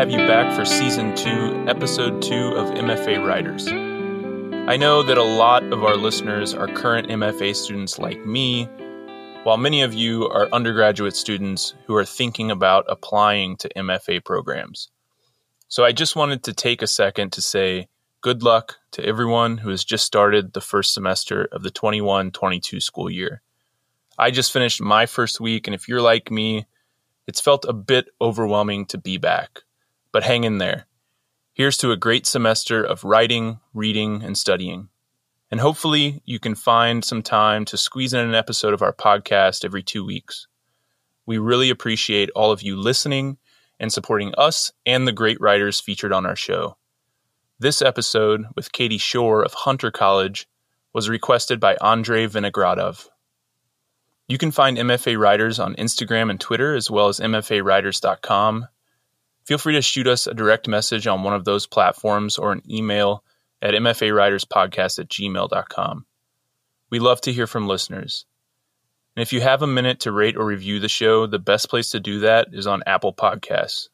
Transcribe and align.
have 0.00 0.10
you 0.10 0.26
back 0.26 0.50
for 0.56 0.64
season 0.64 1.14
two, 1.14 1.62
episode 1.68 2.22
two 2.22 2.54
of 2.54 2.70
MFA 2.70 3.22
Writers. 3.22 3.68
I 4.66 4.78
know 4.78 5.02
that 5.02 5.18
a 5.18 5.22
lot 5.22 5.62
of 5.74 5.84
our 5.84 5.94
listeners 5.94 6.54
are 6.54 6.68
current 6.68 7.08
MFA 7.08 7.54
students 7.54 7.98
like 7.98 8.24
me, 8.24 8.64
while 9.42 9.58
many 9.58 9.82
of 9.82 9.92
you 9.92 10.26
are 10.26 10.48
undergraduate 10.54 11.14
students 11.14 11.74
who 11.84 11.94
are 11.96 12.06
thinking 12.06 12.50
about 12.50 12.86
applying 12.88 13.58
to 13.58 13.68
MFA 13.76 14.24
programs. 14.24 14.88
So 15.68 15.84
I 15.84 15.92
just 15.92 16.16
wanted 16.16 16.44
to 16.44 16.54
take 16.54 16.80
a 16.80 16.86
second 16.86 17.34
to 17.34 17.42
say 17.42 17.86
good 18.22 18.42
luck 18.42 18.78
to 18.92 19.04
everyone 19.04 19.58
who 19.58 19.68
has 19.68 19.84
just 19.84 20.06
started 20.06 20.54
the 20.54 20.62
first 20.62 20.94
semester 20.94 21.46
of 21.52 21.62
the 21.62 21.70
21 21.70 22.30
22 22.30 22.80
school 22.80 23.10
year. 23.10 23.42
I 24.18 24.30
just 24.30 24.50
finished 24.50 24.80
my 24.80 25.04
first 25.04 25.40
week, 25.40 25.66
and 25.66 25.74
if 25.74 25.88
you're 25.88 26.00
like 26.00 26.30
me, 26.30 26.64
it's 27.26 27.42
felt 27.42 27.66
a 27.68 27.74
bit 27.74 28.08
overwhelming 28.18 28.86
to 28.86 28.96
be 28.96 29.18
back. 29.18 29.60
But 30.12 30.24
hang 30.24 30.44
in 30.44 30.58
there. 30.58 30.86
Here's 31.52 31.76
to 31.78 31.92
a 31.92 31.96
great 31.96 32.26
semester 32.26 32.82
of 32.82 33.04
writing, 33.04 33.60
reading, 33.74 34.22
and 34.22 34.36
studying. 34.36 34.88
And 35.50 35.60
hopefully, 35.60 36.22
you 36.24 36.38
can 36.38 36.54
find 36.54 37.04
some 37.04 37.22
time 37.22 37.64
to 37.66 37.76
squeeze 37.76 38.14
in 38.14 38.20
an 38.20 38.34
episode 38.34 38.72
of 38.72 38.82
our 38.82 38.92
podcast 38.92 39.64
every 39.64 39.82
two 39.82 40.04
weeks. 40.04 40.46
We 41.26 41.38
really 41.38 41.70
appreciate 41.70 42.30
all 42.30 42.52
of 42.52 42.62
you 42.62 42.76
listening 42.76 43.38
and 43.78 43.92
supporting 43.92 44.34
us 44.36 44.72
and 44.86 45.06
the 45.06 45.12
great 45.12 45.40
writers 45.40 45.80
featured 45.80 46.12
on 46.12 46.26
our 46.26 46.36
show. 46.36 46.76
This 47.58 47.82
episode 47.82 48.46
with 48.54 48.72
Katie 48.72 48.98
Shore 48.98 49.42
of 49.42 49.52
Hunter 49.52 49.90
College 49.90 50.48
was 50.92 51.08
requested 51.08 51.60
by 51.60 51.76
Andrei 51.82 52.26
Vinogradov. 52.26 53.08
You 54.28 54.38
can 54.38 54.50
find 54.50 54.78
MFA 54.78 55.18
Writers 55.18 55.58
on 55.58 55.74
Instagram 55.74 56.30
and 56.30 56.40
Twitter, 56.40 56.74
as 56.74 56.90
well 56.90 57.08
as 57.08 57.20
MFAWriters.com. 57.20 58.68
Feel 59.50 59.58
free 59.58 59.74
to 59.74 59.82
shoot 59.82 60.06
us 60.06 60.28
a 60.28 60.32
direct 60.32 60.68
message 60.68 61.08
on 61.08 61.24
one 61.24 61.34
of 61.34 61.44
those 61.44 61.66
platforms 61.66 62.38
or 62.38 62.52
an 62.52 62.62
email 62.70 63.24
at 63.60 63.74
MFAWriterspodcast 63.74 65.00
at 65.00 65.08
gmail.com. 65.08 66.06
We 66.88 67.00
love 67.00 67.20
to 67.22 67.32
hear 67.32 67.48
from 67.48 67.66
listeners. 67.66 68.26
And 69.16 69.22
if 69.22 69.32
you 69.32 69.40
have 69.40 69.62
a 69.62 69.66
minute 69.66 69.98
to 70.02 70.12
rate 70.12 70.36
or 70.36 70.44
review 70.44 70.78
the 70.78 70.88
show, 70.88 71.26
the 71.26 71.40
best 71.40 71.68
place 71.68 71.90
to 71.90 71.98
do 71.98 72.20
that 72.20 72.50
is 72.52 72.68
on 72.68 72.84
Apple 72.86 73.12
Podcasts. 73.12 73.88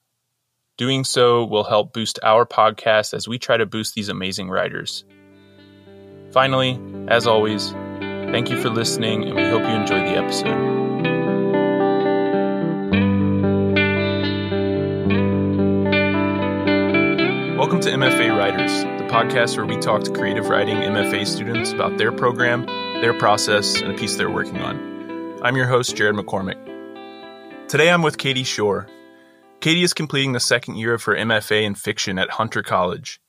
Doing 0.76 1.04
so 1.04 1.46
will 1.46 1.64
help 1.64 1.94
boost 1.94 2.18
our 2.22 2.44
podcast 2.44 3.14
as 3.14 3.26
we 3.26 3.38
try 3.38 3.56
to 3.56 3.64
boost 3.64 3.94
these 3.94 4.10
amazing 4.10 4.50
writers. 4.50 5.06
Finally, 6.32 6.78
as 7.08 7.26
always, 7.26 7.72
Thank 8.30 8.50
you 8.50 8.60
for 8.60 8.68
listening, 8.68 9.22
and 9.22 9.36
we 9.36 9.44
hope 9.44 9.62
you 9.62 9.68
enjoyed 9.68 10.04
the 10.04 10.18
episode. 10.18 10.85
To 17.86 17.92
MFA 17.92 18.36
Writers, 18.36 18.82
the 18.82 19.06
podcast 19.08 19.56
where 19.56 19.64
we 19.64 19.76
talk 19.76 20.02
to 20.02 20.10
creative 20.10 20.48
writing 20.48 20.78
MFA 20.78 21.24
students 21.24 21.70
about 21.70 21.96
their 21.98 22.10
program, 22.10 22.66
their 23.00 23.16
process, 23.16 23.80
and 23.80 23.92
a 23.92 23.96
piece 23.96 24.16
they're 24.16 24.28
working 24.28 24.58
on. 24.58 25.38
I'm 25.40 25.54
your 25.54 25.68
host, 25.68 25.94
Jared 25.94 26.16
McCormick. 26.16 26.58
Today 27.68 27.90
I'm 27.90 28.02
with 28.02 28.18
Katie 28.18 28.42
Shore. 28.42 28.88
Katie 29.60 29.84
is 29.84 29.94
completing 29.94 30.32
the 30.32 30.40
second 30.40 30.78
year 30.78 30.94
of 30.94 31.04
her 31.04 31.14
MFA 31.14 31.62
in 31.62 31.76
fiction 31.76 32.18
at 32.18 32.30
Hunter 32.30 32.60
College. 32.60 33.20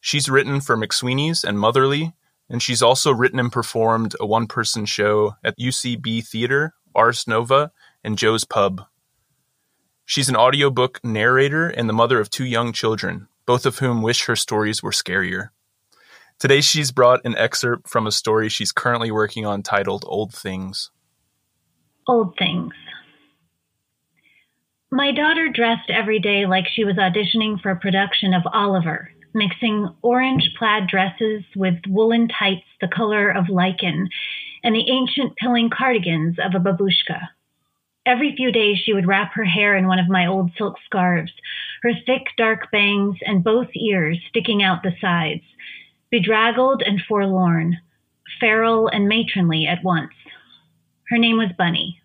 She's 0.00 0.28
written 0.28 0.60
for 0.60 0.76
McSweeney's 0.76 1.42
and 1.42 1.58
Motherly, 1.58 2.12
and 2.50 2.62
she's 2.62 2.82
also 2.82 3.10
written 3.10 3.40
and 3.40 3.50
performed 3.50 4.16
a 4.20 4.26
one 4.26 4.48
person 4.48 4.84
show 4.84 5.36
at 5.42 5.58
UCB 5.58 6.28
Theater, 6.28 6.74
Ars 6.94 7.26
Nova, 7.26 7.72
and 8.04 8.18
Joe's 8.18 8.44
Pub. 8.44 8.82
She's 10.04 10.28
an 10.28 10.36
audiobook 10.36 11.02
narrator 11.02 11.68
and 11.70 11.88
the 11.88 11.94
mother 11.94 12.20
of 12.20 12.28
two 12.28 12.44
young 12.44 12.74
children, 12.74 13.28
both 13.46 13.66
of 13.66 13.78
whom 13.78 14.02
wish 14.02 14.24
her 14.24 14.36
stories 14.36 14.82
were 14.82 14.90
scarier. 14.90 15.48
Today, 16.38 16.60
she's 16.60 16.90
brought 16.90 17.24
an 17.24 17.36
excerpt 17.36 17.88
from 17.88 18.06
a 18.06 18.12
story 18.12 18.48
she's 18.48 18.72
currently 18.72 19.10
working 19.10 19.46
on 19.46 19.62
titled 19.62 20.04
Old 20.06 20.34
Things. 20.34 20.90
Old 22.08 22.36
Things. 22.36 22.74
My 24.90 25.12
daughter 25.12 25.48
dressed 25.48 25.90
every 25.90 26.20
day 26.20 26.46
like 26.46 26.66
she 26.68 26.84
was 26.84 26.96
auditioning 26.96 27.60
for 27.60 27.70
a 27.70 27.76
production 27.76 28.32
of 28.32 28.42
Oliver, 28.52 29.10
mixing 29.32 29.88
orange 30.02 30.50
plaid 30.58 30.86
dresses 30.86 31.42
with 31.56 31.74
woolen 31.88 32.28
tights 32.28 32.66
the 32.80 32.88
color 32.88 33.30
of 33.30 33.48
lichen 33.48 34.08
and 34.62 34.74
the 34.74 34.88
ancient 34.90 35.36
pilling 35.36 35.68
cardigans 35.68 36.36
of 36.38 36.54
a 36.54 36.62
babushka. 36.62 37.28
Every 38.06 38.36
few 38.36 38.52
days, 38.52 38.78
she 38.84 38.92
would 38.92 39.06
wrap 39.06 39.32
her 39.34 39.44
hair 39.44 39.76
in 39.76 39.86
one 39.86 39.98
of 39.98 40.08
my 40.08 40.26
old 40.26 40.52
silk 40.56 40.76
scarves, 40.84 41.32
her 41.84 41.92
thick, 42.06 42.22
dark 42.38 42.70
bangs 42.72 43.16
and 43.26 43.44
both 43.44 43.68
ears 43.76 44.18
sticking 44.30 44.62
out 44.62 44.82
the 44.82 44.92
sides, 45.02 45.42
bedraggled 46.10 46.82
and 46.84 46.98
forlorn, 47.06 47.76
feral 48.40 48.88
and 48.88 49.06
matronly 49.06 49.66
at 49.66 49.84
once. 49.84 50.14
Her 51.10 51.18
name 51.18 51.36
was 51.36 51.50
Bunny. 51.58 52.00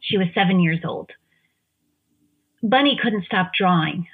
She 0.00 0.16
was 0.16 0.28
seven 0.34 0.60
years 0.60 0.78
old. 0.84 1.10
Bunny 2.62 2.96
couldn't 3.02 3.24
stop 3.24 3.50
drawing. 3.58 4.06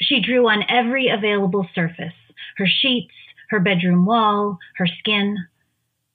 She 0.00 0.22
drew 0.22 0.48
on 0.48 0.64
every 0.68 1.08
available 1.08 1.68
surface 1.74 2.14
her 2.56 2.66
sheets, 2.66 3.14
her 3.50 3.60
bedroom 3.60 4.04
wall, 4.06 4.58
her 4.76 4.86
skin. 4.86 5.36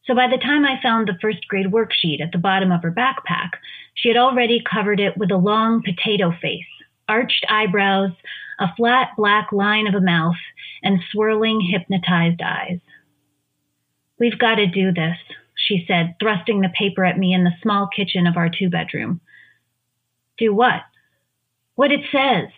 So 0.05 0.15
by 0.15 0.27
the 0.27 0.37
time 0.37 0.65
I 0.65 0.81
found 0.81 1.07
the 1.07 1.17
first 1.21 1.47
grade 1.47 1.67
worksheet 1.67 2.21
at 2.21 2.31
the 2.31 2.37
bottom 2.37 2.71
of 2.71 2.81
her 2.81 2.91
backpack, 2.91 3.51
she 3.93 4.09
had 4.09 4.17
already 4.17 4.63
covered 4.63 4.99
it 4.99 5.15
with 5.15 5.31
a 5.31 5.37
long 5.37 5.83
potato 5.83 6.33
face, 6.41 6.65
arched 7.07 7.45
eyebrows, 7.49 8.11
a 8.59 8.67
flat 8.75 9.09
black 9.17 9.51
line 9.51 9.87
of 9.87 9.93
a 9.93 10.01
mouth, 10.01 10.35
and 10.83 10.99
swirling 11.11 11.61
hypnotized 11.61 12.41
eyes. 12.41 12.79
We've 14.19 14.39
got 14.39 14.55
to 14.55 14.67
do 14.67 14.91
this, 14.91 15.17
she 15.55 15.85
said, 15.87 16.15
thrusting 16.19 16.61
the 16.61 16.69
paper 16.69 17.05
at 17.05 17.17
me 17.17 17.33
in 17.33 17.43
the 17.43 17.51
small 17.61 17.87
kitchen 17.87 18.25
of 18.27 18.37
our 18.37 18.49
two 18.49 18.69
bedroom. 18.69 19.21
Do 20.37 20.53
what? 20.53 20.81
What 21.75 21.91
it 21.91 22.01
says. 22.11 22.49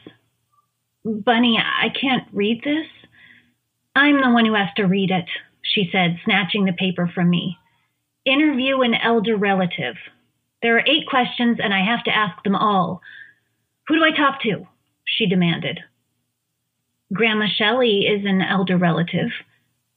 Bunny, 1.04 1.58
I 1.58 1.90
can't 1.90 2.28
read 2.32 2.62
this. 2.64 2.88
I'm 3.96 4.22
the 4.22 4.30
one 4.30 4.46
who 4.46 4.54
has 4.54 4.70
to 4.78 4.84
read 4.84 5.12
it, 5.12 5.26
she 5.62 5.90
said, 5.92 6.20
snatching 6.24 6.66
the 6.66 6.74
paper 6.74 7.10
from 7.14 7.30
me. 7.30 7.58
Interview 8.26 8.82
an 8.82 8.94
elder 8.96 9.36
relative. 9.36 9.96
There 10.62 10.78
are 10.78 10.86
eight 10.86 11.08
questions, 11.10 11.58
and 11.62 11.74
I 11.74 11.84
have 11.84 12.04
to 12.04 12.16
ask 12.16 12.42
them 12.44 12.56
all. 12.56 13.02
Who 13.90 13.96
do 13.96 14.04
I 14.04 14.12
talk 14.16 14.42
to? 14.44 14.68
she 15.04 15.26
demanded. 15.26 15.80
Grandma 17.12 17.48
Shelley 17.48 18.02
is 18.02 18.24
an 18.24 18.40
elder 18.40 18.78
relative. 18.78 19.32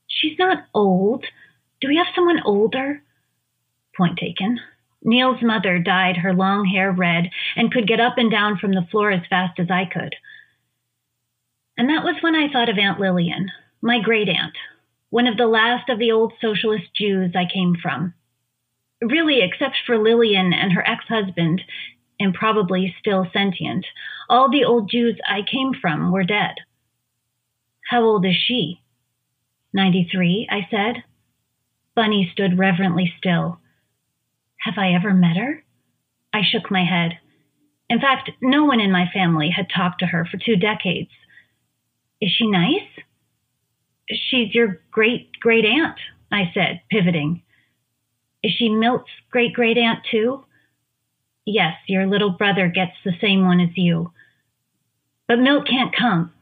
She's 0.08 0.38
not 0.38 0.64
old. 0.72 1.26
Do 1.82 1.88
we 1.88 1.96
have 1.98 2.06
someone 2.14 2.40
older? 2.42 3.02
Point 3.94 4.18
taken. 4.18 4.58
Neil's 5.04 5.42
mother 5.42 5.78
dyed 5.78 6.16
her 6.16 6.32
long 6.32 6.64
hair 6.64 6.90
red 6.90 7.28
and 7.54 7.70
could 7.70 7.86
get 7.86 8.00
up 8.00 8.16
and 8.16 8.30
down 8.30 8.56
from 8.56 8.72
the 8.72 8.86
floor 8.90 9.10
as 9.10 9.26
fast 9.28 9.60
as 9.60 9.70
I 9.70 9.84
could. 9.84 10.16
And 11.76 11.90
that 11.90 12.02
was 12.02 12.16
when 12.22 12.34
I 12.34 12.50
thought 12.50 12.70
of 12.70 12.78
Aunt 12.78 12.98
Lillian, 12.98 13.50
my 13.82 14.00
great 14.00 14.30
aunt, 14.30 14.56
one 15.10 15.26
of 15.26 15.36
the 15.36 15.46
last 15.46 15.90
of 15.90 15.98
the 15.98 16.12
old 16.12 16.32
socialist 16.40 16.94
Jews 16.96 17.32
I 17.36 17.44
came 17.44 17.76
from. 17.82 18.14
Really, 19.02 19.42
except 19.42 19.76
for 19.84 19.98
Lillian 19.98 20.54
and 20.54 20.72
her 20.72 20.86
ex 20.88 21.04
husband, 21.08 21.60
and 22.22 22.34
probably 22.34 22.94
still 23.00 23.26
sentient, 23.32 23.86
all 24.28 24.50
the 24.50 24.64
old 24.64 24.90
Jews 24.90 25.18
I 25.28 25.40
came 25.42 25.72
from 25.80 26.12
were 26.12 26.24
dead. 26.24 26.54
How 27.88 28.02
old 28.02 28.24
is 28.24 28.36
she? 28.36 28.80
Ninety 29.72 30.08
three, 30.10 30.46
I 30.50 30.66
said. 30.70 31.04
Bunny 31.94 32.30
stood 32.32 32.58
reverently 32.58 33.12
still. 33.18 33.60
Have 34.60 34.74
I 34.78 34.92
ever 34.92 35.12
met 35.12 35.36
her? 35.36 35.64
I 36.32 36.40
shook 36.42 36.70
my 36.70 36.84
head. 36.84 37.18
In 37.90 38.00
fact, 38.00 38.30
no 38.40 38.64
one 38.64 38.80
in 38.80 38.90
my 38.90 39.06
family 39.12 39.50
had 39.50 39.68
talked 39.68 40.00
to 40.00 40.06
her 40.06 40.24
for 40.24 40.38
two 40.38 40.56
decades. 40.56 41.10
Is 42.20 42.30
she 42.30 42.46
nice? 42.46 42.88
She's 44.08 44.54
your 44.54 44.80
great 44.90 45.30
great 45.40 45.64
aunt, 45.64 45.98
I 46.30 46.50
said, 46.54 46.80
pivoting. 46.90 47.42
Is 48.42 48.52
she 48.56 48.68
Milt's 48.68 49.10
great 49.30 49.52
great 49.52 49.76
aunt 49.76 50.00
too? 50.10 50.44
Yes, 51.44 51.74
your 51.88 52.06
little 52.06 52.30
brother 52.30 52.68
gets 52.68 52.92
the 53.04 53.12
same 53.20 53.44
one 53.44 53.60
as 53.60 53.76
you. 53.76 54.12
But 55.26 55.40
Milt 55.40 55.66
can't 55.66 55.94
come, 55.94 56.32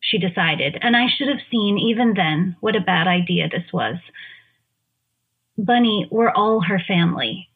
she 0.00 0.18
decided, 0.18 0.78
and 0.80 0.96
I 0.96 1.06
should 1.08 1.28
have 1.28 1.46
seen 1.50 1.78
even 1.78 2.14
then 2.14 2.56
what 2.60 2.76
a 2.76 2.80
bad 2.80 3.06
idea 3.06 3.48
this 3.48 3.72
was. 3.72 3.96
Bunny, 5.56 6.08
we're 6.10 6.30
all 6.30 6.60
her 6.60 6.80
family. 6.86 7.48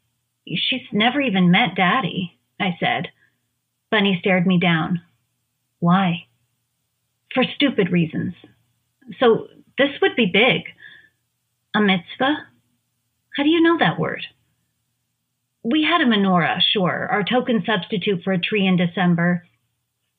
She's 0.46 0.86
never 0.92 1.20
even 1.20 1.50
met 1.50 1.74
Daddy, 1.74 2.38
I 2.60 2.76
said. 2.78 3.08
Bunny 3.90 4.18
stared 4.20 4.46
me 4.46 4.58
down. 4.58 5.00
Why? 5.80 6.26
For 7.34 7.44
stupid 7.54 7.90
reasons. 7.90 8.34
So 9.18 9.48
this 9.78 9.90
would 10.00 10.16
be 10.16 10.26
big. 10.26 10.62
A 11.74 11.80
mitzvah? 11.80 12.46
How 13.36 13.42
do 13.42 13.48
you 13.48 13.60
know 13.60 13.78
that 13.78 13.98
word? 13.98 14.22
We 15.64 15.82
had 15.84 16.02
a 16.02 16.06
menorah, 16.06 16.60
sure, 16.72 17.08
our 17.10 17.24
token 17.24 17.64
substitute 17.66 18.22
for 18.22 18.32
a 18.32 18.40
tree 18.40 18.66
in 18.66 18.76
December. 18.76 19.46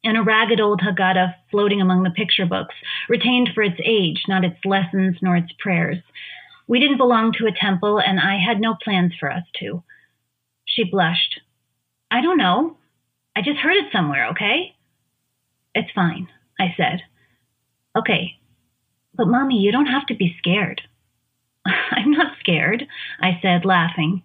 and 0.03 0.17
a 0.17 0.23
ragged 0.23 0.61
old 0.61 0.81
Haggadah 0.81 1.35
floating 1.51 1.81
among 1.81 2.03
the 2.03 2.11
picture 2.11 2.45
books, 2.45 2.75
retained 3.09 3.49
for 3.55 3.63
its 3.63 3.79
age, 3.83 4.23
not 4.27 4.45
its 4.45 4.63
lessons 4.65 5.17
nor 5.21 5.35
its 5.35 5.51
prayers. 5.59 5.97
We 6.67 6.79
didn't 6.79 6.97
belong 6.97 7.33
to 7.33 7.47
a 7.47 7.51
temple, 7.51 7.99
and 7.99 8.19
I 8.19 8.37
had 8.39 8.61
no 8.61 8.75
plans 8.83 9.13
for 9.19 9.31
us 9.31 9.43
to. 9.59 9.83
She 10.65 10.83
blushed. 10.83 11.41
I 12.11 12.21
don't 12.21 12.37
know. 12.37 12.77
I 13.35 13.41
just 13.41 13.59
heard 13.59 13.77
it 13.77 13.91
somewhere, 13.91 14.29
okay? 14.29 14.75
It's 15.73 15.91
fine, 15.95 16.27
I 16.59 16.73
said. 16.77 17.01
Okay, 17.97 18.37
but 19.15 19.27
Mommy, 19.27 19.57
you 19.59 19.71
don't 19.71 19.87
have 19.87 20.05
to 20.07 20.15
be 20.15 20.35
scared. 20.37 20.81
I'm 21.65 22.11
not 22.11 22.37
scared, 22.39 22.85
I 23.21 23.39
said, 23.41 23.65
laughing. 23.65 24.23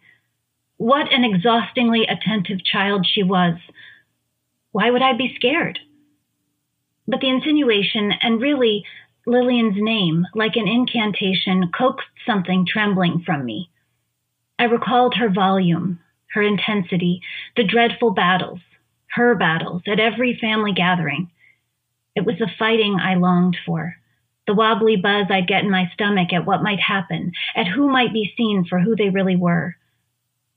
What 0.80 1.12
an 1.12 1.24
exhaustingly 1.24 2.06
attentive 2.06 2.64
child 2.64 3.06
she 3.06 3.22
was. 3.22 3.58
Why 4.72 4.90
would 4.90 5.02
I 5.02 5.12
be 5.12 5.34
scared? 5.36 5.78
But 7.06 7.20
the 7.20 7.28
insinuation, 7.28 8.12
and 8.22 8.40
really 8.40 8.86
Lillian's 9.26 9.76
name, 9.76 10.24
like 10.34 10.56
an 10.56 10.66
incantation, 10.66 11.70
coaxed 11.76 12.08
something 12.24 12.64
trembling 12.64 13.22
from 13.26 13.44
me. 13.44 13.68
I 14.58 14.64
recalled 14.64 15.16
her 15.16 15.28
volume, 15.28 15.98
her 16.32 16.40
intensity, 16.40 17.20
the 17.56 17.64
dreadful 17.64 18.12
battles, 18.12 18.60
her 19.10 19.34
battles 19.34 19.82
at 19.86 20.00
every 20.00 20.38
family 20.40 20.72
gathering. 20.72 21.30
It 22.16 22.24
was 22.24 22.38
the 22.38 22.48
fighting 22.58 22.96
I 22.98 23.16
longed 23.16 23.58
for, 23.66 23.96
the 24.46 24.54
wobbly 24.54 24.96
buzz 24.96 25.26
I'd 25.28 25.46
get 25.46 25.62
in 25.62 25.70
my 25.70 25.90
stomach 25.92 26.32
at 26.32 26.46
what 26.46 26.62
might 26.62 26.80
happen, 26.80 27.32
at 27.54 27.66
who 27.66 27.92
might 27.92 28.14
be 28.14 28.32
seen 28.34 28.64
for 28.64 28.80
who 28.80 28.96
they 28.96 29.10
really 29.10 29.36
were. 29.36 29.76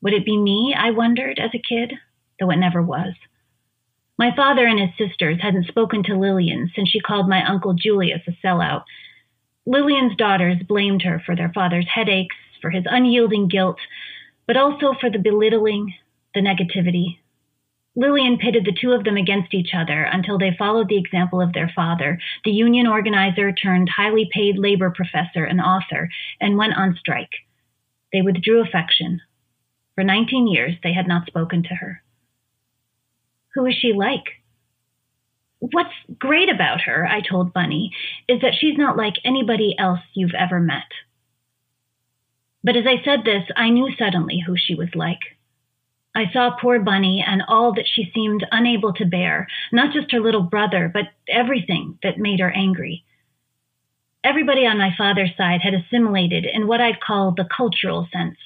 Would 0.04 0.12
it 0.12 0.24
be 0.24 0.36
me, 0.36 0.72
I 0.78 0.92
wondered 0.92 1.40
as 1.40 1.50
a 1.52 1.58
kid, 1.58 1.94
though 2.38 2.50
it 2.50 2.56
never 2.56 2.80
was. 2.80 3.14
My 4.16 4.32
father 4.36 4.64
and 4.64 4.78
his 4.78 4.96
sisters 4.96 5.42
hadn't 5.42 5.66
spoken 5.66 6.04
to 6.04 6.16
Lillian 6.16 6.70
since 6.76 6.88
she 6.88 7.00
called 7.00 7.28
my 7.28 7.44
uncle 7.44 7.74
Julius 7.74 8.22
a 8.28 8.46
sellout. 8.46 8.84
Lillian's 9.66 10.16
daughters 10.16 10.58
blamed 10.68 11.02
her 11.02 11.20
for 11.26 11.34
their 11.34 11.50
father's 11.52 11.88
headaches, 11.92 12.36
for 12.60 12.70
his 12.70 12.84
unyielding 12.88 13.48
guilt, 13.48 13.78
but 14.46 14.56
also 14.56 14.94
for 15.00 15.10
the 15.10 15.18
belittling, 15.18 15.94
the 16.34 16.40
negativity, 16.40 17.18
Lillian 17.96 18.38
pitted 18.38 18.64
the 18.64 18.76
two 18.78 18.92
of 18.92 19.04
them 19.04 19.16
against 19.16 19.54
each 19.54 19.70
other 19.72 20.02
until 20.02 20.36
they 20.36 20.56
followed 20.58 20.88
the 20.88 20.98
example 20.98 21.40
of 21.40 21.52
their 21.52 21.70
father, 21.74 22.18
the 22.44 22.50
union 22.50 22.88
organizer 22.88 23.52
turned 23.52 23.88
highly 23.88 24.28
paid 24.32 24.58
labor 24.58 24.90
professor 24.90 25.44
and 25.44 25.60
author, 25.60 26.08
and 26.40 26.58
went 26.58 26.76
on 26.76 26.96
strike. 26.98 27.30
They 28.12 28.20
withdrew 28.20 28.62
affection. 28.62 29.20
For 29.94 30.04
19 30.04 30.46
years, 30.48 30.74
they 30.82 30.92
had 30.92 31.06
not 31.06 31.26
spoken 31.26 31.62
to 31.64 31.74
her. 31.74 32.02
Who 33.54 33.66
is 33.66 33.74
she 33.74 33.92
like? 33.92 34.24
What's 35.60 35.94
great 36.18 36.50
about 36.50 36.82
her, 36.82 37.06
I 37.06 37.20
told 37.20 37.54
Bunny, 37.54 37.92
is 38.28 38.40
that 38.42 38.54
she's 38.58 38.76
not 38.76 38.96
like 38.96 39.14
anybody 39.24 39.74
else 39.78 40.00
you've 40.12 40.34
ever 40.34 40.60
met. 40.60 40.90
But 42.62 42.76
as 42.76 42.84
I 42.86 43.02
said 43.04 43.24
this, 43.24 43.44
I 43.56 43.70
knew 43.70 43.88
suddenly 43.96 44.42
who 44.44 44.56
she 44.56 44.74
was 44.74 44.88
like. 44.94 45.20
I 46.14 46.30
saw 46.32 46.56
poor 46.60 46.78
Bunny 46.78 47.24
and 47.26 47.42
all 47.48 47.74
that 47.74 47.88
she 47.92 48.10
seemed 48.14 48.46
unable 48.52 48.92
to 48.94 49.04
bear, 49.04 49.48
not 49.72 49.92
just 49.92 50.12
her 50.12 50.20
little 50.20 50.42
brother, 50.42 50.90
but 50.92 51.08
everything 51.28 51.98
that 52.02 52.18
made 52.18 52.40
her 52.40 52.50
angry. 52.50 53.04
Everybody 54.22 54.66
on 54.66 54.78
my 54.78 54.94
father's 54.96 55.36
side 55.36 55.60
had 55.60 55.74
assimilated 55.74 56.46
in 56.46 56.66
what 56.66 56.80
I'd 56.80 57.00
call 57.00 57.32
the 57.32 57.48
cultural 57.54 58.08
sense. 58.12 58.38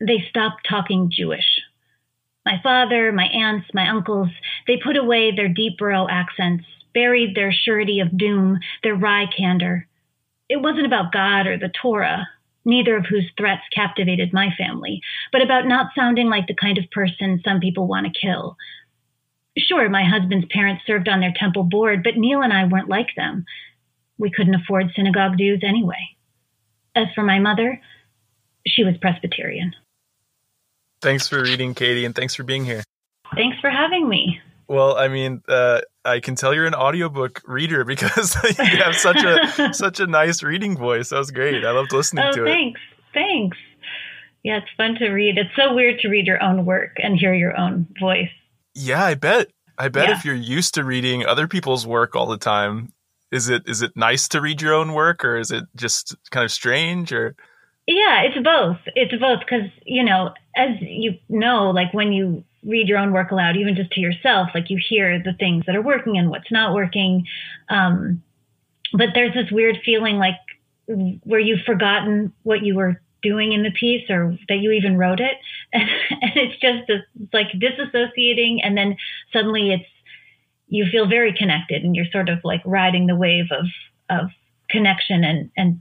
They 0.00 0.24
stopped 0.28 0.66
talking 0.68 1.10
Jewish. 1.10 1.60
My 2.44 2.60
father, 2.62 3.12
my 3.12 3.24
aunts, 3.24 3.66
my 3.72 3.88
uncles, 3.88 4.28
they 4.66 4.76
put 4.76 4.96
away 4.96 5.32
their 5.34 5.48
deep 5.48 5.78
borough 5.78 6.06
accents, 6.08 6.64
buried 6.94 7.34
their 7.34 7.52
surety 7.52 8.00
of 8.00 8.16
doom, 8.16 8.58
their 8.82 8.94
wry 8.94 9.24
candor. 9.36 9.88
It 10.48 10.62
wasn't 10.62 10.86
about 10.86 11.12
God 11.12 11.46
or 11.46 11.58
the 11.58 11.72
Torah, 11.82 12.28
neither 12.64 12.96
of 12.96 13.06
whose 13.06 13.30
threats 13.38 13.62
captivated 13.74 14.32
my 14.32 14.50
family, 14.56 15.00
but 15.32 15.42
about 15.42 15.66
not 15.66 15.92
sounding 15.96 16.28
like 16.28 16.46
the 16.46 16.54
kind 16.54 16.78
of 16.78 16.90
person 16.90 17.40
some 17.44 17.60
people 17.60 17.88
want 17.88 18.06
to 18.06 18.20
kill. 18.20 18.56
Sure, 19.56 19.88
my 19.88 20.04
husband's 20.04 20.46
parents 20.50 20.82
served 20.86 21.08
on 21.08 21.20
their 21.20 21.32
temple 21.34 21.64
board, 21.64 22.02
but 22.04 22.16
Neil 22.16 22.42
and 22.42 22.52
I 22.52 22.66
weren't 22.66 22.90
like 22.90 23.14
them. 23.16 23.46
We 24.18 24.30
couldn't 24.30 24.54
afford 24.54 24.92
synagogue 24.94 25.38
dues 25.38 25.62
anyway. 25.66 26.16
As 26.94 27.06
for 27.14 27.22
my 27.22 27.38
mother, 27.38 27.80
she 28.66 28.84
was 28.84 28.96
Presbyterian. 29.00 29.72
Thanks 31.06 31.28
for 31.28 31.40
reading, 31.40 31.72
Katie, 31.72 32.04
and 32.04 32.16
thanks 32.16 32.34
for 32.34 32.42
being 32.42 32.64
here. 32.64 32.82
Thanks 33.36 33.56
for 33.60 33.70
having 33.70 34.08
me. 34.08 34.40
Well, 34.66 34.96
I 34.96 35.06
mean, 35.06 35.40
uh, 35.46 35.82
I 36.04 36.18
can 36.18 36.34
tell 36.34 36.52
you're 36.52 36.66
an 36.66 36.74
audiobook 36.74 37.42
reader 37.46 37.84
because 37.84 38.34
you 38.58 38.82
have 38.82 38.96
such 38.96 39.22
a 39.22 39.72
such 39.72 40.00
a 40.00 40.08
nice 40.08 40.42
reading 40.42 40.76
voice. 40.76 41.10
That 41.10 41.18
was 41.18 41.30
great. 41.30 41.64
I 41.64 41.70
loved 41.70 41.92
listening 41.92 42.24
oh, 42.26 42.32
to 42.32 42.44
thanks. 42.44 42.80
it. 42.80 43.14
Thanks. 43.14 43.56
Thanks. 43.56 43.56
Yeah, 44.42 44.56
it's 44.56 44.66
fun 44.76 44.96
to 44.96 45.10
read. 45.10 45.38
It's 45.38 45.54
so 45.54 45.76
weird 45.76 46.00
to 46.00 46.08
read 46.08 46.26
your 46.26 46.42
own 46.42 46.66
work 46.66 46.96
and 46.96 47.16
hear 47.16 47.32
your 47.32 47.56
own 47.56 47.86
voice. 48.00 48.26
Yeah, 48.74 49.04
I 49.04 49.14
bet. 49.14 49.46
I 49.78 49.88
bet 49.88 50.08
yeah. 50.08 50.18
if 50.18 50.24
you're 50.24 50.34
used 50.34 50.74
to 50.74 50.82
reading 50.82 51.24
other 51.24 51.46
people's 51.46 51.86
work 51.86 52.16
all 52.16 52.26
the 52.26 52.36
time, 52.36 52.92
is 53.30 53.48
it 53.48 53.62
is 53.68 53.80
it 53.80 53.92
nice 53.94 54.26
to 54.30 54.40
read 54.40 54.60
your 54.60 54.74
own 54.74 54.92
work 54.92 55.24
or 55.24 55.36
is 55.36 55.52
it 55.52 55.66
just 55.76 56.16
kind 56.32 56.42
of 56.42 56.50
strange 56.50 57.12
or 57.12 57.36
yeah, 57.86 58.22
it's 58.22 58.42
both. 58.42 58.78
It's 58.94 59.14
both 59.20 59.40
because, 59.40 59.70
you 59.84 60.04
know, 60.04 60.34
as 60.56 60.70
you 60.80 61.18
know, 61.28 61.70
like 61.70 61.94
when 61.94 62.12
you 62.12 62.44
read 62.64 62.88
your 62.88 62.98
own 62.98 63.12
work 63.12 63.30
aloud, 63.30 63.56
even 63.56 63.76
just 63.76 63.92
to 63.92 64.00
yourself, 64.00 64.48
like 64.54 64.70
you 64.70 64.78
hear 64.88 65.22
the 65.22 65.32
things 65.32 65.64
that 65.66 65.76
are 65.76 65.82
working 65.82 66.18
and 66.18 66.28
what's 66.28 66.50
not 66.50 66.74
working. 66.74 67.26
Um, 67.68 68.22
but 68.92 69.10
there's 69.14 69.34
this 69.34 69.50
weird 69.52 69.78
feeling 69.84 70.16
like 70.16 70.34
where 71.22 71.40
you've 71.40 71.64
forgotten 71.64 72.32
what 72.42 72.64
you 72.64 72.74
were 72.74 73.00
doing 73.22 73.52
in 73.52 73.62
the 73.62 73.70
piece 73.70 74.08
or 74.10 74.36
that 74.48 74.58
you 74.58 74.72
even 74.72 74.96
wrote 74.96 75.20
it. 75.20 75.36
And, 75.72 75.82
and 76.10 76.32
it's 76.34 76.60
just 76.60 76.86
this, 76.88 77.02
it's 77.22 77.34
like 77.34 77.48
disassociating. 77.52 78.58
And 78.62 78.76
then 78.76 78.96
suddenly 79.32 79.72
it's, 79.72 79.84
you 80.68 80.86
feel 80.90 81.08
very 81.08 81.32
connected 81.32 81.84
and 81.84 81.94
you're 81.94 82.10
sort 82.10 82.28
of 82.28 82.40
like 82.42 82.62
riding 82.64 83.06
the 83.06 83.14
wave 83.14 83.46
of, 83.52 83.66
of 84.10 84.30
connection 84.68 85.22
and, 85.22 85.50
and 85.56 85.80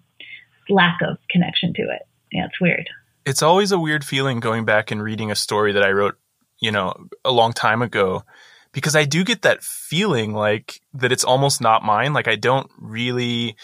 lack 0.69 0.99
of 1.01 1.17
connection 1.29 1.73
to 1.73 1.81
it. 1.83 2.07
Yeah, 2.31 2.45
it's 2.45 2.59
weird. 2.59 2.89
It's 3.25 3.41
always 3.41 3.71
a 3.71 3.79
weird 3.79 4.03
feeling 4.03 4.39
going 4.39 4.65
back 4.65 4.91
and 4.91 5.01
reading 5.01 5.31
a 5.31 5.35
story 5.35 5.73
that 5.73 5.83
I 5.83 5.91
wrote 5.91 6.15
you 6.59 6.71
know, 6.71 6.95
a 7.23 7.31
long 7.31 7.53
time 7.53 7.81
ago 7.81 8.23
because 8.71 8.95
I 8.95 9.05
do 9.05 9.23
get 9.23 9.43
that 9.43 9.63
feeling 9.63 10.33
like 10.33 10.81
that 10.93 11.11
it's 11.11 11.23
almost 11.23 11.61
not 11.61 11.83
mine. 11.83 12.13
Like 12.13 12.27
I 12.27 12.35
don't 12.35 12.69
really 12.77 13.55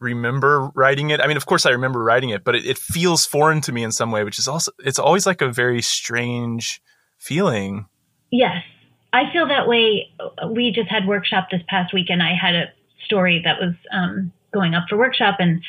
remember 0.00 0.70
writing 0.74 1.10
it. 1.10 1.20
I 1.20 1.26
mean, 1.26 1.36
of 1.36 1.46
course 1.46 1.66
I 1.66 1.70
remember 1.70 2.02
writing 2.02 2.30
it, 2.30 2.44
but 2.44 2.54
it, 2.54 2.66
it 2.66 2.78
feels 2.78 3.26
foreign 3.26 3.60
to 3.62 3.72
me 3.72 3.82
in 3.82 3.92
some 3.92 4.10
way, 4.10 4.24
which 4.24 4.38
is 4.38 4.48
also, 4.48 4.72
it's 4.78 4.98
always 4.98 5.26
like 5.26 5.42
a 5.42 5.52
very 5.52 5.82
strange 5.82 6.82
feeling. 7.18 7.86
Yes. 8.30 8.64
I 9.12 9.30
feel 9.32 9.48
that 9.48 9.68
way. 9.68 10.10
We 10.50 10.72
just 10.72 10.88
had 10.88 11.06
workshop 11.06 11.48
this 11.50 11.60
past 11.68 11.92
week 11.92 12.06
and 12.08 12.22
I 12.22 12.34
had 12.34 12.54
a 12.54 12.72
story 13.04 13.42
that 13.44 13.60
was 13.60 13.74
um, 13.92 14.32
going 14.52 14.74
up 14.74 14.84
for 14.88 14.96
workshop 14.96 15.36
and 15.38 15.62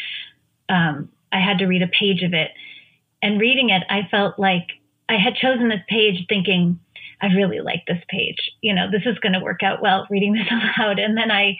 um, 0.70 1.10
I 1.32 1.40
had 1.40 1.60
to 1.60 1.66
read 1.66 1.82
a 1.82 1.88
page 1.88 2.24
of 2.24 2.34
it. 2.34 2.52
And 3.22 3.40
reading 3.40 3.70
it, 3.70 3.84
I 3.90 4.08
felt 4.10 4.38
like 4.38 4.68
I 5.10 5.18
had 5.18 5.36
chosen 5.36 5.70
this 5.70 5.82
page 5.88 6.26
thinking, 6.28 6.80
I 7.22 7.28
really 7.28 7.62
like 7.62 7.84
this 7.88 8.04
page. 8.10 8.52
You 8.62 8.74
know, 8.74 8.92
this 8.92 9.04
is 9.06 9.18
going 9.20 9.34
to 9.34 9.40
work 9.40 9.64
out 9.64 9.82
well 9.82 10.06
reading 10.10 10.34
this 10.34 10.48
aloud. 10.52 11.00
And 11.00 11.18
then 11.18 11.32
I 11.32 11.58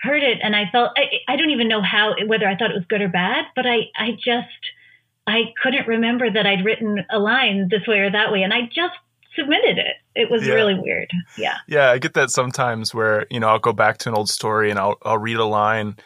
heard 0.00 0.22
it 0.22 0.38
and 0.42 0.54
I 0.54 0.64
felt, 0.70 0.92
I, 0.96 1.32
I 1.32 1.36
don't 1.36 1.50
even 1.50 1.68
know 1.68 1.82
how, 1.82 2.14
whether 2.26 2.46
I 2.46 2.56
thought 2.56 2.70
it 2.70 2.76
was 2.76 2.86
good 2.88 3.02
or 3.02 3.08
bad, 3.08 3.46
but 3.56 3.66
I, 3.66 3.90
I 3.96 4.12
just, 4.12 4.48
I 5.26 5.52
couldn't 5.62 5.88
remember 5.88 6.30
that 6.30 6.46
I'd 6.46 6.64
written 6.64 7.04
a 7.10 7.18
line 7.18 7.68
this 7.70 7.86
way 7.86 8.00
or 8.00 8.10
that 8.10 8.30
way. 8.30 8.42
And 8.42 8.52
I 8.52 8.62
just 8.62 8.94
submitted 9.34 9.78
it. 9.78 9.96
It 10.14 10.30
was 10.30 10.46
yeah. 10.46 10.54
really 10.54 10.78
weird. 10.78 11.10
Yeah. 11.36 11.56
Yeah. 11.66 11.90
I 11.90 11.98
get 11.98 12.14
that 12.14 12.30
sometimes 12.30 12.94
where, 12.94 13.26
you 13.30 13.40
know, 13.40 13.48
I'll 13.48 13.58
go 13.58 13.72
back 13.72 13.98
to 13.98 14.10
an 14.10 14.14
old 14.14 14.28
story 14.28 14.70
and 14.70 14.78
I'll, 14.78 14.96
I'll 15.02 15.18
read 15.18 15.38
a 15.38 15.44
line 15.44 15.96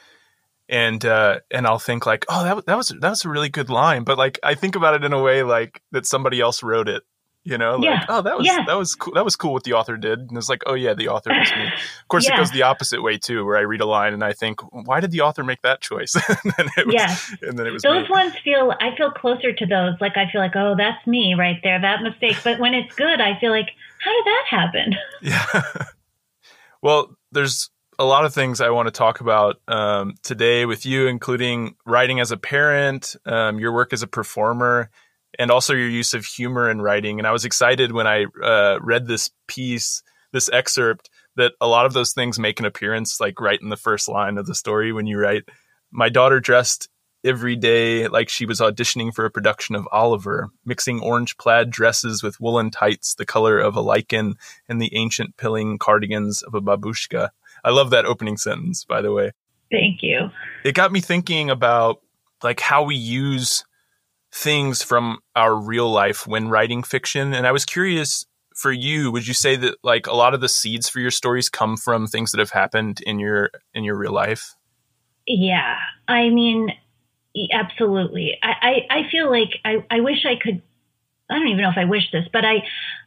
and 0.68 1.04
uh, 1.04 1.40
and 1.50 1.66
I'll 1.66 1.78
think 1.78 2.06
like, 2.06 2.26
oh, 2.28 2.44
that 2.44 2.66
that 2.66 2.76
was 2.76 2.88
that 3.00 3.10
was 3.10 3.24
a 3.24 3.28
really 3.28 3.48
good 3.48 3.70
line, 3.70 4.04
but 4.04 4.18
like 4.18 4.38
I 4.42 4.54
think 4.54 4.76
about 4.76 4.94
it 4.94 5.04
in 5.04 5.12
a 5.12 5.22
way 5.22 5.42
like 5.42 5.82
that 5.92 6.06
somebody 6.06 6.40
else 6.40 6.62
wrote 6.62 6.88
it, 6.88 7.02
you 7.44 7.56
know, 7.56 7.76
like 7.76 7.84
yeah. 7.84 8.04
oh, 8.10 8.20
that 8.20 8.36
was 8.36 8.46
yeah. 8.46 8.64
that 8.66 8.76
was 8.76 8.94
cool. 8.94 9.14
That 9.14 9.24
was 9.24 9.34
cool 9.34 9.54
what 9.54 9.64
the 9.64 9.72
author 9.72 9.96
did, 9.96 10.18
and 10.18 10.36
it's 10.36 10.50
like, 10.50 10.62
oh 10.66 10.74
yeah, 10.74 10.92
the 10.92 11.08
author 11.08 11.30
was 11.30 11.50
me. 11.56 11.68
Of 12.02 12.08
course, 12.08 12.26
yeah. 12.26 12.34
it 12.34 12.38
goes 12.38 12.50
the 12.50 12.62
opposite 12.62 13.02
way 13.02 13.18
too, 13.18 13.44
where 13.44 13.56
I 13.56 13.60
read 13.60 13.80
a 13.80 13.86
line 13.86 14.14
and 14.14 14.24
I 14.24 14.32
think, 14.32 14.60
why 14.72 15.00
did 15.00 15.10
the 15.10 15.20
author 15.22 15.44
make 15.44 15.60
that 15.62 15.80
choice? 15.80 16.14
and 16.28 16.54
then 16.56 16.68
it 16.76 16.86
was, 16.86 16.94
yeah, 16.94 17.16
and 17.42 17.58
then 17.58 17.66
it 17.66 17.70
was 17.70 17.82
those 17.82 18.04
me. 18.04 18.10
ones 18.10 18.34
feel 18.44 18.74
I 18.80 18.94
feel 18.96 19.10
closer 19.10 19.52
to 19.52 19.66
those. 19.66 19.94
Like 20.00 20.16
I 20.16 20.30
feel 20.30 20.40
like, 20.40 20.56
oh, 20.56 20.74
that's 20.76 21.06
me 21.06 21.34
right 21.38 21.58
there, 21.62 21.80
that 21.80 22.02
mistake. 22.02 22.36
But 22.44 22.58
when 22.58 22.74
it's 22.74 22.94
good, 22.94 23.20
I 23.20 23.38
feel 23.38 23.50
like, 23.50 23.68
how 24.00 24.12
did 24.12 24.24
that 24.26 24.44
happen? 24.48 24.94
Yeah. 25.22 25.84
well, 26.82 27.16
there's 27.32 27.70
a 27.98 28.04
lot 28.04 28.24
of 28.24 28.32
things 28.32 28.60
I 28.60 28.70
want 28.70 28.86
to 28.86 28.92
talk 28.92 29.20
about 29.20 29.60
um, 29.66 30.14
today 30.22 30.66
with 30.66 30.86
you, 30.86 31.08
including 31.08 31.74
writing 31.84 32.20
as 32.20 32.30
a 32.30 32.36
parent, 32.36 33.16
um, 33.26 33.58
your 33.58 33.72
work 33.72 33.92
as 33.92 34.02
a 34.02 34.06
performer, 34.06 34.90
and 35.38 35.50
also 35.50 35.74
your 35.74 35.88
use 35.88 36.14
of 36.14 36.24
humor 36.24 36.70
in 36.70 36.80
writing. 36.80 37.18
And 37.18 37.26
I 37.26 37.32
was 37.32 37.44
excited 37.44 37.92
when 37.92 38.06
I 38.06 38.26
uh, 38.42 38.78
read 38.80 39.06
this 39.06 39.30
piece, 39.48 40.02
this 40.32 40.48
excerpt 40.52 41.10
that 41.36 41.52
a 41.60 41.66
lot 41.66 41.86
of 41.86 41.92
those 41.92 42.12
things 42.12 42.38
make 42.38 42.60
an 42.60 42.66
appearance 42.66 43.20
like 43.20 43.40
right 43.40 43.60
in 43.60 43.68
the 43.68 43.76
first 43.76 44.08
line 44.08 44.38
of 44.38 44.46
the 44.46 44.54
story 44.54 44.92
when 44.92 45.06
you 45.06 45.18
write 45.18 45.44
my 45.90 46.08
daughter 46.08 46.38
dressed 46.40 46.88
every 47.24 47.56
day 47.56 48.06
like 48.06 48.28
she 48.28 48.46
was 48.46 48.60
auditioning 48.60 49.12
for 49.12 49.24
a 49.24 49.30
production 49.30 49.74
of 49.74 49.88
Oliver, 49.90 50.50
mixing 50.64 51.00
orange 51.00 51.36
plaid 51.36 51.70
dresses 51.70 52.22
with 52.22 52.40
woolen 52.40 52.70
tights 52.70 53.14
the 53.14 53.26
color 53.26 53.58
of 53.58 53.74
a 53.74 53.80
lichen 53.80 54.34
and 54.68 54.80
the 54.80 54.94
ancient 54.94 55.36
pilling 55.36 55.78
cardigans 55.78 56.42
of 56.42 56.54
a 56.54 56.60
babushka. 56.60 57.30
I 57.64 57.70
love 57.70 57.90
that 57.90 58.06
opening 58.06 58.36
sentence, 58.36 58.84
by 58.84 59.02
the 59.02 59.12
way. 59.12 59.32
Thank 59.70 60.02
you. 60.02 60.30
It 60.64 60.74
got 60.74 60.92
me 60.92 61.00
thinking 61.00 61.50
about 61.50 62.00
like 62.42 62.60
how 62.60 62.84
we 62.84 62.96
use 62.96 63.64
things 64.32 64.82
from 64.82 65.18
our 65.34 65.54
real 65.54 65.90
life 65.90 66.26
when 66.26 66.48
writing 66.48 66.82
fiction 66.82 67.32
and 67.32 67.46
I 67.46 67.52
was 67.52 67.64
curious 67.64 68.26
for 68.54 68.70
you 68.70 69.10
would 69.10 69.26
you 69.26 69.32
say 69.32 69.56
that 69.56 69.76
like 69.82 70.06
a 70.06 70.12
lot 70.12 70.34
of 70.34 70.42
the 70.42 70.50
seeds 70.50 70.86
for 70.86 71.00
your 71.00 71.10
stories 71.10 71.48
come 71.48 71.78
from 71.78 72.06
things 72.06 72.30
that 72.32 72.38
have 72.38 72.50
happened 72.50 73.00
in 73.06 73.18
your 73.18 73.50
in 73.72 73.84
your 73.84 73.96
real 73.96 74.12
life? 74.12 74.54
Yeah. 75.28 75.76
I 76.08 76.30
mean, 76.30 76.70
absolutely. 77.52 78.38
I, 78.42 78.48
I, 78.48 78.98
I 78.98 79.10
feel 79.10 79.30
like 79.30 79.50
I, 79.64 79.84
I 79.90 80.00
wish 80.00 80.24
I 80.24 80.36
could, 80.42 80.62
I 81.30 81.34
don't 81.34 81.48
even 81.48 81.62
know 81.62 81.70
if 81.70 81.78
I 81.78 81.84
wish 81.84 82.10
this, 82.10 82.24
but 82.32 82.44
I, 82.44 82.64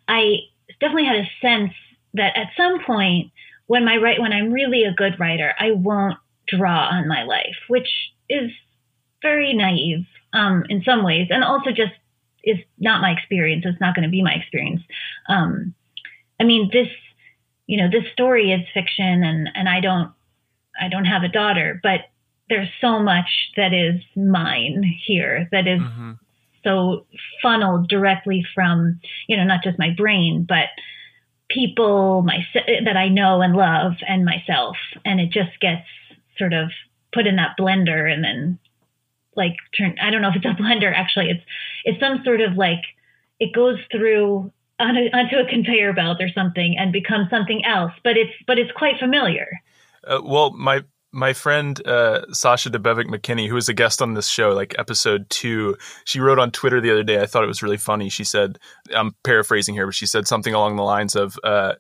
I 0.08 0.38
definitely 0.80 1.06
had 1.06 1.18
a 1.18 1.30
sense 1.42 1.74
that 2.14 2.38
at 2.38 2.48
some 2.56 2.84
point 2.86 3.32
when 3.72 3.86
my 3.86 3.96
write, 3.96 4.20
when 4.20 4.34
I'm 4.34 4.52
really 4.52 4.84
a 4.84 4.92
good 4.92 5.18
writer, 5.18 5.54
I 5.58 5.72
won't 5.72 6.18
draw 6.46 6.90
on 6.90 7.08
my 7.08 7.24
life, 7.24 7.56
which 7.70 7.88
is 8.28 8.52
very 9.22 9.54
naive 9.54 10.06
um, 10.34 10.66
in 10.68 10.84
some 10.84 11.06
ways, 11.06 11.28
and 11.30 11.42
also 11.42 11.70
just 11.70 11.94
is 12.44 12.58
not 12.80 13.00
my 13.00 13.12
experience. 13.12 13.64
It's 13.66 13.80
not 13.80 13.96
going 13.96 14.04
to 14.04 14.12
be 14.12 14.22
my 14.22 14.34
experience. 14.34 14.82
Um, 15.30 15.74
I 16.38 16.44
mean, 16.44 16.70
this, 16.74 16.90
you 17.66 17.78
know, 17.78 17.90
this 17.90 18.12
story 18.12 18.52
is 18.52 18.60
fiction, 18.74 19.24
and 19.24 19.48
and 19.56 19.70
I 19.70 19.80
don't, 19.80 20.12
I 20.78 20.90
don't 20.90 21.06
have 21.06 21.24
a 21.24 21.30
daughter, 21.30 21.80
but 21.82 22.02
there's 22.50 22.68
so 22.82 23.00
much 23.00 23.52
that 23.56 23.72
is 23.74 24.02
mine 24.18 24.84
here 25.08 25.48
that 25.54 25.66
is 25.66 25.80
mm-hmm. 25.80 26.12
so 26.66 27.06
funneled 27.42 27.88
directly 27.88 28.46
from 28.54 29.00
you 29.28 29.38
know 29.38 29.46
not 29.46 29.64
just 29.64 29.80
my 29.80 29.92
brain 29.92 30.46
but 30.46 30.68
people 31.54 32.22
my 32.24 32.46
that 32.86 32.98
I 32.98 33.10
know 33.10 33.42
and 33.42 33.56
love 33.56 33.94
and 34.08 34.26
myself. 34.26 34.78
And 35.06 35.20
it 35.20 35.32
just 35.32 35.60
gets 35.60 35.88
sort 36.38 36.54
of 36.54 36.72
put 37.14 37.28
in 37.28 37.36
that 37.36 37.56
blender 37.60 38.12
and 38.12 38.24
then 38.24 38.60
like 39.36 39.56
turn 39.78 39.96
I 40.02 40.10
don't 40.10 40.22
know 40.22 40.30
if 40.30 40.36
it's 40.36 40.46
a 40.46 40.62
blender 40.62 40.92
actually. 40.96 41.30
It's 41.30 41.44
it's 41.86 42.00
some 42.00 42.24
sort 42.24 42.42
of 42.42 42.54
like 42.54 42.82
it 43.40 43.54
goes 43.54 43.80
through 43.92 44.52
on 44.80 44.98
a, 44.98 45.10
onto 45.16 45.38
a 45.38 45.48
conveyor 45.48 45.94
belt 45.94 46.22
or 46.22 46.30
something 46.30 46.76
and 46.78 46.92
becomes 46.92 47.30
something 47.30 47.64
else 47.66 47.92
but 48.04 48.18
it's 48.18 48.34
but 48.48 48.60
it's 48.60 48.72
quite 48.72 49.00
familiar. 49.00 49.62
Uh, 50.06 50.22
well 50.24 50.52
my 50.52 50.82
my 51.12 51.34
friend 51.34 51.86
uh, 51.86 52.22
Sasha 52.32 52.70
Debevec 52.70 53.08
McKenney, 53.08 53.48
who 53.48 53.56
was 53.56 53.70
a 53.70 53.74
guest 53.74 54.02
on 54.02 54.14
this 54.14 54.28
show, 54.28 54.50
like 54.50 54.76
episode 54.78 55.30
two, 55.30 55.76
she 56.06 56.20
wrote 56.20 56.40
on 56.40 56.52
Twitter 56.52 56.80
the 56.80 56.92
other 56.92 57.04
day. 57.04 57.22
I 57.22 57.26
thought 57.26 57.44
it 57.44 57.48
was 57.48 57.62
really 57.62 57.78
funny. 57.78 58.10
She 58.10 58.24
said, 58.24 58.60
I'm 58.96 59.16
paraphrasing 59.24 59.76
here, 59.76 59.86
but 59.86 59.96
she 59.96 60.06
said 60.06 60.28
something 60.28 60.54
along 60.54 60.78
the 60.78 60.84
lines 60.84 61.16
of 61.16 61.38
uh, 61.44 61.74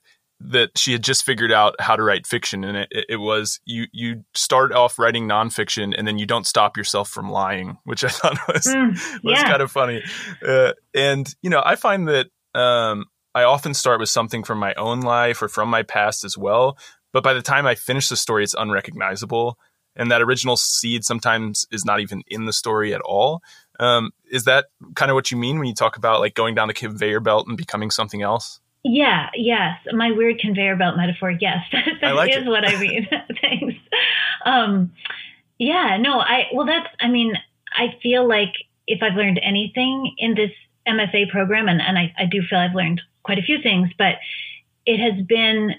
that 0.50 0.77
she 0.77 0.91
had 0.91 1.03
just 1.03 1.23
figured 1.23 1.51
out 1.51 1.79
how 1.79 1.95
to 1.95 2.03
write 2.03 2.25
fiction, 2.25 2.63
and 2.63 2.77
it, 2.77 3.05
it 3.09 3.17
was 3.17 3.59
you 3.65 3.85
you 3.91 4.23
start 4.33 4.73
off 4.73 5.00
writing 5.00 5.27
nonfiction, 5.27 5.93
and 5.97 6.07
then 6.07 6.17
you 6.17 6.25
don't 6.25 6.47
stop 6.47 6.77
yourself 6.77 7.09
from 7.09 7.29
lying, 7.29 7.77
which 7.83 8.03
I 8.03 8.07
thought 8.09 8.38
was 8.47 8.65
mm, 8.65 9.23
was 9.23 9.41
kind 9.43 9.61
of 9.61 9.71
funny. 9.71 10.03
Uh, 10.45 10.73
and 10.93 11.33
you 11.41 11.50
know, 11.50 11.61
I 11.63 11.75
find 11.75 12.07
that. 12.07 12.27
Um, 12.53 13.05
I 13.33 13.43
often 13.43 13.73
start 13.73 14.01
with 14.01 14.09
something 14.09 14.43
from 14.43 14.59
my 14.59 14.73
own 14.73 15.00
life 15.00 15.41
or 15.41 15.47
from 15.47 15.69
my 15.69 15.83
past 15.83 16.25
as 16.25 16.38
well. 16.38 16.77
But 17.12 17.24
by 17.24 17.34
the 17.34 17.41
time 17.41 17.65
I 17.65 17.75
finish 17.75 18.10
the 18.10 18.18
story, 18.18 18.44
it's 18.44 18.56
unrecognizable. 18.58 19.58
And 19.96 20.10
that 20.12 20.22
original 20.22 20.56
seed 20.56 21.03
sometimes 21.03 21.68
is 21.72 21.84
not 21.84 22.00
even 22.00 22.24
in 22.27 22.46
the 22.46 22.53
story 22.53 22.94
at 22.94 23.01
all. 23.01 23.41
Um, 23.80 24.12
is 24.30 24.46
that 24.46 24.68
kind 24.96 25.12
of 25.12 25.15
what 25.15 25.32
you 25.32 25.38
mean 25.38 25.58
when 25.58 25.68
you 25.68 25.74
talk 25.74 25.98
about 25.98 26.20
like 26.20 26.34
going 26.34 26.56
down 26.56 26.68
the 26.68 26.74
conveyor 26.74 27.20
belt 27.20 27.48
and 27.48 27.58
becoming 27.58 27.91
something 27.91 28.22
else? 28.22 28.60
Yeah, 28.84 29.30
yes. 29.36 29.77
My 29.91 30.12
weird 30.12 30.39
conveyor 30.39 30.75
belt 30.75 30.96
metaphor, 30.98 31.32
yes. 31.32 31.60
that 32.01 32.15
like 32.15 32.36
is 32.36 32.48
what 32.48 32.65
I 32.65 32.80
mean. 32.80 33.08
Thanks. 33.41 33.75
Um, 34.46 34.91
yeah, 35.60 35.98
no, 36.00 36.20
I, 36.20 36.46
well, 36.53 36.65
that's, 36.65 36.88
I 37.00 37.08
mean, 37.08 37.34
I 37.77 37.96
feel 38.01 38.27
like 38.27 38.53
if 38.88 39.03
I've 39.03 39.15
learned 39.15 39.39
anything 39.44 40.15
in 40.18 40.34
this 40.34 40.51
MFA 40.88 41.30
program, 41.30 41.68
and, 41.68 41.82
and 41.82 41.98
I, 41.98 42.13
I 42.18 42.25
do 42.25 42.41
feel 42.41 42.60
I've 42.60 42.74
learned 42.74 43.01
quite 43.24 43.38
a 43.38 43.44
few 43.44 43.62
things, 43.62 43.89
but 43.98 44.15
it 44.86 45.00
has 45.00 45.24
been 45.25 45.75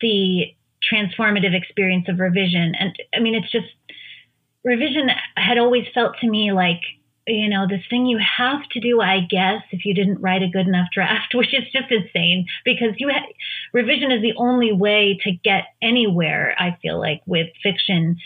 the 0.00 0.54
transformative 0.92 1.54
experience 1.54 2.08
of 2.08 2.18
revision. 2.18 2.74
And 2.78 2.96
I 3.14 3.20
mean, 3.20 3.34
it's 3.34 3.50
just 3.50 3.66
revision 4.64 5.08
had 5.36 5.58
always 5.58 5.86
felt 5.94 6.16
to 6.20 6.28
me 6.28 6.52
like, 6.52 6.80
you 7.26 7.48
know, 7.48 7.66
this 7.68 7.82
thing 7.88 8.06
you 8.06 8.18
have 8.18 8.68
to 8.72 8.80
do, 8.80 9.00
I 9.00 9.20
guess, 9.20 9.62
if 9.70 9.84
you 9.84 9.94
didn't 9.94 10.20
write 10.20 10.42
a 10.42 10.48
good 10.48 10.66
enough 10.66 10.88
draft, 10.92 11.34
which 11.34 11.54
is 11.54 11.64
just 11.72 11.90
insane 11.90 12.46
because 12.64 12.94
you 12.98 13.10
ha- 13.10 13.32
revision 13.72 14.10
is 14.10 14.22
the 14.22 14.34
only 14.36 14.72
way 14.72 15.18
to 15.22 15.32
get 15.32 15.64
anywhere. 15.80 16.54
I 16.58 16.76
feel 16.82 16.98
like 16.98 17.22
with 17.26 17.48
fiction, 17.62 18.18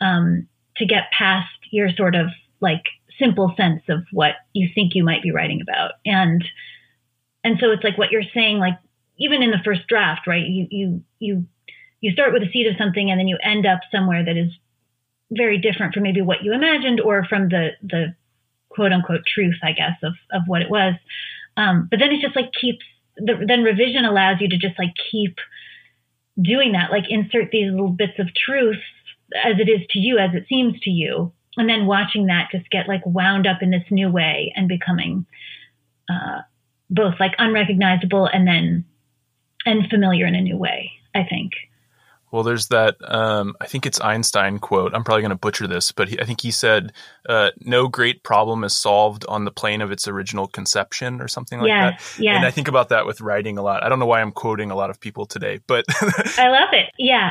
um, 0.00 0.48
to 0.76 0.86
get 0.86 1.04
past 1.16 1.50
your 1.70 1.90
sort 1.90 2.14
of 2.14 2.26
like 2.60 2.82
simple 3.18 3.54
sense 3.56 3.82
of 3.88 4.00
what 4.10 4.34
you 4.52 4.68
think 4.74 4.94
you 4.94 5.04
might 5.04 5.22
be 5.22 5.30
writing 5.30 5.60
about, 5.60 5.92
and 6.04 6.44
and 7.44 7.58
so 7.60 7.70
it's 7.70 7.84
like 7.84 7.98
what 7.98 8.10
you're 8.10 8.22
saying, 8.34 8.58
like 8.58 8.78
even 9.18 9.42
in 9.42 9.50
the 9.50 9.62
first 9.64 9.86
draft, 9.86 10.26
right? 10.26 10.46
You 10.46 10.66
you 10.70 11.02
you 11.18 11.46
you 12.00 12.12
start 12.12 12.32
with 12.32 12.42
a 12.42 12.50
seed 12.50 12.66
of 12.66 12.76
something 12.76 13.10
and 13.10 13.18
then 13.18 13.28
you 13.28 13.38
end 13.42 13.66
up 13.66 13.80
somewhere 13.90 14.24
that 14.24 14.36
is 14.36 14.50
very 15.30 15.58
different 15.58 15.94
from 15.94 16.02
maybe 16.02 16.20
what 16.20 16.42
you 16.42 16.52
imagined 16.52 17.00
or 17.00 17.24
from 17.24 17.48
the 17.48 17.70
the 17.82 18.14
quote 18.68 18.92
unquote 18.92 19.22
truth, 19.26 19.56
I 19.62 19.72
guess, 19.72 19.96
of 20.02 20.14
of 20.32 20.42
what 20.46 20.62
it 20.62 20.70
was. 20.70 20.94
Um, 21.56 21.88
but 21.90 21.98
then 22.00 22.10
it 22.10 22.20
just 22.20 22.36
like 22.36 22.50
keeps 22.52 22.84
the, 23.16 23.44
then 23.46 23.62
revision 23.62 24.04
allows 24.04 24.40
you 24.40 24.48
to 24.48 24.58
just 24.58 24.78
like 24.78 24.92
keep 25.10 25.36
doing 26.40 26.72
that, 26.72 26.90
like 26.90 27.04
insert 27.08 27.50
these 27.50 27.70
little 27.70 27.90
bits 27.90 28.18
of 28.18 28.34
truth 28.34 28.82
as 29.34 29.54
it 29.58 29.68
is 29.68 29.86
to 29.90 29.98
you, 29.98 30.18
as 30.18 30.34
it 30.34 30.46
seems 30.48 30.78
to 30.80 30.90
you, 30.90 31.32
and 31.56 31.68
then 31.68 31.86
watching 31.86 32.26
that 32.26 32.50
just 32.50 32.68
get 32.70 32.88
like 32.88 33.06
wound 33.06 33.46
up 33.46 33.62
in 33.62 33.70
this 33.70 33.84
new 33.90 34.10
way 34.10 34.52
and 34.56 34.68
becoming 34.68 35.26
uh, 36.10 36.40
both 36.90 37.14
like 37.20 37.32
unrecognizable 37.38 38.26
and 38.26 38.46
then 38.46 38.84
and 39.66 39.88
familiar 39.88 40.26
in 40.26 40.34
a 40.34 40.40
new 40.40 40.56
way, 40.56 40.92
I 41.14 41.24
think. 41.24 41.52
Well, 42.34 42.42
there's 42.42 42.66
that. 42.66 42.96
Um, 43.00 43.54
I 43.60 43.66
think 43.66 43.86
it's 43.86 44.00
Einstein 44.00 44.58
quote. 44.58 44.92
I'm 44.92 45.04
probably 45.04 45.22
going 45.22 45.30
to 45.30 45.36
butcher 45.36 45.68
this, 45.68 45.92
but 45.92 46.08
he, 46.08 46.20
I 46.20 46.24
think 46.24 46.40
he 46.40 46.50
said, 46.50 46.92
uh, 47.28 47.50
"No 47.60 47.86
great 47.86 48.24
problem 48.24 48.64
is 48.64 48.74
solved 48.74 49.24
on 49.28 49.44
the 49.44 49.52
plane 49.52 49.80
of 49.80 49.92
its 49.92 50.08
original 50.08 50.48
conception," 50.48 51.20
or 51.20 51.28
something 51.28 51.60
like 51.60 51.68
yes, 51.68 52.16
that. 52.16 52.22
Yeah. 52.24 52.34
And 52.34 52.44
I 52.44 52.50
think 52.50 52.66
about 52.66 52.88
that 52.88 53.06
with 53.06 53.20
writing 53.20 53.56
a 53.56 53.62
lot. 53.62 53.84
I 53.84 53.88
don't 53.88 54.00
know 54.00 54.06
why 54.06 54.20
I'm 54.20 54.32
quoting 54.32 54.72
a 54.72 54.74
lot 54.74 54.90
of 54.90 54.98
people 54.98 55.26
today, 55.26 55.60
but 55.68 55.84
I 56.36 56.48
love 56.48 56.70
it. 56.72 56.90
Yeah, 56.98 57.30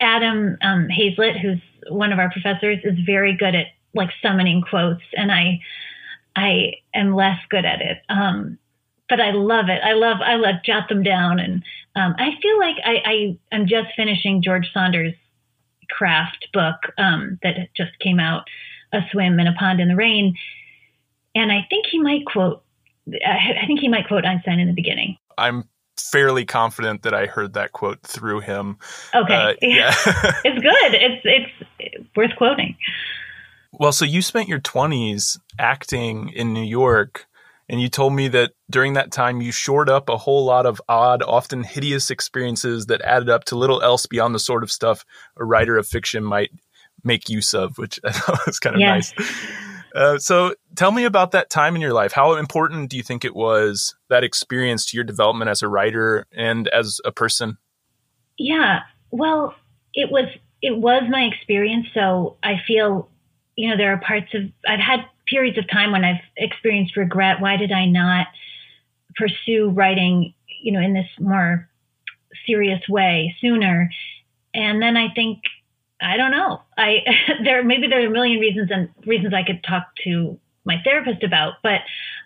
Adam 0.00 0.58
um, 0.62 0.88
Haslett, 0.88 1.38
who's 1.38 1.60
one 1.88 2.12
of 2.12 2.18
our 2.18 2.32
professors, 2.32 2.78
is 2.82 2.98
very 3.06 3.36
good 3.36 3.54
at 3.54 3.66
like 3.94 4.10
summoning 4.20 4.62
quotes, 4.68 5.04
and 5.16 5.30
I, 5.30 5.60
I 6.34 6.72
am 6.92 7.14
less 7.14 7.38
good 7.50 7.64
at 7.64 7.80
it. 7.80 7.98
Um, 8.08 8.58
but 9.10 9.20
I 9.20 9.32
love 9.32 9.68
it. 9.68 9.80
I 9.84 9.92
love 9.92 10.18
I 10.24 10.36
love 10.36 10.62
jot 10.64 10.88
them 10.88 11.02
down, 11.02 11.40
and 11.40 11.62
um, 11.96 12.14
I 12.16 12.30
feel 12.40 12.58
like 12.58 12.76
I, 12.84 12.94
I 13.04 13.38
am 13.52 13.66
just 13.66 13.88
finishing 13.96 14.42
George 14.42 14.70
Saunders' 14.72 15.14
craft 15.90 16.48
book 16.54 16.76
um, 16.96 17.38
that 17.42 17.56
just 17.76 17.98
came 17.98 18.20
out, 18.20 18.44
A 18.92 19.00
Swim 19.10 19.38
in 19.38 19.48
a 19.48 19.52
Pond 19.52 19.80
in 19.80 19.88
the 19.88 19.96
Rain, 19.96 20.36
and 21.34 21.52
I 21.52 21.66
think 21.68 21.86
he 21.90 21.98
might 21.98 22.24
quote. 22.24 22.62
I 23.08 23.66
think 23.66 23.80
he 23.80 23.88
might 23.88 24.06
quote 24.06 24.24
Einstein 24.24 24.60
in 24.60 24.68
the 24.68 24.72
beginning. 24.72 25.16
I'm 25.36 25.64
fairly 25.98 26.44
confident 26.44 27.02
that 27.02 27.12
I 27.12 27.26
heard 27.26 27.54
that 27.54 27.72
quote 27.72 28.00
through 28.02 28.40
him. 28.40 28.78
Okay, 29.14 29.34
uh, 29.34 29.54
yeah, 29.62 29.92
it's 30.44 30.60
good. 30.60 30.94
It's 31.24 31.50
it's 31.78 32.16
worth 32.16 32.36
quoting. 32.36 32.76
Well, 33.72 33.92
so 33.92 34.04
you 34.04 34.20
spent 34.20 34.48
your 34.48 34.60
20s 34.60 35.38
acting 35.58 36.30
in 36.30 36.52
New 36.52 36.64
York 36.64 37.26
and 37.70 37.80
you 37.80 37.88
told 37.88 38.12
me 38.12 38.26
that 38.26 38.50
during 38.68 38.94
that 38.94 39.12
time 39.12 39.40
you 39.40 39.52
shored 39.52 39.88
up 39.88 40.08
a 40.08 40.16
whole 40.16 40.44
lot 40.44 40.66
of 40.66 40.82
odd, 40.88 41.22
often 41.22 41.62
hideous 41.62 42.10
experiences 42.10 42.86
that 42.86 43.00
added 43.02 43.30
up 43.30 43.44
to 43.44 43.56
little 43.56 43.80
else 43.80 44.06
beyond 44.06 44.34
the 44.34 44.40
sort 44.40 44.64
of 44.64 44.72
stuff 44.72 45.04
a 45.36 45.44
writer 45.44 45.78
of 45.78 45.86
fiction 45.86 46.24
might 46.24 46.50
make 47.04 47.28
use 47.28 47.54
of, 47.54 47.78
which 47.78 48.00
I 48.04 48.10
thought 48.10 48.44
was 48.44 48.58
kind 48.58 48.74
of 48.74 48.80
nice. 48.80 49.14
Uh, 49.94 50.18
so 50.18 50.54
tell 50.74 50.90
me 50.90 51.04
about 51.04 51.30
that 51.30 51.48
time 51.48 51.76
in 51.76 51.80
your 51.80 51.92
life. 51.92 52.12
How 52.12 52.34
important 52.34 52.90
do 52.90 52.96
you 52.96 53.04
think 53.04 53.24
it 53.24 53.36
was 53.36 53.94
that 54.08 54.24
experience 54.24 54.84
to 54.86 54.96
your 54.96 55.04
development 55.04 55.48
as 55.48 55.62
a 55.62 55.68
writer 55.68 56.26
and 56.32 56.66
as 56.68 57.00
a 57.04 57.12
person? 57.12 57.56
Yeah, 58.36 58.80
well, 59.12 59.54
it 59.94 60.10
was 60.10 60.26
it 60.60 60.76
was 60.76 61.04
my 61.08 61.22
experience. 61.22 61.86
So 61.94 62.36
I 62.42 62.54
feel, 62.66 63.08
you 63.54 63.70
know, 63.70 63.76
there 63.76 63.92
are 63.92 64.00
parts 64.00 64.34
of 64.34 64.42
I've 64.66 64.80
had 64.80 65.00
periods 65.30 65.56
of 65.58 65.70
time 65.70 65.92
when 65.92 66.04
I've 66.04 66.20
experienced 66.36 66.96
regret. 66.96 67.40
Why 67.40 67.56
did 67.56 67.72
I 67.72 67.86
not 67.86 68.26
pursue 69.16 69.70
writing, 69.70 70.34
you 70.62 70.72
know, 70.72 70.80
in 70.80 70.92
this 70.92 71.08
more 71.18 71.68
serious 72.46 72.80
way 72.88 73.34
sooner. 73.40 73.90
And 74.54 74.82
then 74.82 74.96
I 74.96 75.12
think 75.14 75.42
I 76.00 76.16
don't 76.16 76.30
know. 76.30 76.62
I 76.76 76.98
there 77.44 77.62
maybe 77.62 77.86
there 77.86 78.02
are 78.02 78.06
a 78.06 78.10
million 78.10 78.40
reasons 78.40 78.70
and 78.70 78.88
reasons 79.06 79.34
I 79.34 79.42
could 79.42 79.62
talk 79.62 79.88
to 80.04 80.38
my 80.64 80.76
therapist 80.84 81.22
about, 81.22 81.54
but 81.62 81.80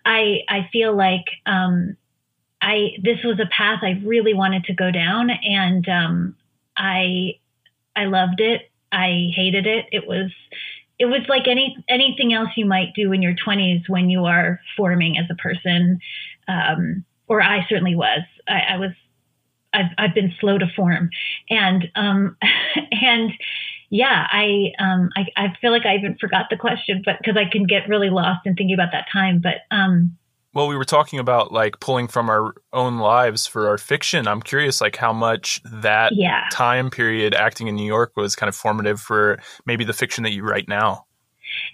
I 0.04 0.40
I 0.48 0.68
feel 0.72 0.96
like 0.96 1.24
um, 1.46 1.96
I 2.60 2.92
this 3.02 3.22
was 3.24 3.38
a 3.40 3.46
path 3.46 3.80
I 3.82 4.00
really 4.04 4.34
wanted 4.34 4.64
to 4.64 4.74
go 4.74 4.90
down, 4.90 5.30
and 5.30 5.88
um, 5.88 6.36
I 6.76 7.38
I 7.96 8.06
loved 8.06 8.40
it. 8.40 8.70
I 8.92 9.30
hated 9.34 9.66
it. 9.66 9.86
It 9.90 10.06
was 10.06 10.30
it 11.04 11.10
was 11.10 11.20
like 11.28 11.46
any 11.46 11.76
anything 11.88 12.32
else 12.32 12.48
you 12.56 12.64
might 12.64 12.94
do 12.94 13.12
in 13.12 13.20
your 13.20 13.34
20s 13.34 13.82
when 13.88 14.08
you 14.08 14.24
are 14.24 14.60
forming 14.76 15.18
as 15.18 15.26
a 15.30 15.34
person, 15.34 16.00
um, 16.48 17.04
or 17.28 17.42
I 17.42 17.66
certainly 17.68 17.94
was. 17.94 18.22
I, 18.48 18.60
I 18.74 18.76
was 18.78 18.90
I've 19.74 19.90
I've 19.98 20.14
been 20.14 20.32
slow 20.40 20.56
to 20.56 20.66
form, 20.74 21.10
and 21.50 21.84
um, 21.94 22.36
and 22.92 23.32
yeah, 23.90 24.26
I 24.30 24.72
um 24.78 25.10
I, 25.14 25.26
I 25.36 25.52
feel 25.60 25.72
like 25.72 25.84
I 25.84 25.96
even 25.96 26.16
forgot 26.18 26.46
the 26.48 26.56
question, 26.56 27.02
but 27.04 27.18
because 27.18 27.36
I 27.36 27.50
can 27.50 27.66
get 27.66 27.88
really 27.88 28.10
lost 28.10 28.46
in 28.46 28.54
thinking 28.54 28.74
about 28.74 28.92
that 28.92 29.06
time. 29.12 29.42
But 29.42 29.56
um, 29.70 30.16
well, 30.54 30.68
we 30.68 30.76
were 30.76 30.84
talking 30.84 31.18
about 31.18 31.52
like 31.52 31.80
pulling 31.80 32.06
from 32.06 32.30
our 32.30 32.54
own 32.72 32.98
lives 32.98 33.46
for 33.46 33.68
our 33.68 33.76
fiction. 33.76 34.28
I'm 34.28 34.40
curious, 34.40 34.80
like 34.80 34.96
how 34.96 35.12
much 35.12 35.60
that 35.64 36.12
yeah. 36.14 36.44
time 36.52 36.90
period 36.90 37.34
acting 37.34 37.66
in 37.66 37.74
New 37.74 37.86
York 37.86 38.16
was 38.16 38.36
kind 38.36 38.48
of 38.48 38.54
formative 38.54 39.00
for 39.00 39.40
maybe 39.66 39.84
the 39.84 39.92
fiction 39.92 40.22
that 40.22 40.32
you 40.32 40.44
write 40.44 40.68
now. 40.68 41.06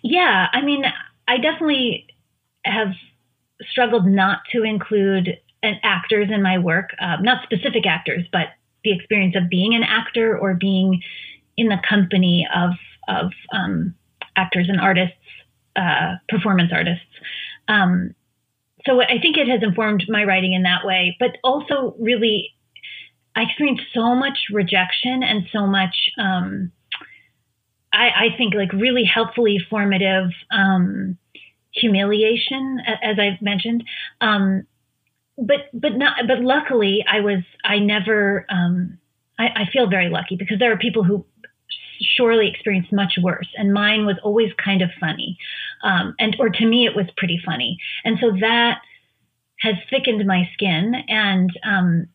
Yeah, 0.02 0.46
I 0.52 0.62
mean, 0.62 0.84
I 1.28 1.36
definitely 1.36 2.06
have 2.64 2.92
struggled 3.70 4.06
not 4.06 4.40
to 4.52 4.62
include 4.62 5.38
an 5.62 5.78
actors 5.82 6.28
in 6.32 6.42
my 6.42 6.56
work, 6.56 6.90
uh, 7.00 7.16
not 7.20 7.42
specific 7.42 7.86
actors, 7.86 8.24
but 8.32 8.48
the 8.82 8.92
experience 8.92 9.36
of 9.36 9.50
being 9.50 9.74
an 9.74 9.82
actor 9.82 10.38
or 10.38 10.54
being 10.54 11.02
in 11.56 11.68
the 11.68 11.78
company 11.86 12.46
of 12.54 12.70
of 13.08 13.32
um, 13.52 13.94
actors 14.36 14.68
and 14.68 14.80
artists, 14.80 15.16
uh, 15.76 16.14
performance 16.28 16.70
artists. 16.72 17.04
Um, 17.68 18.14
so 18.86 19.02
I 19.02 19.18
think 19.20 19.36
it 19.36 19.48
has 19.48 19.62
informed 19.62 20.04
my 20.08 20.24
writing 20.24 20.52
in 20.52 20.62
that 20.62 20.84
way, 20.84 21.16
but 21.18 21.36
also 21.44 21.94
really, 21.98 22.54
I 23.36 23.42
experienced 23.42 23.84
so 23.94 24.14
much 24.14 24.38
rejection 24.52 25.22
and 25.22 25.46
so 25.52 25.66
much. 25.66 26.10
Um, 26.18 26.72
I, 27.92 28.08
I, 28.08 28.36
think 28.36 28.54
like 28.54 28.72
really 28.72 29.04
helpfully 29.04 29.58
formative 29.68 30.30
um, 30.52 31.18
humiliation, 31.72 32.78
as 32.86 33.18
I've 33.18 33.42
mentioned, 33.42 33.84
um, 34.20 34.64
but 35.36 35.68
but 35.72 35.96
not 35.96 36.26
but 36.26 36.40
luckily 36.40 37.04
I 37.10 37.20
was 37.20 37.42
I 37.64 37.78
never 37.78 38.46
um, 38.48 38.98
I, 39.38 39.62
I, 39.62 39.70
feel 39.72 39.88
very 39.88 40.10
lucky 40.10 40.36
because 40.36 40.58
there 40.58 40.72
are 40.72 40.76
people 40.76 41.02
who 41.02 41.24
surely 42.00 42.48
experienced 42.48 42.92
much 42.92 43.14
worse 43.20 43.48
and 43.56 43.72
mine 43.72 44.06
was 44.06 44.16
always 44.22 44.50
kind 44.62 44.82
of 44.82 44.90
funny 45.00 45.38
um, 45.82 46.14
and 46.18 46.36
or 46.38 46.48
to 46.48 46.66
me 46.66 46.86
it 46.86 46.96
was 46.96 47.06
pretty 47.16 47.40
funny 47.44 47.78
and 48.04 48.18
so 48.20 48.32
that 48.40 48.78
has 49.60 49.74
thickened 49.90 50.26
my 50.26 50.48
skin 50.54 50.94
and 51.08 51.50
um, 51.64 52.06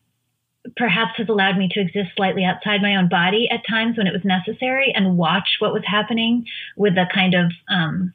perhaps 0.76 1.12
has 1.16 1.28
allowed 1.28 1.56
me 1.56 1.68
to 1.70 1.80
exist 1.80 2.10
slightly 2.16 2.44
outside 2.44 2.82
my 2.82 2.96
own 2.96 3.08
body 3.08 3.48
at 3.50 3.60
times 3.68 3.96
when 3.96 4.06
it 4.06 4.12
was 4.12 4.24
necessary 4.24 4.92
and 4.94 5.16
watch 5.16 5.56
what 5.60 5.72
was 5.72 5.84
happening 5.86 6.44
with 6.76 6.94
a 6.94 7.06
kind 7.12 7.34
of 7.34 7.52
um, 7.70 8.12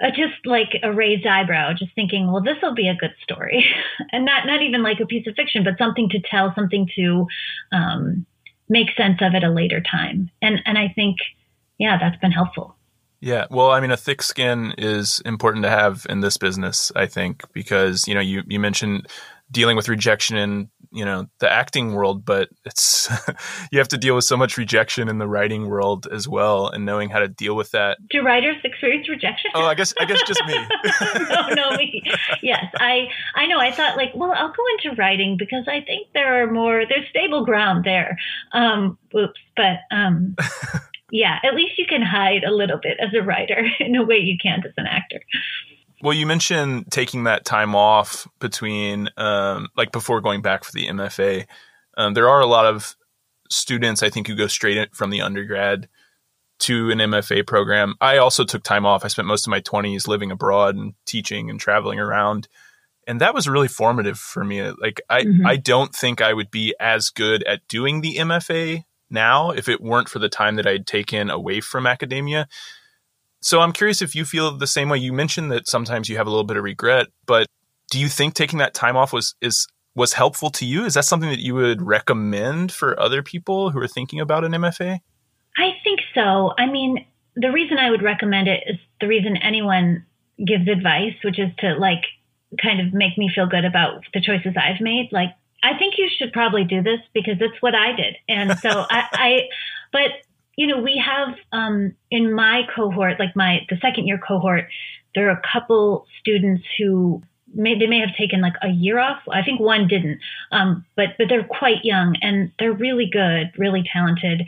uh, 0.00 0.10
just 0.10 0.46
like 0.46 0.78
a 0.82 0.92
raised 0.92 1.26
eyebrow, 1.26 1.72
just 1.76 1.92
thinking, 1.94 2.30
well, 2.30 2.42
this 2.42 2.56
will 2.62 2.74
be 2.74 2.88
a 2.88 2.94
good 2.94 3.14
story, 3.22 3.64
and 4.12 4.24
not 4.24 4.46
not 4.46 4.62
even 4.62 4.82
like 4.82 5.00
a 5.00 5.06
piece 5.06 5.26
of 5.26 5.34
fiction, 5.34 5.64
but 5.64 5.74
something 5.76 6.08
to 6.10 6.20
tell, 6.20 6.52
something 6.54 6.88
to 6.94 7.26
um, 7.72 8.24
make 8.68 8.88
sense 8.96 9.18
of 9.20 9.34
at 9.34 9.42
a 9.42 9.50
later 9.50 9.80
time. 9.80 10.30
And 10.40 10.60
and 10.64 10.78
I 10.78 10.92
think, 10.94 11.16
yeah, 11.78 11.98
that's 11.98 12.20
been 12.20 12.30
helpful. 12.30 12.77
Yeah, 13.20 13.46
well, 13.50 13.70
I 13.70 13.80
mean, 13.80 13.90
a 13.90 13.96
thick 13.96 14.22
skin 14.22 14.74
is 14.78 15.20
important 15.24 15.64
to 15.64 15.70
have 15.70 16.06
in 16.08 16.20
this 16.20 16.36
business, 16.36 16.92
I 16.94 17.06
think, 17.06 17.42
because 17.52 18.06
you 18.06 18.14
know, 18.14 18.20
you 18.20 18.42
you 18.46 18.60
mentioned 18.60 19.08
dealing 19.50 19.76
with 19.76 19.88
rejection 19.88 20.36
in 20.36 20.68
you 20.90 21.04
know 21.04 21.26
the 21.38 21.50
acting 21.50 21.92
world 21.92 22.24
but 22.24 22.48
it's 22.64 23.10
you 23.72 23.78
have 23.78 23.88
to 23.88 23.98
deal 23.98 24.14
with 24.14 24.24
so 24.24 24.36
much 24.36 24.56
rejection 24.56 25.08
in 25.08 25.18
the 25.18 25.26
writing 25.26 25.68
world 25.68 26.06
as 26.10 26.26
well 26.26 26.68
and 26.68 26.86
knowing 26.86 27.10
how 27.10 27.18
to 27.18 27.28
deal 27.28 27.54
with 27.54 27.70
that. 27.72 27.98
Do 28.08 28.22
writers 28.22 28.56
experience 28.64 29.08
rejection? 29.08 29.50
Oh 29.54 29.64
i 29.64 29.74
guess 29.74 29.92
i 30.00 30.04
guess 30.04 30.22
just 30.26 30.42
me. 30.46 30.54
No 31.30 31.48
no 31.48 31.76
me. 31.76 32.02
Yes 32.42 32.64
i 32.78 33.08
i 33.34 33.46
know. 33.46 33.58
I 33.58 33.70
thought 33.70 33.96
like 33.96 34.12
well 34.14 34.32
i'll 34.32 34.52
go 34.52 34.62
into 34.76 34.96
writing 34.96 35.36
because 35.38 35.66
i 35.68 35.80
think 35.80 36.08
there 36.14 36.42
are 36.42 36.50
more 36.50 36.84
there's 36.88 37.08
stable 37.10 37.44
ground 37.44 37.84
there. 37.84 38.18
Um 38.52 38.98
oops 39.14 39.40
but 39.56 39.80
um 39.90 40.36
yeah 41.10 41.38
at 41.42 41.54
least 41.54 41.78
you 41.78 41.86
can 41.86 42.02
hide 42.02 42.44
a 42.44 42.50
little 42.50 42.78
bit 42.82 42.96
as 43.00 43.10
a 43.14 43.22
writer 43.22 43.66
in 43.80 43.96
a 43.96 44.04
way 44.04 44.18
you 44.18 44.36
can't 44.42 44.64
as 44.64 44.72
an 44.76 44.86
actor 44.86 45.20
well, 46.00 46.12
you 46.12 46.26
mentioned 46.26 46.90
taking 46.90 47.24
that 47.24 47.44
time 47.44 47.74
off 47.74 48.28
between, 48.38 49.08
um, 49.16 49.68
like 49.76 49.90
before 49.90 50.20
going 50.20 50.42
back 50.42 50.62
for 50.62 50.72
the 50.72 50.86
MFA. 50.86 51.46
Um, 51.96 52.14
there 52.14 52.28
are 52.28 52.40
a 52.40 52.46
lot 52.46 52.66
of 52.66 52.96
students, 53.50 54.02
I 54.02 54.10
think, 54.10 54.28
who 54.28 54.36
go 54.36 54.46
straight 54.46 54.94
from 54.94 55.10
the 55.10 55.22
undergrad 55.22 55.88
to 56.60 56.90
an 56.90 56.98
MFA 56.98 57.46
program. 57.46 57.94
I 58.00 58.18
also 58.18 58.44
took 58.44 58.62
time 58.62 58.86
off. 58.86 59.04
I 59.04 59.08
spent 59.08 59.26
most 59.26 59.46
of 59.46 59.50
my 59.50 59.60
20s 59.60 60.06
living 60.06 60.30
abroad 60.30 60.76
and 60.76 60.94
teaching 61.04 61.50
and 61.50 61.58
traveling 61.58 61.98
around. 61.98 62.48
And 63.06 63.20
that 63.20 63.34
was 63.34 63.48
really 63.48 63.68
formative 63.68 64.18
for 64.18 64.44
me. 64.44 64.70
Like, 64.70 65.00
I, 65.08 65.22
mm-hmm. 65.22 65.46
I 65.46 65.56
don't 65.56 65.94
think 65.94 66.20
I 66.20 66.32
would 66.32 66.50
be 66.50 66.74
as 66.78 67.10
good 67.10 67.42
at 67.44 67.66
doing 67.66 68.02
the 68.02 68.16
MFA 68.16 68.84
now 69.10 69.50
if 69.50 69.68
it 69.68 69.80
weren't 69.80 70.08
for 70.08 70.18
the 70.18 70.28
time 70.28 70.56
that 70.56 70.66
I'd 70.66 70.86
taken 70.86 71.30
away 71.30 71.60
from 71.60 71.86
academia. 71.86 72.48
So 73.40 73.60
I'm 73.60 73.72
curious 73.72 74.02
if 74.02 74.14
you 74.14 74.24
feel 74.24 74.56
the 74.56 74.66
same 74.66 74.88
way. 74.88 74.98
You 74.98 75.12
mentioned 75.12 75.52
that 75.52 75.68
sometimes 75.68 76.08
you 76.08 76.16
have 76.16 76.26
a 76.26 76.30
little 76.30 76.44
bit 76.44 76.56
of 76.56 76.64
regret, 76.64 77.06
but 77.26 77.46
do 77.90 77.98
you 77.98 78.08
think 78.08 78.34
taking 78.34 78.58
that 78.58 78.74
time 78.74 78.96
off 78.96 79.12
was 79.12 79.34
is 79.40 79.66
was 79.94 80.12
helpful 80.12 80.50
to 80.50 80.64
you? 80.64 80.84
Is 80.84 80.94
that 80.94 81.04
something 81.04 81.30
that 81.30 81.40
you 81.40 81.54
would 81.54 81.82
recommend 81.82 82.72
for 82.72 82.98
other 83.00 83.22
people 83.22 83.70
who 83.70 83.80
are 83.80 83.88
thinking 83.88 84.20
about 84.20 84.44
an 84.44 84.52
MFA? 84.52 85.00
I 85.56 85.70
think 85.82 86.00
so. 86.14 86.52
I 86.56 86.66
mean, 86.66 87.04
the 87.34 87.50
reason 87.50 87.78
I 87.78 87.90
would 87.90 88.02
recommend 88.02 88.48
it 88.48 88.62
is 88.66 88.76
the 89.00 89.08
reason 89.08 89.36
anyone 89.36 90.04
gives 90.38 90.68
advice, 90.68 91.14
which 91.24 91.38
is 91.38 91.50
to 91.58 91.74
like 91.74 92.04
kind 92.62 92.80
of 92.80 92.94
make 92.94 93.18
me 93.18 93.30
feel 93.34 93.46
good 93.46 93.64
about 93.64 94.04
the 94.14 94.20
choices 94.20 94.54
I've 94.56 94.80
made. 94.80 95.08
Like, 95.12 95.30
I 95.62 95.76
think 95.78 95.94
you 95.98 96.08
should 96.16 96.32
probably 96.32 96.64
do 96.64 96.82
this 96.82 97.00
because 97.12 97.36
it's 97.40 97.60
what 97.60 97.74
I 97.74 97.92
did. 97.92 98.16
And 98.28 98.58
so 98.58 98.68
I, 98.90 99.04
I, 99.12 99.40
but 99.92 100.10
you 100.56 100.66
know, 100.66 100.80
we 100.80 101.02
have 101.04 101.36
um, 101.52 101.94
in 102.10 102.32
my 102.32 102.62
cohort, 102.74 103.20
like 103.20 103.36
my 103.36 103.60
the 103.70 103.76
second 103.80 104.06
year 104.06 104.18
cohort, 104.18 104.64
there 105.14 105.28
are 105.28 105.38
a 105.38 105.42
couple 105.52 106.06
students 106.20 106.64
who 106.78 107.22
may 107.54 107.78
they 107.78 107.86
may 107.86 108.00
have 108.00 108.14
taken 108.16 108.40
like 108.40 108.54
a 108.62 108.68
year 108.68 108.98
off. 108.98 109.22
I 109.30 109.42
think 109.42 109.60
one 109.60 109.86
didn't, 109.86 110.18
um, 110.50 110.84
but 110.96 111.10
but 111.16 111.28
they're 111.28 111.44
quite 111.44 111.84
young 111.84 112.16
and 112.22 112.50
they're 112.58 112.72
really 112.72 113.08
good, 113.10 113.52
really 113.56 113.84
talented. 113.92 114.42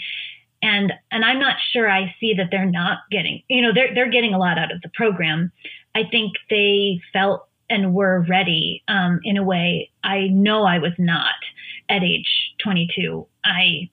And 0.63 0.93
and 1.11 1.25
I'm 1.25 1.39
not 1.39 1.57
sure 1.73 1.89
I 1.89 2.15
see 2.21 2.35
that 2.35 2.49
they're 2.51 2.67
not 2.67 2.99
getting, 3.11 3.43
you 3.49 3.63
know, 3.63 3.73
they're 3.73 3.95
they're 3.95 4.11
getting 4.11 4.35
a 4.35 4.39
lot 4.39 4.59
out 4.59 4.73
of 4.73 4.83
the 4.83 4.91
program. 4.93 5.53
I 5.95 6.03
think 6.11 6.33
they 6.51 7.01
felt 7.13 7.47
and 7.71 7.95
were 7.95 8.27
ready 8.29 8.83
um, 8.89 9.21
in 9.25 9.37
a 9.37 9.43
way 9.43 9.91
I 10.05 10.27
know 10.29 10.65
I 10.65 10.79
was 10.79 10.93
not 10.99 11.35
at 11.89 12.03
age 12.03 12.29
22. 12.63 13.27
I 13.45 13.89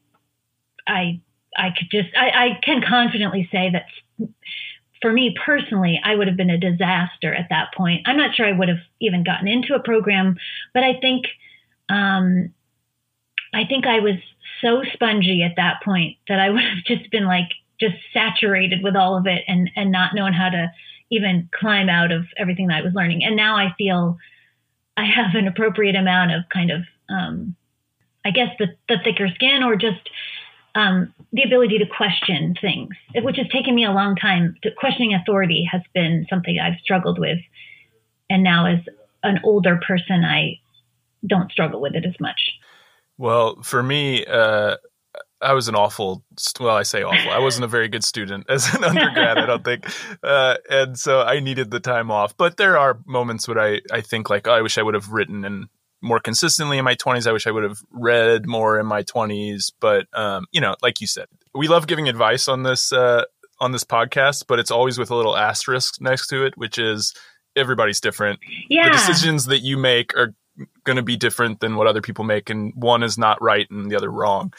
I 0.87 1.21
I 1.57 1.69
could 1.77 1.89
just, 1.89 2.09
I, 2.15 2.29
I 2.29 2.59
can 2.63 2.81
confidently 2.87 3.49
say 3.51 3.71
that 3.71 3.85
for 5.01 5.11
me 5.11 5.35
personally, 5.43 5.99
I 6.03 6.15
would 6.15 6.27
have 6.27 6.37
been 6.37 6.49
a 6.49 6.57
disaster 6.57 7.33
at 7.33 7.47
that 7.49 7.73
point. 7.75 8.03
I'm 8.05 8.17
not 8.17 8.35
sure 8.35 8.45
I 8.45 8.51
would 8.51 8.69
have 8.69 8.79
even 8.99 9.23
gotten 9.23 9.47
into 9.47 9.75
a 9.75 9.79
program, 9.79 10.37
but 10.73 10.83
I 10.83 10.99
think, 10.99 11.25
um, 11.89 12.53
I 13.53 13.65
think 13.65 13.85
I 13.85 13.99
was 13.99 14.15
so 14.61 14.83
spongy 14.93 15.43
at 15.43 15.55
that 15.55 15.81
point 15.83 16.17
that 16.27 16.39
I 16.39 16.49
would 16.49 16.63
have 16.63 16.83
just 16.85 17.09
been 17.11 17.25
like 17.25 17.49
just 17.79 17.95
saturated 18.13 18.83
with 18.83 18.95
all 18.95 19.15
of 19.17 19.27
it 19.27 19.43
and 19.47 19.69
and 19.75 19.91
not 19.91 20.15
known 20.15 20.33
how 20.33 20.49
to 20.49 20.71
even 21.11 21.49
climb 21.53 21.89
out 21.89 22.11
of 22.11 22.25
everything 22.37 22.67
that 22.67 22.77
I 22.77 22.81
was 22.81 22.93
learning. 22.93 23.23
And 23.23 23.35
now 23.35 23.55
I 23.55 23.73
feel 23.77 24.17
I 24.95 25.05
have 25.05 25.35
an 25.35 25.47
appropriate 25.47 25.95
amount 25.95 26.31
of 26.31 26.43
kind 26.51 26.71
of 26.71 26.81
um, 27.09 27.55
I 28.25 28.31
guess 28.31 28.49
the 28.59 28.67
the 28.89 28.97
thicker 29.03 29.29
skin 29.33 29.63
or 29.63 29.75
just 29.75 30.09
um, 30.75 31.13
the 31.31 31.43
ability 31.43 31.79
to 31.79 31.85
question 31.85 32.55
things, 32.59 32.95
which 33.15 33.37
has 33.37 33.47
taken 33.47 33.73
me 33.73 33.85
a 33.85 33.91
long 33.91 34.15
time. 34.15 34.55
Questioning 34.77 35.13
authority 35.13 35.67
has 35.71 35.81
been 35.93 36.27
something 36.29 36.59
I've 36.59 36.79
struggled 36.83 37.19
with, 37.19 37.39
and 38.29 38.43
now 38.43 38.65
as 38.65 38.79
an 39.23 39.39
older 39.43 39.79
person, 39.85 40.23
I 40.23 40.59
don't 41.25 41.51
struggle 41.51 41.81
with 41.81 41.95
it 41.95 42.05
as 42.05 42.19
much. 42.19 42.39
Well, 43.17 43.61
for 43.63 43.81
me, 43.81 44.25
uh, 44.25 44.77
I 45.41 45.53
was 45.53 45.67
an 45.67 45.75
awful. 45.75 46.23
Well, 46.59 46.75
I 46.75 46.83
say 46.83 47.03
awful. 47.03 47.31
I 47.31 47.39
wasn't 47.39 47.65
a 47.65 47.67
very 47.67 47.87
good 47.87 48.03
student 48.03 48.45
as 48.49 48.73
an 48.73 48.83
undergrad. 48.83 49.37
I 49.37 49.45
don't 49.45 49.63
think, 49.63 49.85
uh, 50.23 50.55
and 50.69 50.97
so 50.97 51.21
I 51.21 51.39
needed 51.39 51.71
the 51.71 51.79
time 51.79 52.11
off. 52.11 52.35
But 52.35 52.57
there 52.57 52.77
are 52.77 52.99
moments 53.05 53.47
when 53.47 53.57
I 53.57 53.81
I 53.91 54.01
think 54.01 54.29
like, 54.29 54.47
oh, 54.47 54.53
I 54.53 54.61
wish 54.61 54.77
I 54.77 54.83
would 54.83 54.95
have 54.95 55.11
written 55.11 55.45
and 55.45 55.67
more 56.01 56.19
consistently 56.19 56.77
in 56.77 56.85
my 56.85 56.95
20s. 56.95 57.27
I 57.27 57.31
wish 57.31 57.47
I 57.47 57.51
would 57.51 57.63
have 57.63 57.79
read 57.91 58.45
more 58.45 58.79
in 58.79 58.85
my 58.85 59.03
20s, 59.03 59.71
but 59.79 60.05
um, 60.13 60.45
you 60.51 60.61
know, 60.61 60.75
like 60.81 61.01
you 61.01 61.07
said, 61.07 61.27
we 61.53 61.67
love 61.67 61.87
giving 61.87 62.07
advice 62.07 62.47
on 62.47 62.63
this 62.63 62.91
uh, 62.91 63.23
on 63.59 63.71
this 63.71 63.83
podcast, 63.83 64.45
but 64.47 64.59
it's 64.59 64.71
always 64.71 64.97
with 64.97 65.09
a 65.09 65.15
little 65.15 65.35
asterisk 65.35 66.01
next 66.01 66.27
to 66.27 66.45
it, 66.45 66.57
which 66.57 66.77
is 66.77 67.13
everybody's 67.55 67.99
different. 67.99 68.39
Yeah. 68.69 68.89
The 68.89 68.97
decisions 68.97 69.45
that 69.45 69.59
you 69.59 69.77
make 69.77 70.15
are 70.15 70.33
going 70.83 70.97
to 70.97 71.03
be 71.03 71.17
different 71.17 71.59
than 71.59 71.75
what 71.75 71.87
other 71.87 72.01
people 72.01 72.23
make, 72.23 72.49
and 72.49 72.73
one 72.75 73.03
is 73.03 73.17
not 73.17 73.41
right 73.41 73.69
and 73.69 73.89
the 73.91 73.95
other 73.95 74.11
wrong. 74.11 74.53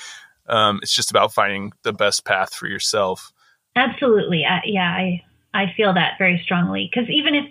Um, 0.49 0.81
it's 0.83 0.95
just 0.95 1.11
about 1.11 1.33
finding 1.33 1.73
the 1.83 1.93
best 1.93 2.25
path 2.25 2.55
for 2.55 2.67
yourself. 2.67 3.33
Absolutely. 3.77 4.45
I, 4.45 4.61
yeah, 4.65 4.91
I 4.91 5.23
I 5.55 5.73
feel 5.77 5.95
that 5.95 6.15
very 6.19 6.41
strongly 6.45 6.91
because 6.93 7.09
even 7.11 7.35
if 7.35 7.45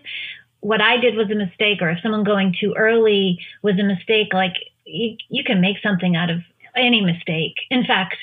what 0.62 0.82
I 0.82 0.98
did 0.98 1.16
was 1.16 1.30
a 1.32 1.36
mistake, 1.36 1.82
or 1.82 1.90
if 1.90 2.00
someone 2.02 2.24
going 2.24 2.56
too 2.60 2.74
early 2.78 3.40
was 3.62 3.80
a 3.80 3.84
mistake, 3.84 4.34
like 4.34 4.54
you, 4.86 5.16
you 5.30 5.44
can 5.44 5.62
make 5.62 5.78
something 5.84 6.16
out 6.16 6.30
of 6.30 6.40
any 6.76 7.02
mistake. 7.02 7.56
In 7.70 7.86
fact, 7.86 8.16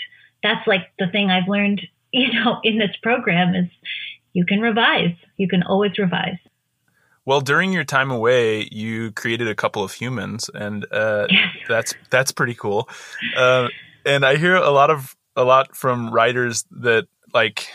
that's 0.43 0.67
like 0.67 0.93
the 0.99 1.07
thing 1.09 1.31
I've 1.31 1.49
learned, 1.49 1.83
you 2.13 2.33
know, 2.33 2.61
in 2.63 2.79
this 2.79 2.95
program 3.03 3.55
is 3.55 3.69
you 4.33 4.45
can 4.45 4.61
revise. 4.61 5.15
You 5.37 5.49
can 5.49 5.63
always 5.63 5.99
revise. 5.99 6.39
Well, 7.27 7.41
during 7.41 7.73
your 7.73 7.85
time 7.85 8.11
away, 8.11 8.69
you 8.71 9.11
created 9.13 9.49
a 9.49 9.55
couple 9.55 9.83
of 9.83 9.93
humans, 9.93 10.51
and 10.53 10.85
uh, 10.93 11.27
yes. 11.31 11.49
that's 11.67 11.95
that's 12.11 12.33
pretty 12.33 12.55
cool. 12.55 12.87
Uh, 13.35 13.69
and 14.05 14.25
I 14.25 14.37
hear 14.37 14.55
a 14.55 14.71
lot 14.71 14.91
of 14.91 15.17
a 15.37 15.45
lot 15.45 15.77
from 15.77 16.11
writers 16.11 16.65
that 16.71 17.07
like 17.33 17.69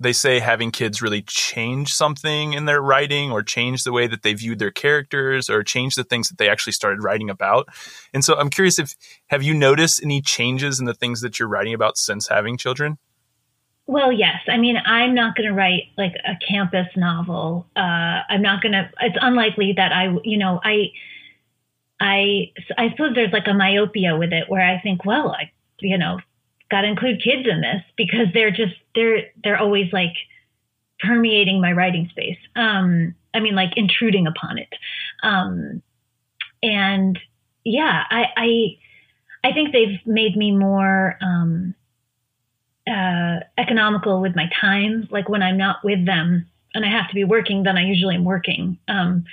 they 0.00 0.12
say 0.12 0.38
having 0.38 0.70
kids 0.70 1.02
really 1.02 1.22
change 1.22 1.92
something 1.92 2.52
in 2.52 2.66
their 2.66 2.80
writing 2.80 3.32
or 3.32 3.42
change 3.42 3.82
the 3.82 3.92
way 3.92 4.06
that 4.06 4.22
they 4.22 4.32
viewed 4.32 4.58
their 4.58 4.70
characters 4.70 5.50
or 5.50 5.64
change 5.64 5.96
the 5.96 6.04
things 6.04 6.28
that 6.28 6.38
they 6.38 6.48
actually 6.48 6.72
started 6.72 7.02
writing 7.02 7.28
about. 7.28 7.68
And 8.14 8.24
so 8.24 8.36
I'm 8.36 8.48
curious 8.48 8.78
if 8.78 8.94
have 9.26 9.42
you 9.42 9.54
noticed 9.54 10.02
any 10.02 10.22
changes 10.22 10.78
in 10.78 10.86
the 10.86 10.94
things 10.94 11.20
that 11.22 11.38
you're 11.38 11.48
writing 11.48 11.74
about 11.74 11.98
since 11.98 12.28
having 12.28 12.56
children? 12.56 12.98
Well, 13.86 14.12
yes. 14.12 14.36
I 14.46 14.58
mean, 14.58 14.76
I'm 14.84 15.14
not 15.14 15.34
going 15.34 15.48
to 15.48 15.54
write 15.54 15.84
like 15.96 16.12
a 16.26 16.34
campus 16.46 16.86
novel. 16.94 17.66
Uh, 17.74 18.20
I'm 18.28 18.42
not 18.42 18.62
going 18.62 18.72
to. 18.72 18.90
It's 19.00 19.16
unlikely 19.20 19.72
that 19.76 19.92
I, 19.92 20.14
you 20.24 20.36
know, 20.36 20.60
I, 20.62 20.92
I, 22.00 22.52
I 22.76 22.90
suppose 22.90 23.14
there's 23.14 23.32
like 23.32 23.48
a 23.48 23.54
myopia 23.54 24.16
with 24.16 24.32
it 24.32 24.48
where 24.48 24.62
I 24.62 24.80
think, 24.80 25.04
well, 25.04 25.30
I, 25.32 25.50
you 25.80 25.98
know, 25.98 26.18
got 26.70 26.82
to 26.82 26.88
include 26.88 27.22
kids 27.22 27.48
in 27.48 27.60
this 27.60 27.82
because 27.96 28.26
they're 28.32 28.50
just 28.50 28.74
they're 28.94 29.30
they're 29.42 29.58
always 29.58 29.92
like 29.92 30.14
permeating 31.00 31.60
my 31.60 31.72
writing 31.72 32.08
space. 32.10 32.38
Um, 32.56 33.14
I 33.32 33.40
mean, 33.40 33.54
like 33.54 33.76
intruding 33.76 34.26
upon 34.26 34.58
it. 34.58 34.68
Um, 35.22 35.82
and 36.62 37.18
yeah, 37.64 38.04
I, 38.10 38.24
I 38.36 39.48
I 39.48 39.52
think 39.52 39.72
they've 39.72 39.98
made 40.06 40.36
me 40.36 40.50
more 40.50 41.16
um, 41.22 41.74
uh, 42.86 43.40
economical 43.56 44.20
with 44.20 44.34
my 44.34 44.50
time. 44.60 45.08
Like 45.10 45.28
when 45.28 45.42
I'm 45.42 45.58
not 45.58 45.84
with 45.84 46.04
them 46.04 46.48
and 46.74 46.84
I 46.84 46.90
have 46.90 47.08
to 47.08 47.14
be 47.14 47.24
working, 47.24 47.62
then 47.62 47.76
I 47.76 47.84
usually 47.84 48.16
am 48.16 48.24
working. 48.24 48.78
Um, 48.88 49.24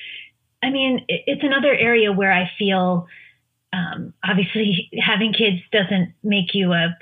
I 0.65 0.71
mean, 0.71 1.05
it's 1.07 1.43
another 1.43 1.73
area 1.73 2.11
where 2.11 2.31
I 2.31 2.49
feel 2.57 3.07
um, 3.71 4.13
obviously 4.23 4.89
having 4.99 5.31
kids 5.33 5.61
doesn't 5.71 6.13
make 6.23 6.53
you 6.53 6.73
a 6.73 6.97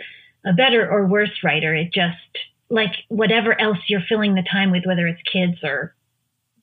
a 0.46 0.52
better 0.52 0.90
or 0.90 1.08
worse 1.08 1.42
writer. 1.42 1.74
It 1.74 1.94
just 1.94 2.18
like 2.70 2.92
whatever 3.08 3.60
else 3.60 3.78
you're 3.88 4.04
filling 4.10 4.36
the 4.36 4.44
time 4.44 4.72
with, 4.72 4.86
whether 4.86 5.08
it's 5.08 5.22
kids 5.22 5.64
or 5.64 5.96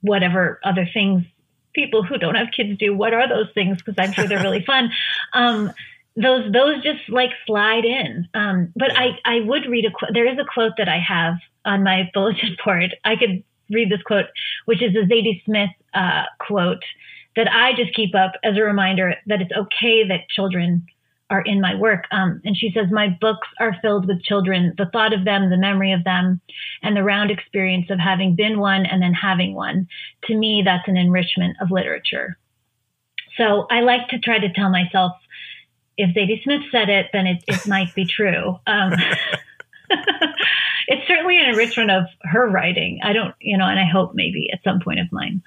whatever 0.03 0.61
other 0.63 0.87
things 0.93 1.25
people 1.75 2.03
who 2.03 2.19
don't 2.19 2.35
have 2.35 2.49
kids 2.55 2.79
do. 2.79 2.95
What 2.95 3.15
are 3.15 3.29
those 3.29 3.49
things? 3.55 3.79
Because 3.79 3.95
I'm 3.97 4.13
sure 4.13 4.27
they're 4.27 4.43
really 4.43 4.65
fun. 4.67 4.91
Um, 5.33 5.73
those 6.17 6.53
those 6.53 6.83
just 6.83 7.09
like 7.09 7.31
slide 7.47 7.87
in. 7.87 8.29
Um, 8.35 8.73
but 8.77 8.91
I 8.95 9.19
I 9.25 9.41
would 9.41 9.65
read 9.67 9.87
a 9.87 9.91
quote. 9.91 10.11
There 10.13 10.31
is 10.31 10.39
a 10.39 10.45
quote 10.45 10.73
that 10.77 10.89
I 10.89 10.99
have 10.99 11.37
on 11.65 11.83
my 11.83 12.11
bulletin 12.15 12.57
board. 12.63 12.95
I 13.05 13.17
could 13.17 13.43
read 13.71 13.91
this 13.91 14.03
quote, 14.03 14.27
which 14.67 14.83
is 14.83 14.95
a 14.95 15.07
Zadie 15.07 15.43
Smith 15.45 15.71
uh, 15.95 16.25
quote 16.39 16.83
that 17.37 17.49
I 17.49 17.73
just 17.75 17.95
keep 17.95 18.15
up 18.15 18.33
as 18.43 18.57
a 18.57 18.63
reminder 18.63 19.15
that 19.27 19.41
it's 19.41 19.53
okay 19.53 20.07
that 20.09 20.29
children 20.29 20.87
are 21.31 21.43
in 21.43 21.61
my 21.61 21.77
work. 21.77 22.05
Um, 22.11 22.41
and 22.45 22.57
she 22.57 22.73
says, 22.75 22.87
My 22.91 23.09
books 23.21 23.47
are 23.61 23.77
filled 23.81 24.07
with 24.09 24.23
children, 24.23 24.75
the 24.77 24.91
thought 24.93 25.13
of 25.15 25.25
them, 25.25 25.49
the 25.49 25.57
memory 25.57 25.93
of 25.93 26.05
them, 26.05 26.41
and 26.83 26.97
the 26.97 27.05
round 27.05 27.31
experience 27.31 27.87
of 27.89 28.01
having 28.01 28.35
been 28.35 28.59
one 28.59 28.85
and 28.85 29.01
then 29.01 29.15
having 29.15 29.55
one. 29.55 29.87
To 30.25 30.37
me, 30.37 30.63
that's 30.65 30.89
an 30.89 30.97
enrichment 30.97 31.57
of 31.61 31.71
literature. 31.71 32.37
So 33.37 33.67
I 33.71 33.81
like 33.81 34.09
to 34.09 34.19
try 34.19 34.39
to 34.39 34.53
tell 34.53 34.71
myself, 34.71 35.13
if 35.97 36.15
Zadie 36.17 36.43
Smith 36.43 36.63
said 36.73 36.89
it, 36.89 37.07
then 37.13 37.27
it, 37.27 37.45
it 37.47 37.67
might 37.67 37.95
be 37.95 38.05
true. 38.05 38.59
Um, 38.67 38.93
it's 40.91 41.07
certainly 41.07 41.39
an 41.39 41.51
enrichment 41.51 41.91
of 41.93 42.05
her 42.23 42.51
writing. 42.51 42.99
I 43.03 43.13
don't, 43.13 43.33
you 43.41 43.57
know, 43.57 43.65
and 43.65 43.79
I 43.79 43.87
hope 43.87 44.11
maybe 44.13 44.49
at 44.53 44.59
some 44.65 44.81
point 44.81 44.99
of 44.99 45.07
mine. 45.13 45.41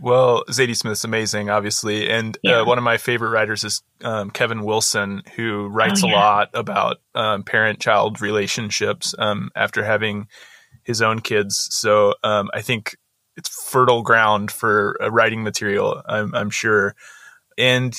Well, 0.00 0.42
Zadie 0.48 0.76
Smith's 0.76 1.04
amazing, 1.04 1.50
obviously, 1.50 2.10
and 2.10 2.36
uh, 2.38 2.40
yeah. 2.42 2.60
uh, 2.60 2.64
one 2.64 2.78
of 2.78 2.84
my 2.84 2.96
favorite 2.96 3.30
writers 3.30 3.62
is 3.62 3.82
um, 4.02 4.30
Kevin 4.30 4.64
Wilson, 4.64 5.22
who 5.36 5.68
writes 5.68 6.02
oh, 6.02 6.08
yeah. 6.08 6.14
a 6.14 6.16
lot 6.16 6.50
about 6.54 6.96
um, 7.14 7.44
parent-child 7.44 8.20
relationships 8.20 9.14
um, 9.20 9.50
after 9.54 9.84
having 9.84 10.26
his 10.82 11.00
own 11.00 11.20
kids. 11.20 11.68
So 11.70 12.14
um, 12.24 12.50
I 12.52 12.62
think 12.62 12.96
it's 13.36 13.70
fertile 13.70 14.02
ground 14.02 14.50
for 14.50 15.00
uh, 15.00 15.10
writing 15.10 15.44
material. 15.44 16.02
I'm, 16.06 16.34
I'm, 16.34 16.50
sure, 16.50 16.96
and 17.56 17.96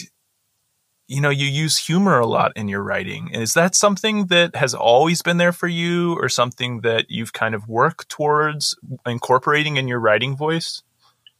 you 1.07 1.21
know, 1.21 1.29
you 1.29 1.45
use 1.45 1.77
humor 1.77 2.19
a 2.19 2.25
lot 2.25 2.53
in 2.55 2.67
your 2.67 2.81
writing. 2.81 3.29
Is 3.29 3.53
that 3.53 3.75
something 3.75 4.27
that 4.27 4.55
has 4.55 4.73
always 4.73 5.21
been 5.21 5.37
there 5.37 5.51
for 5.51 5.67
you, 5.67 6.13
or 6.15 6.29
something 6.29 6.81
that 6.81 7.09
you've 7.09 7.33
kind 7.33 7.55
of 7.55 7.67
worked 7.67 8.09
towards 8.09 8.77
incorporating 9.05 9.77
in 9.77 9.87
your 9.87 9.99
writing 9.99 10.35
voice? 10.35 10.81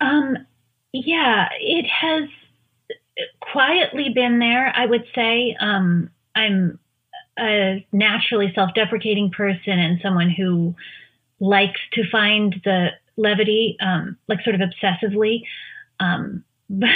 Um, 0.02 0.38
yeah, 0.92 1.50
it 1.60 1.86
has 1.86 2.30
quietly 3.40 4.10
been 4.14 4.40
there, 4.40 4.72
I 4.76 4.86
would 4.86 5.06
say. 5.16 5.56
Um, 5.60 6.10
I'm 6.36 6.80
a 7.40 7.86
naturally 7.92 8.52
self 8.54 8.72
deprecating 8.76 9.32
person 9.32 9.80
and 9.80 10.00
someone 10.02 10.30
who 10.30 10.76
likes 11.40 11.80
to 11.94 12.10
find 12.10 12.56
the 12.64 12.90
levity, 13.18 13.78
um, 13.82 14.18
like 14.28 14.42
sort 14.44 14.56
of 14.56 14.62
obsessively. 14.62 15.44
Um, 16.00 16.44
but 16.70 16.90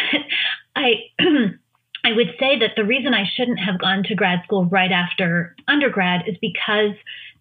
I, 0.75 1.11
I 2.07 2.13
would 2.13 2.35
say 2.39 2.59
that 2.59 2.71
the 2.77 2.85
reason 2.85 3.13
I 3.13 3.25
shouldn't 3.35 3.59
have 3.59 3.79
gone 3.79 4.03
to 4.03 4.15
grad 4.15 4.41
school 4.45 4.65
right 4.65 4.93
after 4.93 5.53
undergrad 5.67 6.23
is 6.25 6.37
because 6.39 6.91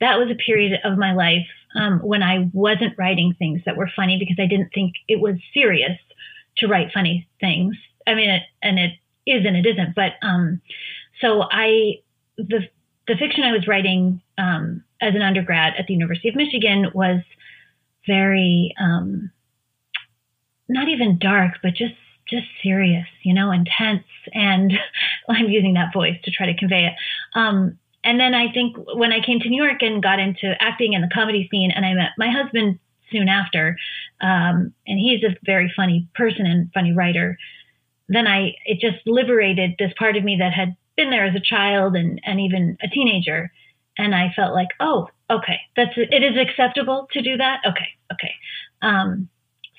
that 0.00 0.18
was 0.18 0.28
a 0.28 0.34
period 0.34 0.80
of 0.82 0.98
my 0.98 1.14
life 1.14 1.46
um, 1.76 2.00
when 2.00 2.20
I 2.20 2.50
wasn't 2.52 2.98
writing 2.98 3.32
things 3.38 3.60
that 3.64 3.76
were 3.76 3.88
funny 3.94 4.18
because 4.18 4.38
I 4.40 4.48
didn't 4.48 4.70
think 4.74 4.94
it 5.06 5.20
was 5.20 5.36
serious 5.54 5.96
to 6.56 6.66
write 6.66 6.90
funny 6.92 7.28
things. 7.38 7.76
I 8.08 8.14
mean, 8.14 8.28
it, 8.28 8.42
and 8.60 8.76
it 8.76 8.90
is 9.24 9.46
and 9.46 9.56
it 9.56 9.66
isn't. 9.66 9.94
But 9.94 10.14
um, 10.22 10.60
so 11.20 11.42
I 11.42 12.00
the 12.36 12.68
the 13.06 13.16
fiction 13.16 13.44
I 13.44 13.52
was 13.52 13.68
writing 13.68 14.20
um, 14.36 14.82
as 15.00 15.14
an 15.14 15.22
undergrad 15.22 15.74
at 15.78 15.86
the 15.86 15.92
University 15.92 16.28
of 16.28 16.34
Michigan 16.34 16.90
was 16.92 17.20
very 18.04 18.74
um, 18.80 19.30
not 20.68 20.88
even 20.88 21.18
dark, 21.20 21.58
but 21.62 21.74
just 21.74 21.94
just 22.28 22.46
serious, 22.62 23.06
you 23.22 23.34
know, 23.34 23.50
intense. 23.50 24.04
And 24.32 24.72
I'm 25.28 25.48
using 25.48 25.74
that 25.74 25.92
voice 25.92 26.16
to 26.24 26.30
try 26.30 26.46
to 26.46 26.56
convey 26.56 26.86
it. 26.86 26.94
Um, 27.38 27.78
and 28.04 28.20
then 28.20 28.34
I 28.34 28.52
think 28.52 28.76
when 28.94 29.12
I 29.12 29.20
came 29.20 29.40
to 29.40 29.48
New 29.48 29.62
York 29.62 29.82
and 29.82 30.02
got 30.02 30.20
into 30.20 30.54
acting 30.60 30.94
and 30.94 31.02
the 31.02 31.10
comedy 31.12 31.48
scene, 31.50 31.72
and 31.72 31.84
I 31.84 31.94
met 31.94 32.12
my 32.16 32.30
husband 32.30 32.78
soon 33.10 33.28
after, 33.28 33.76
um, 34.20 34.72
and 34.86 34.98
he's 34.98 35.24
a 35.24 35.36
very 35.44 35.72
funny 35.74 36.08
person 36.14 36.46
and 36.46 36.72
funny 36.72 36.92
writer. 36.92 37.36
Then 38.08 38.28
I 38.28 38.54
it 38.64 38.80
just 38.80 39.04
liberated 39.06 39.74
this 39.78 39.92
part 39.98 40.16
of 40.16 40.22
me 40.22 40.36
that 40.38 40.52
had 40.52 40.76
been 40.96 41.10
there 41.10 41.26
as 41.26 41.34
a 41.34 41.40
child 41.40 41.96
and 41.96 42.20
and 42.24 42.40
even 42.40 42.78
a 42.80 42.88
teenager, 42.88 43.50
and 43.98 44.14
I 44.14 44.32
felt 44.36 44.54
like, 44.54 44.68
oh, 44.78 45.08
okay, 45.28 45.58
that's 45.76 45.92
it 45.96 46.22
is 46.22 46.36
acceptable 46.38 47.08
to 47.12 47.22
do 47.22 47.36
that. 47.38 47.62
Okay, 47.66 47.88
okay. 48.12 48.34
Um, 48.82 49.28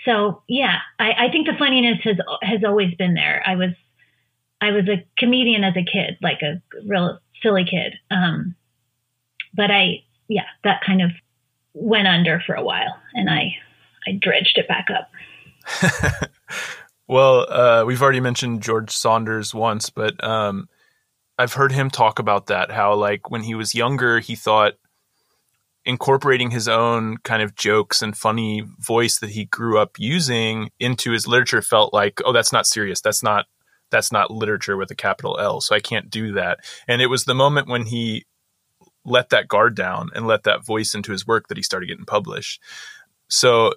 so 0.08 0.44
yeah, 0.48 0.78
I, 0.98 1.12
I 1.28 1.32
think 1.32 1.48
the 1.48 1.58
funniness 1.60 2.00
has 2.04 2.18
has 2.42 2.64
always 2.66 2.94
been 2.96 3.14
there. 3.14 3.44
I 3.46 3.56
was 3.56 3.72
I 4.62 4.72
was 4.72 4.88
a 4.88 5.06
comedian 5.18 5.64
as 5.64 5.76
a 5.76 5.84
kid, 5.84 6.18
like 6.22 6.42
a 6.42 6.62
real 6.88 7.20
silly 7.42 7.66
kid. 7.66 7.94
Um, 8.10 8.56
but 9.54 9.72
I, 9.72 10.04
yeah, 10.28 10.46
that 10.64 10.82
kind 10.86 11.02
of 11.02 11.12
went 11.74 12.08
under 12.08 12.42
for 12.46 12.56
a 12.56 12.64
while, 12.64 12.98
and 13.14 13.30
I, 13.30 13.56
I 14.08 14.18
dredged 14.20 14.58
it 14.58 14.68
back 14.68 14.88
up. 14.90 16.30
well, 17.08 17.46
uh, 17.52 17.84
we've 17.86 18.02
already 18.02 18.20
mentioned 18.20 18.64
George 18.64 18.92
Saunders 18.92 19.54
once, 19.54 19.90
but 19.90 20.22
um, 20.24 20.70
I've 21.38 21.54
heard 21.54 21.72
him 21.72 21.90
talk 21.90 22.20
about 22.20 22.48
that. 22.48 22.72
How 22.72 22.96
like 22.96 23.30
when 23.30 23.44
he 23.44 23.56
was 23.56 23.76
younger, 23.76 24.20
he 24.20 24.36
thought 24.36 24.74
incorporating 25.88 26.52
his 26.52 26.68
own 26.68 27.16
kind 27.24 27.42
of 27.42 27.56
jokes 27.56 28.02
and 28.02 28.16
funny 28.16 28.62
voice 28.78 29.20
that 29.20 29.30
he 29.30 29.46
grew 29.46 29.80
up 29.80 29.92
using 29.98 30.70
into 30.80 31.12
his 31.12 31.26
literature 31.26 31.62
felt 31.62 31.94
like, 31.94 32.22
oh, 32.26 32.34
that's 32.34 32.52
not 32.52 32.68
serious. 32.68 33.00
That's 33.00 33.24
not 33.24 33.46
that's 33.90 34.12
not 34.12 34.30
literature 34.30 34.76
with 34.76 34.92
a 34.92 34.96
capital 34.96 35.40
L. 35.40 35.62
So 35.62 35.74
I 35.74 35.80
can't 35.80 36.10
do 36.10 36.34
that. 36.34 36.60
And 36.90 37.02
it 37.02 37.08
was 37.08 37.24
the 37.24 37.34
moment 37.34 37.70
when 37.70 37.86
he 37.86 38.26
let 39.06 39.30
that 39.30 39.48
guard 39.48 39.76
down 39.76 40.10
and 40.14 40.28
let 40.28 40.44
that 40.44 40.66
voice 40.66 40.94
into 40.94 41.14
his 41.14 41.26
work 41.26 41.48
that 41.48 41.56
he 41.56 41.64
started 41.64 41.88
getting 41.88 42.04
published. 42.04 42.62
So 43.30 43.72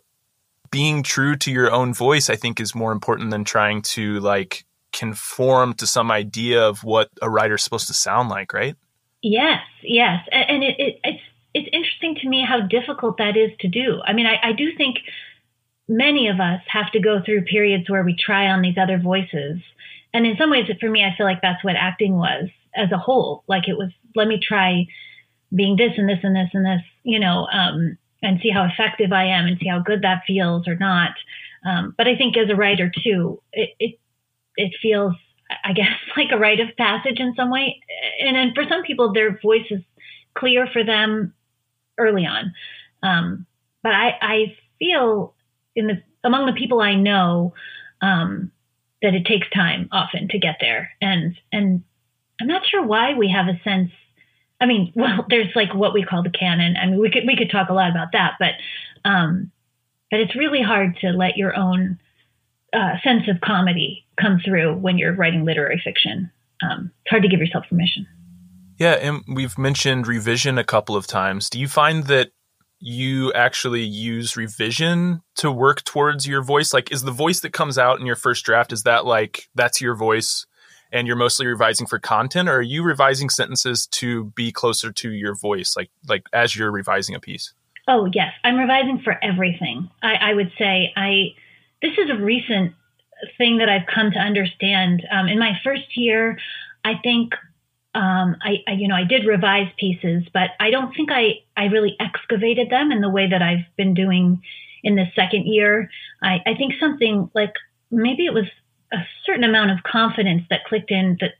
being 0.72 1.04
true 1.04 1.36
to 1.36 1.52
your 1.52 1.70
own 1.70 1.94
voice, 1.94 2.28
I 2.28 2.34
think, 2.34 2.58
is 2.58 2.74
more 2.74 2.90
important 2.90 3.30
than 3.30 3.44
trying 3.44 3.82
to 3.82 4.18
like 4.18 4.64
conform 4.92 5.74
to 5.74 5.86
some 5.86 6.10
idea 6.10 6.66
of 6.66 6.82
what 6.82 7.08
a 7.22 7.30
writer's 7.30 7.62
supposed 7.62 7.86
to 7.86 7.94
sound 7.94 8.30
like, 8.30 8.52
right? 8.52 8.74
Yes, 9.22 9.62
yes, 9.84 10.26
and 10.32 10.64
it, 10.64 10.74
it, 10.80 11.00
it's 11.04 11.22
it's 11.52 11.68
interesting 11.72 12.16
to 12.19 12.19
me 12.30 12.44
how 12.48 12.60
difficult 12.60 13.18
that 13.18 13.36
is 13.36 13.50
to 13.60 13.68
do. 13.68 14.00
I 14.04 14.12
mean, 14.12 14.26
I, 14.26 14.50
I 14.50 14.52
do 14.52 14.70
think 14.76 14.98
many 15.88 16.28
of 16.28 16.40
us 16.40 16.60
have 16.68 16.90
to 16.92 17.00
go 17.00 17.20
through 17.24 17.44
periods 17.44 17.90
where 17.90 18.04
we 18.04 18.16
try 18.16 18.46
on 18.46 18.62
these 18.62 18.78
other 18.80 18.98
voices, 18.98 19.58
and 20.12 20.26
in 20.26 20.36
some 20.36 20.50
ways, 20.50 20.70
for 20.80 20.90
me, 20.90 21.04
I 21.04 21.14
feel 21.16 21.26
like 21.26 21.42
that's 21.42 21.62
what 21.62 21.76
acting 21.76 22.16
was 22.16 22.48
as 22.74 22.90
a 22.92 22.98
whole. 22.98 23.44
Like 23.46 23.68
it 23.68 23.76
was, 23.76 23.90
let 24.16 24.28
me 24.28 24.40
try 24.42 24.86
being 25.54 25.76
this 25.76 25.92
and 25.96 26.08
this 26.08 26.18
and 26.22 26.34
this 26.34 26.50
and 26.52 26.64
this, 26.64 26.82
you 27.02 27.18
know, 27.18 27.46
um, 27.52 27.96
and 28.22 28.40
see 28.42 28.50
how 28.50 28.64
effective 28.64 29.12
I 29.12 29.26
am 29.26 29.46
and 29.46 29.58
see 29.58 29.68
how 29.68 29.80
good 29.80 30.02
that 30.02 30.22
feels 30.26 30.68
or 30.68 30.76
not. 30.76 31.12
Um, 31.64 31.94
but 31.96 32.08
I 32.08 32.16
think 32.16 32.36
as 32.36 32.50
a 32.50 32.56
writer 32.56 32.90
too, 33.02 33.42
it, 33.52 33.70
it, 33.78 33.98
it 34.56 34.72
feels, 34.80 35.14
I 35.64 35.72
guess, 35.72 35.92
like 36.16 36.30
a 36.32 36.38
rite 36.38 36.60
of 36.60 36.76
passage 36.76 37.20
in 37.20 37.34
some 37.34 37.50
way. 37.50 37.80
And 38.20 38.36
then 38.36 38.52
for 38.54 38.64
some 38.68 38.82
people, 38.82 39.12
their 39.12 39.38
voice 39.40 39.66
is 39.70 39.82
clear 40.34 40.68
for 40.72 40.84
them 40.84 41.34
early 42.00 42.26
on. 42.26 42.52
Um, 43.02 43.46
but 43.82 43.92
I, 43.92 44.18
I 44.20 44.56
feel 44.78 45.34
in 45.76 45.86
the 45.86 46.02
among 46.24 46.46
the 46.46 46.52
people 46.52 46.80
I 46.80 46.94
know 46.94 47.54
um, 48.02 48.50
that 49.02 49.14
it 49.14 49.24
takes 49.26 49.48
time 49.50 49.88
often 49.92 50.28
to 50.28 50.38
get 50.38 50.56
there, 50.60 50.90
and 51.00 51.36
and 51.52 51.82
I'm 52.40 52.48
not 52.48 52.66
sure 52.66 52.84
why 52.84 53.14
we 53.14 53.30
have 53.30 53.46
a 53.46 53.60
sense 53.62 53.90
I 54.60 54.66
mean, 54.66 54.92
well, 54.96 55.26
there's 55.28 55.54
like 55.56 55.74
what 55.74 55.94
we 55.94 56.04
call 56.04 56.22
the 56.22 56.30
canon. 56.30 56.76
I 56.76 56.86
mean, 56.86 57.00
we 57.00 57.10
could 57.10 57.24
we 57.26 57.36
could 57.36 57.50
talk 57.50 57.68
a 57.68 57.74
lot 57.74 57.90
about 57.90 58.12
that, 58.12 58.34
but 58.38 58.54
um, 59.04 59.50
but 60.10 60.20
it's 60.20 60.36
really 60.36 60.62
hard 60.62 60.96
to 61.00 61.10
let 61.10 61.36
your 61.36 61.56
own 61.56 61.98
uh, 62.72 62.94
sense 63.02 63.28
of 63.28 63.40
comedy 63.40 64.04
come 64.20 64.40
through 64.44 64.74
when 64.74 64.98
you're 64.98 65.14
writing 65.14 65.44
literary 65.44 65.80
fiction. 65.82 66.30
Um, 66.62 66.92
it's 67.02 67.10
hard 67.10 67.22
to 67.22 67.28
give 67.28 67.40
yourself 67.40 67.64
permission. 67.68 68.06
Yeah, 68.80 68.92
and 68.92 69.22
we've 69.28 69.58
mentioned 69.58 70.06
revision 70.06 70.56
a 70.56 70.64
couple 70.64 70.96
of 70.96 71.06
times. 71.06 71.50
Do 71.50 71.60
you 71.60 71.68
find 71.68 72.04
that 72.04 72.30
you 72.78 73.30
actually 73.34 73.82
use 73.82 74.38
revision 74.38 75.20
to 75.36 75.52
work 75.52 75.84
towards 75.84 76.26
your 76.26 76.42
voice? 76.42 76.72
Like, 76.72 76.90
is 76.90 77.02
the 77.02 77.12
voice 77.12 77.40
that 77.40 77.52
comes 77.52 77.76
out 77.76 78.00
in 78.00 78.06
your 78.06 78.16
first 78.16 78.42
draft 78.42 78.72
is 78.72 78.84
that 78.84 79.04
like 79.04 79.50
that's 79.54 79.82
your 79.82 79.94
voice 79.94 80.46
and 80.90 81.06
you're 81.06 81.16
mostly 81.16 81.46
revising 81.46 81.86
for 81.86 81.98
content 81.98 82.48
or 82.48 82.56
are 82.56 82.62
you 82.62 82.82
revising 82.82 83.28
sentences 83.28 83.86
to 83.86 84.24
be 84.34 84.50
closer 84.50 84.90
to 84.90 85.10
your 85.10 85.34
voice 85.34 85.74
like 85.76 85.90
like 86.08 86.24
as 86.32 86.56
you're 86.56 86.72
revising 86.72 87.14
a 87.14 87.20
piece 87.20 87.52
oh 87.86 88.10
yes 88.12 88.32
i'm 88.42 88.56
revising 88.56 89.00
for 89.04 89.16
everything 89.22 89.88
i, 90.02 90.14
I 90.14 90.34
would 90.34 90.50
say 90.58 90.92
i 90.96 91.34
this 91.80 91.92
is 91.92 92.10
a 92.10 92.20
recent 92.20 92.74
thing 93.38 93.58
that 93.58 93.68
i've 93.68 93.86
come 93.86 94.10
to 94.10 94.18
understand 94.18 95.06
um, 95.12 95.28
in 95.28 95.38
my 95.38 95.52
first 95.62 95.96
year 95.96 96.38
i 96.84 96.94
think 97.02 97.34
um, 97.94 98.36
I, 98.42 98.58
I, 98.68 98.72
you 98.72 98.88
know 98.88 98.94
I 98.94 99.04
did 99.04 99.26
revise 99.26 99.68
pieces, 99.78 100.24
but 100.32 100.50
I 100.60 100.70
don't 100.70 100.94
think 100.94 101.10
I 101.12 101.40
I 101.56 101.66
really 101.66 101.96
excavated 101.98 102.70
them 102.70 102.92
in 102.92 103.00
the 103.00 103.10
way 103.10 103.28
that 103.28 103.42
I've 103.42 103.64
been 103.76 103.94
doing 103.94 104.42
in 104.82 104.96
the 104.96 105.06
second 105.14 105.46
year. 105.46 105.90
I, 106.22 106.40
I 106.46 106.54
think 106.54 106.74
something 106.80 107.30
like 107.34 107.54
maybe 107.90 108.26
it 108.26 108.34
was 108.34 108.46
a 108.92 108.98
certain 109.24 109.44
amount 109.44 109.70
of 109.72 109.82
confidence 109.82 110.42
that 110.50 110.64
clicked 110.64 110.90
in 110.90 111.18
that 111.20 111.32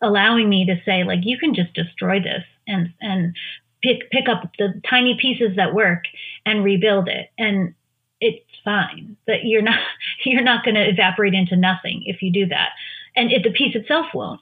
allowing 0.00 0.48
me 0.48 0.64
to 0.66 0.80
say 0.84 1.04
like 1.04 1.20
you 1.22 1.38
can 1.38 1.54
just 1.54 1.74
destroy 1.74 2.20
this 2.20 2.44
and 2.66 2.92
and 3.00 3.34
pick 3.82 4.10
pick 4.10 4.28
up 4.28 4.50
the 4.58 4.80
tiny 4.88 5.16
pieces 5.20 5.56
that 5.56 5.74
work 5.74 6.04
and 6.44 6.64
rebuild 6.64 7.08
it. 7.08 7.30
And 7.38 7.74
it's 8.20 8.44
fine 8.64 9.16
that 9.26 9.44
you're 9.44 9.62
not 9.62 9.80
you're 10.24 10.42
not 10.42 10.64
going 10.64 10.74
to 10.74 10.88
evaporate 10.88 11.34
into 11.34 11.56
nothing 11.56 12.02
if 12.06 12.22
you 12.22 12.32
do 12.32 12.46
that. 12.46 12.70
And 13.16 13.32
it, 13.32 13.42
the 13.42 13.50
piece 13.50 13.74
itself 13.74 14.06
won't. 14.14 14.40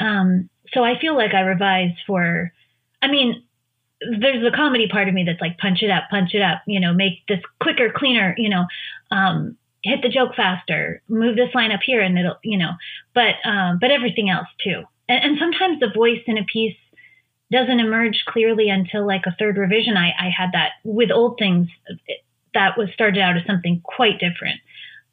Um, 0.00 0.50
so 0.72 0.84
i 0.84 0.98
feel 0.98 1.16
like 1.16 1.34
i 1.34 1.40
revised 1.40 1.98
for 2.06 2.52
i 3.02 3.08
mean 3.08 3.42
there's 4.00 4.42
the 4.42 4.54
comedy 4.54 4.88
part 4.88 5.08
of 5.08 5.14
me 5.14 5.24
that's 5.24 5.40
like 5.40 5.58
punch 5.58 5.82
it 5.82 5.90
up 5.90 6.04
punch 6.10 6.34
it 6.34 6.42
up 6.42 6.62
you 6.66 6.80
know 6.80 6.92
make 6.92 7.26
this 7.28 7.40
quicker 7.60 7.90
cleaner 7.94 8.34
you 8.38 8.48
know 8.48 8.66
um, 9.10 9.56
hit 9.86 10.02
the 10.02 10.08
joke 10.08 10.34
faster, 10.34 11.00
move 11.08 11.36
this 11.36 11.54
line 11.54 11.72
up 11.72 11.80
here, 11.84 12.00
and 12.00 12.18
it'll, 12.18 12.38
you 12.42 12.58
know, 12.58 12.72
but 13.14 13.34
um, 13.44 13.78
but 13.80 13.90
everything 13.90 14.28
else 14.28 14.48
too. 14.62 14.82
And, 15.08 15.24
and 15.24 15.38
sometimes 15.38 15.80
the 15.80 15.92
voice 15.94 16.22
in 16.26 16.38
a 16.38 16.44
piece 16.44 16.76
doesn't 17.50 17.80
emerge 17.80 18.24
clearly 18.26 18.68
until 18.68 19.06
like 19.06 19.22
a 19.26 19.36
third 19.38 19.56
revision. 19.56 19.96
I, 19.96 20.10
I 20.18 20.30
had 20.36 20.50
that 20.52 20.72
with 20.84 21.10
old 21.12 21.38
things 21.38 21.68
that 22.54 22.76
was 22.76 22.88
started 22.92 23.20
out 23.20 23.36
as 23.36 23.46
something 23.46 23.80
quite 23.84 24.18
different. 24.18 24.60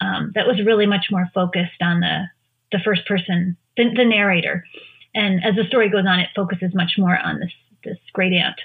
Um, 0.01 0.31
that 0.35 0.47
was 0.47 0.65
really 0.65 0.87
much 0.87 1.07
more 1.11 1.29
focused 1.33 1.81
on 1.81 1.99
the 1.99 2.23
the 2.71 2.79
first 2.83 3.05
person, 3.05 3.55
the, 3.77 3.93
the 3.95 4.05
narrator, 4.05 4.65
and 5.15 5.43
as 5.43 5.55
the 5.55 5.63
story 5.65 5.89
goes 5.89 6.05
on, 6.07 6.19
it 6.19 6.29
focuses 6.35 6.73
much 6.73 6.93
more 6.97 7.17
on 7.17 7.39
this 7.39 7.51
this 7.83 7.97
great 8.13 8.33
aunt 8.33 8.59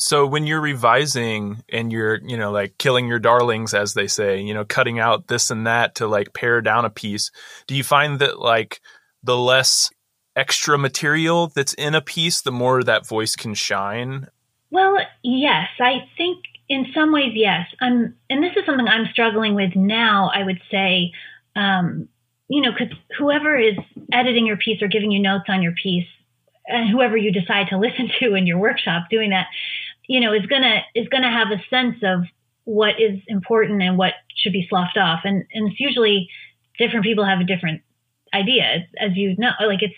so 0.00 0.26
when 0.26 0.46
you're 0.46 0.60
revising 0.60 1.62
and 1.68 1.92
you're 1.92 2.20
you 2.24 2.36
know 2.36 2.50
like 2.50 2.76
killing 2.78 3.06
your 3.06 3.18
darlings 3.18 3.74
as 3.74 3.94
they 3.94 4.06
say 4.06 4.40
you 4.40 4.52
know 4.52 4.64
cutting 4.64 4.98
out 4.98 5.28
this 5.28 5.50
and 5.50 5.66
that 5.66 5.94
to 5.94 6.06
like 6.08 6.32
pare 6.32 6.60
down 6.60 6.84
a 6.84 6.90
piece 6.90 7.30
do 7.66 7.74
you 7.76 7.84
find 7.84 8.18
that 8.18 8.40
like 8.40 8.80
the 9.22 9.36
less 9.36 9.90
extra 10.36 10.78
material 10.78 11.48
that's 11.48 11.74
in 11.74 11.94
a 11.94 12.00
piece 12.00 12.40
the 12.42 12.52
more 12.52 12.84
that 12.84 13.06
voice 13.06 13.34
can 13.34 13.54
shine? 13.54 14.28
Well 14.70 14.96
yes. 15.22 15.68
I 15.80 16.08
think 16.16 16.44
in 16.68 16.86
some 16.94 17.12
ways 17.12 17.32
yes. 17.34 17.66
I'm 17.80 18.14
and 18.30 18.42
this 18.42 18.52
is 18.56 18.64
something 18.64 18.86
i'm 18.86 19.06
struggling 19.12 19.54
with 19.54 19.74
now 19.74 20.30
i 20.32 20.44
would 20.44 20.60
say 20.70 21.12
um, 21.56 22.08
you 22.48 22.60
know 22.62 22.70
because 22.72 22.94
whoever 23.18 23.58
is 23.58 23.74
editing 24.12 24.46
your 24.46 24.56
piece 24.56 24.82
or 24.82 24.88
giving 24.88 25.10
you 25.10 25.20
notes 25.20 25.44
on 25.48 25.62
your 25.62 25.72
piece 25.82 26.08
and 26.66 26.90
whoever 26.90 27.16
you 27.16 27.32
decide 27.32 27.68
to 27.68 27.78
listen 27.78 28.10
to 28.20 28.34
in 28.34 28.46
your 28.46 28.58
workshop 28.58 29.04
doing 29.10 29.30
that 29.30 29.46
you 30.08 30.20
know, 30.20 30.32
is 30.32 30.46
gonna 30.46 30.80
is 30.94 31.06
gonna 31.08 31.30
have 31.30 31.48
a 31.52 31.62
sense 31.68 31.96
of 32.02 32.24
what 32.64 33.00
is 33.00 33.20
important 33.28 33.82
and 33.82 33.96
what 33.96 34.14
should 34.34 34.52
be 34.52 34.66
sloughed 34.68 34.96
off, 34.96 35.20
and 35.24 35.44
and 35.52 35.70
it's 35.70 35.78
usually 35.78 36.28
different 36.78 37.04
people 37.04 37.24
have 37.24 37.40
a 37.40 37.44
different 37.44 37.82
idea, 38.34 38.86
as 38.98 39.12
you 39.14 39.36
know. 39.36 39.52
Like 39.60 39.82
it's 39.82 39.94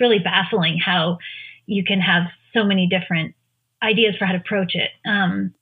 really 0.00 0.20
baffling 0.20 0.78
how 0.78 1.18
you 1.66 1.84
can 1.84 2.00
have 2.00 2.28
so 2.54 2.64
many 2.64 2.86
different 2.86 3.34
ideas 3.82 4.14
for 4.16 4.26
how 4.26 4.32
to 4.32 4.38
approach 4.38 4.74
it. 4.74 4.90
Um, 5.04 5.54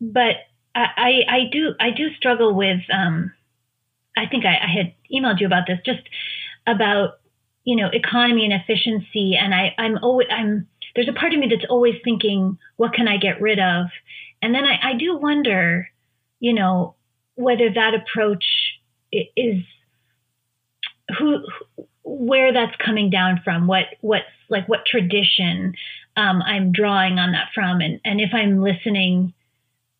but 0.00 0.36
I, 0.74 0.86
I, 0.96 1.10
I 1.28 1.40
do 1.50 1.74
I 1.80 1.90
do 1.90 2.12
struggle 2.14 2.54
with. 2.54 2.80
Um, 2.92 3.32
I 4.16 4.26
think 4.26 4.44
I, 4.44 4.56
I 4.62 4.68
had 4.68 4.94
emailed 5.12 5.40
you 5.40 5.46
about 5.46 5.66
this, 5.66 5.78
just 5.84 6.02
about 6.66 7.20
you 7.64 7.76
know 7.76 7.88
economy 7.92 8.44
and 8.44 8.52
efficiency, 8.52 9.36
and 9.36 9.54
I 9.54 9.74
I'm 9.78 9.98
always 10.02 10.28
I'm 10.30 10.68
there's 10.94 11.08
a 11.08 11.12
part 11.12 11.32
of 11.32 11.38
me 11.38 11.48
that's 11.50 11.68
always 11.68 11.96
thinking, 12.04 12.58
what 12.76 12.92
can 12.92 13.08
I 13.08 13.16
get 13.16 13.40
rid 13.40 13.58
of? 13.58 13.86
And 14.42 14.54
then 14.54 14.64
I, 14.64 14.90
I 14.90 14.94
do 14.94 15.16
wonder, 15.16 15.88
you 16.38 16.52
know, 16.52 16.94
whether 17.34 17.72
that 17.72 17.94
approach 17.94 18.44
is 19.12 19.62
who, 21.18 21.44
where 22.04 22.52
that's 22.52 22.76
coming 22.76 23.10
down 23.10 23.40
from, 23.44 23.66
what, 23.66 23.84
what's 24.00 24.24
like, 24.48 24.68
what 24.68 24.86
tradition 24.86 25.74
um, 26.16 26.42
I'm 26.42 26.72
drawing 26.72 27.18
on 27.18 27.32
that 27.32 27.48
from, 27.54 27.80
and, 27.80 28.00
and 28.04 28.20
if 28.20 28.30
I'm 28.32 28.62
listening 28.62 29.34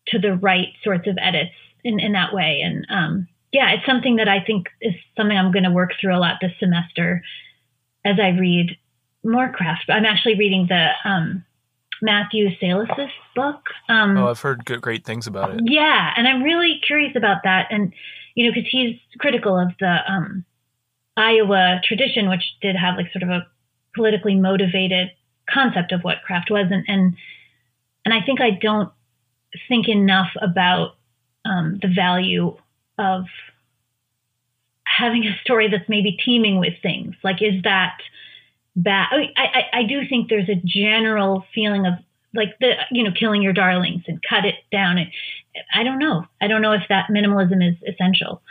to 0.07 0.19
the 0.19 0.35
right 0.35 0.69
sorts 0.83 1.07
of 1.07 1.17
edits 1.21 1.55
in, 1.83 1.99
in 1.99 2.13
that 2.13 2.33
way. 2.33 2.61
And 2.63 2.87
um, 2.89 3.27
yeah, 3.55 3.71
it's 3.71 3.85
something 3.85 4.17
that 4.17 4.27
I 4.27 4.43
think 4.43 4.67
is 4.81 4.93
something 5.15 5.37
I'm 5.37 5.53
going 5.53 5.63
to 5.63 5.71
work 5.71 5.91
through 5.99 6.13
a 6.13 6.19
lot 6.19 6.39
this 6.41 6.51
semester 6.59 7.23
as 8.03 8.17
I 8.21 8.37
read 8.37 8.77
more 9.23 9.49
craft. 9.49 9.85
I'm 9.87 10.03
actually 10.03 10.35
reading 10.35 10.67
the 10.67 10.89
um, 11.05 11.45
Matthew 12.01 12.49
Salesses' 12.61 13.07
book. 13.33 13.61
Um, 13.87 14.17
oh, 14.17 14.27
I've 14.27 14.41
heard 14.41 14.65
good, 14.65 14.81
great 14.81 15.05
things 15.05 15.25
about 15.25 15.53
it. 15.53 15.61
Yeah, 15.63 16.11
and 16.17 16.27
I'm 16.27 16.43
really 16.43 16.81
curious 16.85 17.15
about 17.15 17.43
that. 17.45 17.67
And 17.71 17.93
you 18.35 18.45
know, 18.45 18.51
because 18.53 18.69
he's 18.69 18.99
critical 19.19 19.57
of 19.57 19.69
the 19.79 19.99
um, 20.05 20.43
Iowa 21.15 21.79
tradition, 21.81 22.27
which 22.27 22.43
did 22.61 22.75
have 22.75 22.97
like 22.97 23.09
sort 23.13 23.23
of 23.23 23.29
a 23.29 23.47
politically 23.95 24.35
motivated 24.35 25.11
concept 25.49 25.93
of 25.93 26.01
what 26.01 26.23
craft 26.25 26.51
was, 26.51 26.67
and 26.71 26.83
and 26.89 27.15
and 28.03 28.13
I 28.13 28.19
think 28.25 28.41
I 28.41 28.49
don't 28.49 28.91
think 29.69 29.87
enough 29.87 30.31
about 30.41 30.97
um, 31.45 31.79
the 31.81 31.87
value 31.87 32.57
of 32.97 33.25
having 34.85 35.25
a 35.25 35.37
story 35.43 35.69
that's 35.69 35.89
maybe 35.89 36.17
teeming 36.23 36.59
with 36.59 36.73
things. 36.81 37.15
Like, 37.23 37.41
is 37.41 37.63
that 37.63 37.97
bad. 38.75 39.07
I, 39.11 39.31
I, 39.37 39.79
I 39.79 39.83
do 39.83 40.07
think 40.07 40.29
there's 40.29 40.49
a 40.49 40.61
general 40.63 41.45
feeling 41.53 41.85
of 41.85 41.93
like 42.33 42.49
the 42.59 42.73
you 42.91 43.03
know 43.03 43.11
killing 43.17 43.41
your 43.41 43.53
darlings 43.53 44.03
and 44.07 44.21
cut 44.27 44.45
it 44.45 44.55
down. 44.71 44.97
I 45.73 45.83
don't 45.83 45.99
know. 45.99 46.25
I 46.41 46.47
don't 46.47 46.61
know 46.61 46.73
if 46.73 46.83
that 46.89 47.07
minimalism 47.09 47.67
is 47.67 47.75
essential. 47.87 48.41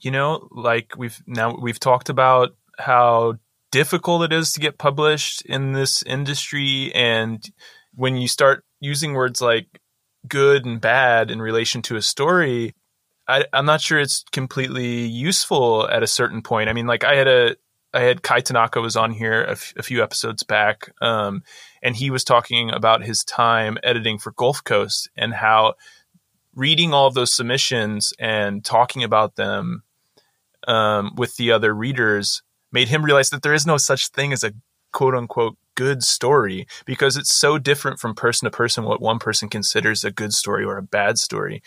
You 0.00 0.12
know, 0.12 0.48
like 0.52 0.92
we've 0.96 1.20
now 1.26 1.56
we've 1.60 1.80
talked 1.80 2.08
about 2.08 2.56
how 2.78 3.34
difficult 3.70 4.22
it 4.22 4.32
is 4.32 4.52
to 4.52 4.60
get 4.60 4.78
published 4.78 5.42
in 5.42 5.72
this 5.72 6.02
industry. 6.04 6.92
And 6.94 7.44
when 7.94 8.16
you 8.16 8.28
start 8.28 8.64
using 8.80 9.14
words 9.14 9.40
like 9.40 9.66
good 10.28 10.64
and 10.64 10.80
bad 10.80 11.30
in 11.30 11.42
relation 11.42 11.82
to 11.82 11.96
a 11.96 12.02
story, 12.02 12.74
I, 13.28 13.44
am 13.52 13.66
not 13.66 13.80
sure 13.80 14.00
it's 14.00 14.24
completely 14.32 15.06
useful 15.06 15.88
at 15.88 16.02
a 16.02 16.06
certain 16.06 16.42
point. 16.42 16.68
I 16.68 16.72
mean, 16.72 16.86
like 16.86 17.04
I 17.04 17.14
had 17.14 17.28
a, 17.28 17.56
I 17.92 18.00
had 18.00 18.22
Kai 18.22 18.40
Tanaka 18.40 18.80
was 18.80 18.96
on 18.96 19.12
here 19.12 19.44
a, 19.44 19.52
f- 19.52 19.74
a 19.76 19.82
few 19.82 20.02
episodes 20.02 20.42
back, 20.42 20.90
um, 21.00 21.42
and 21.82 21.94
he 21.94 22.10
was 22.10 22.24
talking 22.24 22.70
about 22.70 23.02
his 23.02 23.24
time 23.24 23.78
editing 23.82 24.18
for 24.18 24.32
Gulf 24.32 24.64
Coast 24.64 25.08
and 25.16 25.34
how 25.34 25.74
reading 26.54 26.92
all 26.92 27.06
of 27.06 27.14
those 27.14 27.32
submissions 27.32 28.12
and 28.18 28.64
talking 28.64 29.04
about 29.04 29.36
them 29.36 29.82
um, 30.66 31.12
with 31.16 31.36
the 31.36 31.52
other 31.52 31.74
readers 31.74 32.42
made 32.72 32.88
him 32.88 33.04
realize 33.04 33.30
that 33.30 33.42
there 33.42 33.54
is 33.54 33.66
no 33.66 33.76
such 33.76 34.08
thing 34.08 34.32
as 34.32 34.42
a 34.42 34.52
quote 34.92 35.14
unquote 35.14 35.56
good 35.74 36.02
story 36.02 36.66
because 36.84 37.16
it's 37.16 37.32
so 37.32 37.56
different 37.56 38.00
from 38.00 38.14
person 38.14 38.46
to 38.46 38.50
person 38.50 38.84
what 38.84 39.00
one 39.00 39.18
person 39.18 39.48
considers 39.48 40.02
a 40.02 40.10
good 40.10 40.32
story 40.32 40.64
or 40.64 40.76
a 40.76 40.82
bad 40.82 41.18
story. 41.18 41.62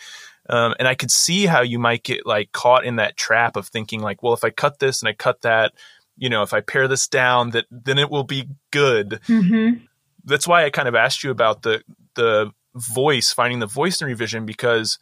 Um, 0.48 0.74
and 0.78 0.88
I 0.88 0.94
could 0.94 1.10
see 1.10 1.46
how 1.46 1.62
you 1.62 1.78
might 1.78 2.02
get 2.02 2.26
like 2.26 2.52
caught 2.52 2.84
in 2.84 2.96
that 2.96 3.16
trap 3.16 3.56
of 3.56 3.68
thinking 3.68 4.00
like, 4.00 4.22
well, 4.22 4.34
if 4.34 4.44
I 4.44 4.50
cut 4.50 4.78
this 4.78 5.00
and 5.00 5.08
I 5.08 5.12
cut 5.12 5.42
that, 5.42 5.72
you 6.16 6.28
know, 6.28 6.42
if 6.42 6.52
I 6.52 6.60
pare 6.60 6.88
this 6.88 7.08
down, 7.08 7.50
that 7.50 7.66
then 7.70 7.98
it 7.98 8.10
will 8.10 8.24
be 8.24 8.48
good. 8.70 9.20
Mm-hmm. 9.28 9.84
That's 10.24 10.46
why 10.46 10.64
I 10.64 10.70
kind 10.70 10.88
of 10.88 10.94
asked 10.94 11.24
you 11.24 11.30
about 11.30 11.62
the 11.62 11.82
the 12.14 12.50
voice, 12.74 13.32
finding 13.32 13.60
the 13.60 13.66
voice 13.66 14.00
in 14.00 14.06
revision, 14.06 14.46
because 14.46 14.98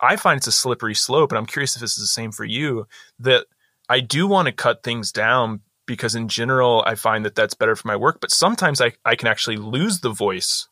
I 0.00 0.16
find 0.16 0.38
it's 0.38 0.46
a 0.46 0.52
slippery 0.52 0.94
slope, 0.94 1.30
and 1.32 1.38
I'm 1.38 1.46
curious 1.46 1.74
if 1.74 1.80
this 1.80 1.92
is 1.96 2.02
the 2.02 2.06
same 2.06 2.32
for 2.32 2.44
you. 2.44 2.86
That 3.18 3.46
I 3.88 4.00
do 4.00 4.26
want 4.26 4.46
to 4.46 4.52
cut 4.52 4.82
things 4.82 5.12
down 5.12 5.60
because 5.86 6.14
in 6.14 6.28
general 6.28 6.84
I 6.86 6.94
find 6.94 7.24
that 7.24 7.34
that's 7.34 7.54
better 7.54 7.74
for 7.74 7.88
my 7.88 7.96
work, 7.96 8.18
but 8.20 8.30
sometimes 8.30 8.80
I 8.80 8.92
I 9.04 9.16
can 9.16 9.28
actually 9.28 9.56
lose 9.56 10.00
the 10.00 10.10
voice 10.10 10.68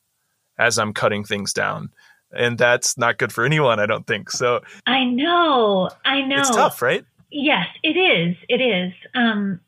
as 0.58 0.78
I'm 0.78 0.92
cutting 0.92 1.24
things 1.24 1.52
down. 1.52 1.90
And 2.32 2.58
that's 2.58 2.98
not 2.98 3.18
good 3.18 3.32
for 3.32 3.44
anyone, 3.44 3.80
I 3.80 3.86
don't 3.86 4.06
think. 4.06 4.30
So 4.30 4.60
I 4.86 5.04
know, 5.04 5.90
I 6.04 6.22
know. 6.22 6.40
It's 6.40 6.50
tough, 6.50 6.82
right? 6.82 7.04
Yes, 7.30 7.66
it 7.82 7.96
is. 7.96 8.36
It 8.48 8.60
is. 8.60 8.92
Um, 9.14 9.60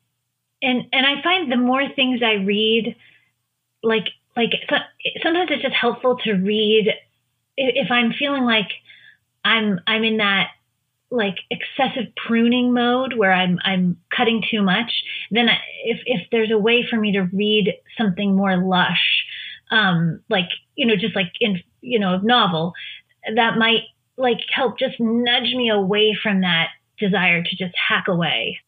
and 0.62 0.86
and 0.92 1.06
I 1.06 1.22
find 1.22 1.50
the 1.50 1.56
more 1.56 1.88
things 1.94 2.20
I 2.22 2.34
read, 2.34 2.96
like 3.82 4.08
like 4.36 4.50
sometimes 5.22 5.50
it's 5.50 5.62
just 5.62 5.74
helpful 5.74 6.18
to 6.24 6.32
read 6.34 6.92
if 7.56 7.90
I'm 7.90 8.12
feeling 8.12 8.44
like 8.44 8.68
I'm 9.44 9.80
I'm 9.86 10.04
in 10.04 10.18
that 10.18 10.48
like 11.10 11.36
excessive 11.50 12.12
pruning 12.26 12.72
mode 12.72 13.14
where 13.16 13.32
I'm 13.32 13.58
I'm 13.64 13.96
cutting 14.16 14.42
too 14.48 14.62
much, 14.62 14.90
then 15.30 15.48
if 15.84 16.00
if 16.06 16.28
there's 16.30 16.50
a 16.50 16.58
way 16.58 16.86
for 16.88 16.96
me 16.96 17.12
to 17.12 17.22
read 17.22 17.74
something 17.98 18.36
more 18.36 18.56
lush, 18.56 19.24
um, 19.70 20.20
like 20.28 20.48
you 20.76 20.86
know 20.86 20.96
just 20.96 21.16
like 21.16 21.32
in 21.40 21.62
you 21.80 21.98
know 21.98 22.18
novel, 22.18 22.74
that 23.34 23.58
might 23.58 23.82
like 24.16 24.40
help 24.54 24.78
just 24.78 25.00
nudge 25.00 25.54
me 25.54 25.70
away 25.70 26.16
from 26.22 26.42
that 26.42 26.68
desire 26.98 27.42
to 27.42 27.56
just 27.56 27.74
hack 27.88 28.08
away. 28.08 28.58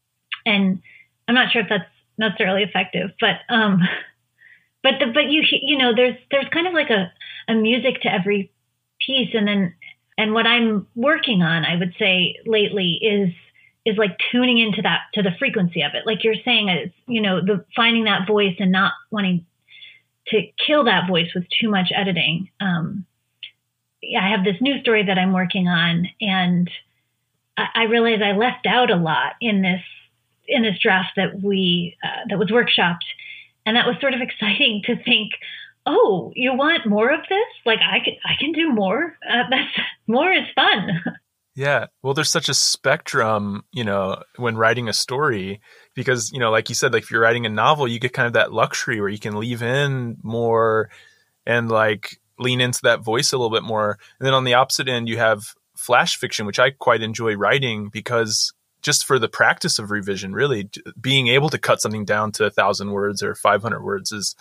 And 0.47 0.83
I'm 1.29 1.35
not 1.35 1.53
sure 1.53 1.63
if 1.63 1.69
that's 1.69 1.85
necessarily 2.19 2.63
effective, 2.63 3.11
but 3.21 3.37
um, 3.49 3.81
but 4.83 4.95
the, 5.01 5.07
but 5.13 5.31
you 5.31 5.43
you 5.51 5.79
know 5.79 5.95
there's 5.95 6.17
there's 6.31 6.49
kind 6.53 6.67
of 6.67 6.73
like 6.73 6.91
a 6.91 7.13
a 7.49 7.55
music 7.55 8.03
to 8.03 8.13
every 8.13 8.53
piece, 9.07 9.31
and 9.35 9.47
then 9.47 9.75
and 10.19 10.33
what 10.33 10.47
I'm 10.47 10.87
working 10.95 11.43
on, 11.43 11.65
I 11.65 11.77
would 11.77 11.95
say 11.99 12.37
lately 12.47 12.99
is 13.03 13.33
is 13.85 13.97
like 13.97 14.17
tuning 14.31 14.59
into 14.59 14.83
that 14.83 15.01
to 15.15 15.23
the 15.23 15.33
frequency 15.39 15.83
of 15.83 15.93
it. 15.95 16.07
Like 16.07 16.23
you're 16.23 16.35
saying, 16.45 16.69
it's 16.69 16.95
you 17.07 17.21
know 17.21 17.41
the 17.41 17.65
finding 17.75 18.05
that 18.05 18.27
voice 18.27 18.57
and 18.59 18.73
not 18.73 18.93
wanting 19.11 19.47
to 20.29 20.43
kill 20.67 20.85
that 20.85 21.09
voice 21.09 21.29
with 21.35 21.45
too 21.61 21.69
much 21.69 21.91
editing. 21.95 22.51
Um, 22.61 23.07
I 24.19 24.31
have 24.31 24.45
this 24.45 24.61
new 24.61 24.81
story 24.81 25.05
that 25.07 25.19
I'm 25.19 25.33
working 25.33 25.69
on, 25.69 26.09
and 26.21 26.71
I, 27.57 27.67
I 27.75 27.83
realize 27.85 28.21
I 28.23 28.37
left 28.37 28.67
out 28.67 28.91
a 28.91 28.97
lot 28.97 29.35
in 29.41 29.63
this 29.63 29.83
in 30.49 30.63
this 30.63 30.79
draft 30.83 31.13
that 31.17 31.41
we 31.43 31.97
uh, 32.03 32.27
that 32.29 32.39
was 32.39 32.51
workshopped, 32.51 33.07
and 33.65 33.77
that 33.77 33.87
was 33.87 33.97
sort 34.01 34.15
of 34.15 34.21
exciting 34.23 34.83
to 34.87 35.03
think. 35.03 35.33
Oh, 35.85 36.33
you 36.37 36.55
want 36.55 36.87
more 36.87 37.11
of 37.11 37.23
this? 37.29 37.49
Like 37.67 37.81
I 37.81 37.99
can, 38.05 38.15
I 38.25 38.35
can 38.39 38.53
do 38.53 38.73
more. 38.73 39.17
Uh, 39.29 39.43
that's 39.51 39.71
more 40.07 40.33
is 40.33 40.47
fun. 40.55 41.03
Yeah. 41.55 41.87
Well, 42.03 42.15
there's 42.15 42.31
such 42.31 42.49
a 42.49 42.55
spectrum, 42.55 43.65
you 43.73 43.85
know, 43.85 44.23
when 44.37 44.57
writing 44.57 44.89
a 44.89 44.93
story, 44.93 45.61
because, 45.95 46.33
you 46.33 46.39
know, 46.39 46.51
like 46.51 46.69
you 46.69 46.75
said, 46.75 46.93
like 46.93 47.05
if 47.05 47.11
you're 47.11 47.21
writing 47.21 47.47
a 47.47 47.51
novel, 47.51 47.87
you 47.87 47.99
get 47.99 48.13
kind 48.13 48.27
of 48.27 48.33
that 48.35 48.53
luxury 48.53 49.01
where 49.01 49.11
you 49.11 49.19
can 49.19 49.39
leave 49.39 49.63
in 49.63 50.17
more 50.23 50.91
and 51.47 51.71
like 51.71 52.21
lean 52.39 52.61
into 52.61 52.81
that 52.83 53.03
voice 53.03 53.33
a 53.33 53.37
little 53.37 53.55
bit 53.55 53.63
more. 53.63 53.99
And 54.19 54.27
then 54.27 54.35
on 54.35 54.45
the 54.45 54.55
opposite 54.55 54.89
end, 54.89 55.09
you 55.09 55.19
have 55.19 55.55
flash 55.77 56.17
fiction, 56.17 56.47
which 56.47 56.59
I 56.59 56.71
quite 56.71 57.03
enjoy 57.03 57.35
writing 57.35 57.89
because 57.89 58.53
just 58.83 59.05
for 59.05 59.19
the 59.19 59.29
practice 59.29 59.79
of 59.79 59.91
revision, 59.91 60.33
really 60.33 60.69
being 61.01 61.29
able 61.29 61.49
to 61.51 61.59
cut 61.59 61.81
something 61.81 62.05
down 62.05 62.33
to 62.33 62.45
a 62.45 62.51
thousand 62.51 62.91
words 62.91 63.23
or 63.23 63.35
500 63.35 63.83
words 63.83 64.13
is, 64.13 64.35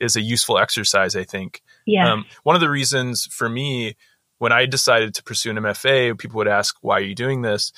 is 0.00 0.16
a 0.16 0.20
useful 0.20 0.58
exercise, 0.58 1.14
I 1.16 1.24
think. 1.24 1.62
Yeah. 1.86 2.12
Um, 2.12 2.26
one 2.42 2.56
of 2.56 2.60
the 2.60 2.70
reasons 2.70 3.26
for 3.26 3.48
me, 3.48 3.96
when 4.38 4.52
I 4.52 4.66
decided 4.66 5.14
to 5.14 5.22
pursue 5.22 5.50
an 5.50 5.56
MFA, 5.56 6.16
people 6.18 6.38
would 6.38 6.48
ask, 6.48 6.76
why 6.80 6.98
are 6.98 7.02
you 7.02 7.14
doing 7.14 7.42
this? 7.42 7.72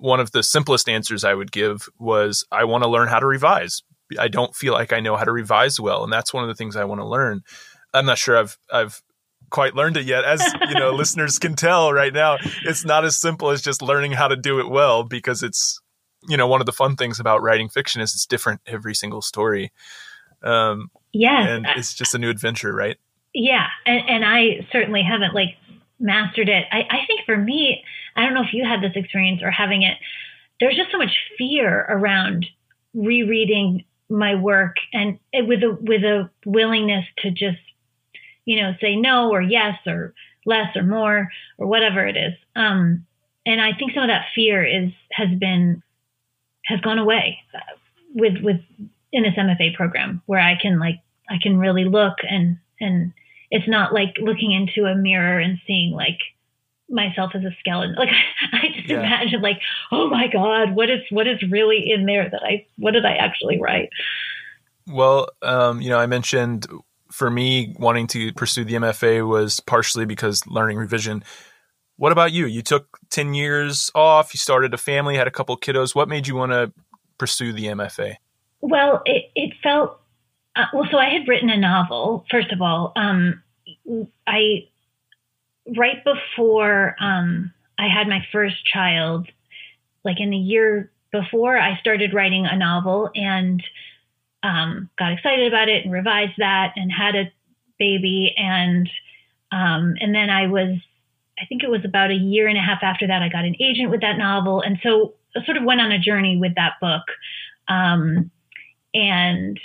One 0.00 0.20
of 0.20 0.32
the 0.32 0.42
simplest 0.42 0.88
answers 0.88 1.24
I 1.24 1.34
would 1.34 1.52
give 1.52 1.88
was, 1.98 2.44
I 2.50 2.64
want 2.64 2.84
to 2.84 2.90
learn 2.90 3.08
how 3.08 3.18
to 3.18 3.26
revise. 3.26 3.82
I 4.18 4.28
don't 4.28 4.54
feel 4.54 4.72
like 4.72 4.92
I 4.92 5.00
know 5.00 5.16
how 5.16 5.24
to 5.24 5.32
revise 5.32 5.80
well. 5.80 6.04
And 6.04 6.12
that's 6.12 6.32
one 6.32 6.44
of 6.44 6.48
the 6.48 6.54
things 6.54 6.76
I 6.76 6.84
want 6.84 7.00
to 7.00 7.06
learn. 7.06 7.42
I'm 7.92 8.06
not 8.06 8.18
sure 8.18 8.36
I've, 8.38 8.56
I've 8.72 9.02
quite 9.50 9.74
learned 9.74 9.96
it 9.96 10.06
yet. 10.06 10.24
As 10.24 10.42
you 10.68 10.74
know, 10.74 10.90
listeners 10.94 11.38
can 11.38 11.54
tell 11.54 11.92
right 11.92 12.12
now, 12.12 12.38
it's 12.64 12.84
not 12.84 13.04
as 13.04 13.16
simple 13.16 13.50
as 13.50 13.62
just 13.62 13.82
learning 13.82 14.12
how 14.12 14.28
to 14.28 14.36
do 14.36 14.60
it 14.60 14.68
well 14.68 15.04
because 15.04 15.42
it's 15.42 15.80
you 16.28 16.36
know 16.36 16.46
one 16.46 16.60
of 16.60 16.66
the 16.66 16.72
fun 16.72 16.96
things 16.96 17.20
about 17.20 17.42
writing 17.42 17.68
fiction 17.68 18.00
is 18.00 18.14
it's 18.14 18.26
different 18.26 18.60
every 18.66 18.94
single 18.94 19.22
story. 19.22 19.72
Um, 20.42 20.90
yeah, 21.12 21.48
and 21.48 21.66
it's 21.76 21.94
just 21.94 22.14
a 22.14 22.18
new 22.18 22.30
adventure, 22.30 22.72
right? 22.72 22.96
Yeah, 23.34 23.66
and, 23.84 24.08
and 24.08 24.24
I 24.24 24.66
certainly 24.72 25.02
haven't 25.02 25.34
like 25.34 25.56
mastered 25.98 26.48
it. 26.48 26.64
I, 26.70 26.80
I 26.90 27.06
think 27.06 27.20
for 27.24 27.36
me, 27.36 27.82
I 28.16 28.24
don't 28.24 28.34
know 28.34 28.42
if 28.42 28.52
you 28.52 28.64
had 28.64 28.82
this 28.82 28.96
experience 28.96 29.42
or 29.42 29.50
having 29.50 29.82
it. 29.82 29.98
There's 30.58 30.76
just 30.76 30.90
so 30.90 30.98
much 30.98 31.16
fear 31.36 31.86
around 31.88 32.46
rereading 32.94 33.84
my 34.08 34.34
work 34.36 34.76
and 34.92 35.18
with 35.34 35.62
a 35.62 35.76
with 35.80 36.02
a 36.02 36.30
willingness 36.44 37.04
to 37.18 37.30
just 37.30 37.58
you 38.46 38.62
know, 38.62 38.72
say 38.80 38.96
no 38.96 39.30
or 39.30 39.42
yes 39.42 39.78
or 39.86 40.14
less 40.46 40.74
or 40.74 40.84
more 40.84 41.28
or 41.58 41.66
whatever 41.66 42.06
it 42.06 42.16
is. 42.16 42.32
Um, 42.54 43.04
and 43.44 43.60
I 43.60 43.72
think 43.76 43.92
some 43.92 44.04
of 44.04 44.08
that 44.08 44.28
fear 44.34 44.64
is 44.64 44.92
has 45.12 45.28
been 45.38 45.82
has 46.64 46.80
gone 46.80 46.98
away 46.98 47.40
uh, 47.54 47.76
with 48.14 48.42
with 48.42 48.60
in 49.12 49.24
this 49.24 49.34
MFA 49.34 49.74
program 49.74 50.22
where 50.26 50.40
I 50.40 50.54
can 50.60 50.78
like 50.78 51.00
I 51.28 51.36
can 51.42 51.58
really 51.58 51.84
look 51.84 52.14
and 52.28 52.58
and 52.80 53.12
it's 53.50 53.68
not 53.68 53.92
like 53.92 54.16
looking 54.18 54.52
into 54.52 54.88
a 54.88 54.96
mirror 54.96 55.38
and 55.38 55.58
seeing 55.66 55.92
like 55.92 56.18
myself 56.88 57.32
as 57.34 57.42
a 57.42 57.50
skeleton. 57.60 57.94
Like 57.96 58.08
I 58.52 58.68
just 58.74 58.88
yeah. 58.88 59.00
imagine 59.00 59.40
like, 59.42 59.60
oh 59.92 60.08
my 60.08 60.28
God, 60.28 60.74
what 60.74 60.90
is 60.90 61.00
what 61.10 61.26
is 61.26 61.42
really 61.50 61.90
in 61.90 62.06
there 62.06 62.28
that 62.28 62.42
I 62.42 62.66
what 62.76 62.92
did 62.92 63.04
I 63.04 63.14
actually 63.14 63.60
write? 63.60 63.90
Well, 64.88 65.28
um, 65.42 65.80
you 65.80 65.90
know, 65.90 65.98
I 65.98 66.06
mentioned 66.06 66.66
for 67.10 67.30
me, 67.30 67.74
wanting 67.78 68.06
to 68.08 68.32
pursue 68.34 68.64
the 68.64 68.74
MFA 68.74 69.26
was 69.26 69.60
partially 69.60 70.04
because 70.04 70.46
learning 70.46 70.76
revision. 70.76 71.24
What 71.96 72.12
about 72.12 72.32
you? 72.32 72.46
You 72.46 72.62
took 72.62 72.98
10 73.10 73.34
years 73.34 73.90
off, 73.94 74.34
you 74.34 74.38
started 74.38 74.74
a 74.74 74.78
family, 74.78 75.16
had 75.16 75.26
a 75.26 75.30
couple 75.30 75.56
kiddos. 75.56 75.94
What 75.94 76.08
made 76.08 76.26
you 76.26 76.34
want 76.34 76.52
to 76.52 76.72
pursue 77.18 77.52
the 77.52 77.66
MFA? 77.66 78.16
Well, 78.60 79.02
it, 79.06 79.30
it 79.34 79.54
felt, 79.62 79.98
uh, 80.56 80.66
well, 80.74 80.86
so 80.90 80.98
I 80.98 81.08
had 81.08 81.26
written 81.26 81.48
a 81.48 81.56
novel, 81.56 82.26
first 82.30 82.52
of 82.52 82.60
all. 82.60 82.92
Um, 82.96 83.42
I, 84.26 84.68
right 85.76 86.02
before 86.04 86.96
um, 87.00 87.52
I 87.78 87.88
had 87.88 88.08
my 88.08 88.26
first 88.32 88.64
child, 88.64 89.28
like 90.04 90.20
in 90.20 90.30
the 90.30 90.36
year 90.36 90.90
before, 91.12 91.58
I 91.58 91.78
started 91.80 92.14
writing 92.14 92.46
a 92.46 92.56
novel 92.56 93.10
and 93.14 93.62
um, 94.42 94.90
got 94.98 95.12
excited 95.12 95.48
about 95.48 95.68
it 95.68 95.84
and 95.84 95.92
revised 95.92 96.34
that 96.38 96.74
and 96.76 96.90
had 96.92 97.14
a 97.16 97.32
baby. 97.78 98.34
And 98.36 98.88
um, 99.52 99.94
and 100.00 100.14
then 100.14 100.30
I 100.30 100.46
was 100.46 100.78
I 101.38 101.46
think 101.46 101.62
it 101.62 101.70
was 101.70 101.84
about 101.84 102.10
a 102.10 102.14
year 102.14 102.48
and 102.48 102.56
a 102.56 102.62
half 102.62 102.82
after 102.82 103.06
that 103.06 103.22
I 103.22 103.28
got 103.28 103.44
an 103.44 103.56
agent 103.60 103.90
with 103.90 104.00
that 104.00 104.18
novel. 104.18 104.62
And 104.62 104.78
so 104.82 105.14
I 105.36 105.44
sort 105.44 105.56
of 105.56 105.64
went 105.64 105.80
on 105.80 105.92
a 105.92 105.98
journey 105.98 106.36
with 106.36 106.54
that 106.54 106.74
book. 106.80 107.02
Um, 107.68 108.30
and 108.94 109.60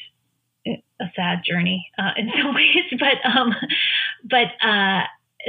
a 1.01 1.05
sad 1.15 1.41
journey 1.45 1.89
uh, 1.97 2.11
in 2.17 2.29
some 2.37 2.53
ways 2.53 2.85
but 2.99 3.29
um, 3.29 3.55
but 4.23 4.47
uh, 4.65 5.03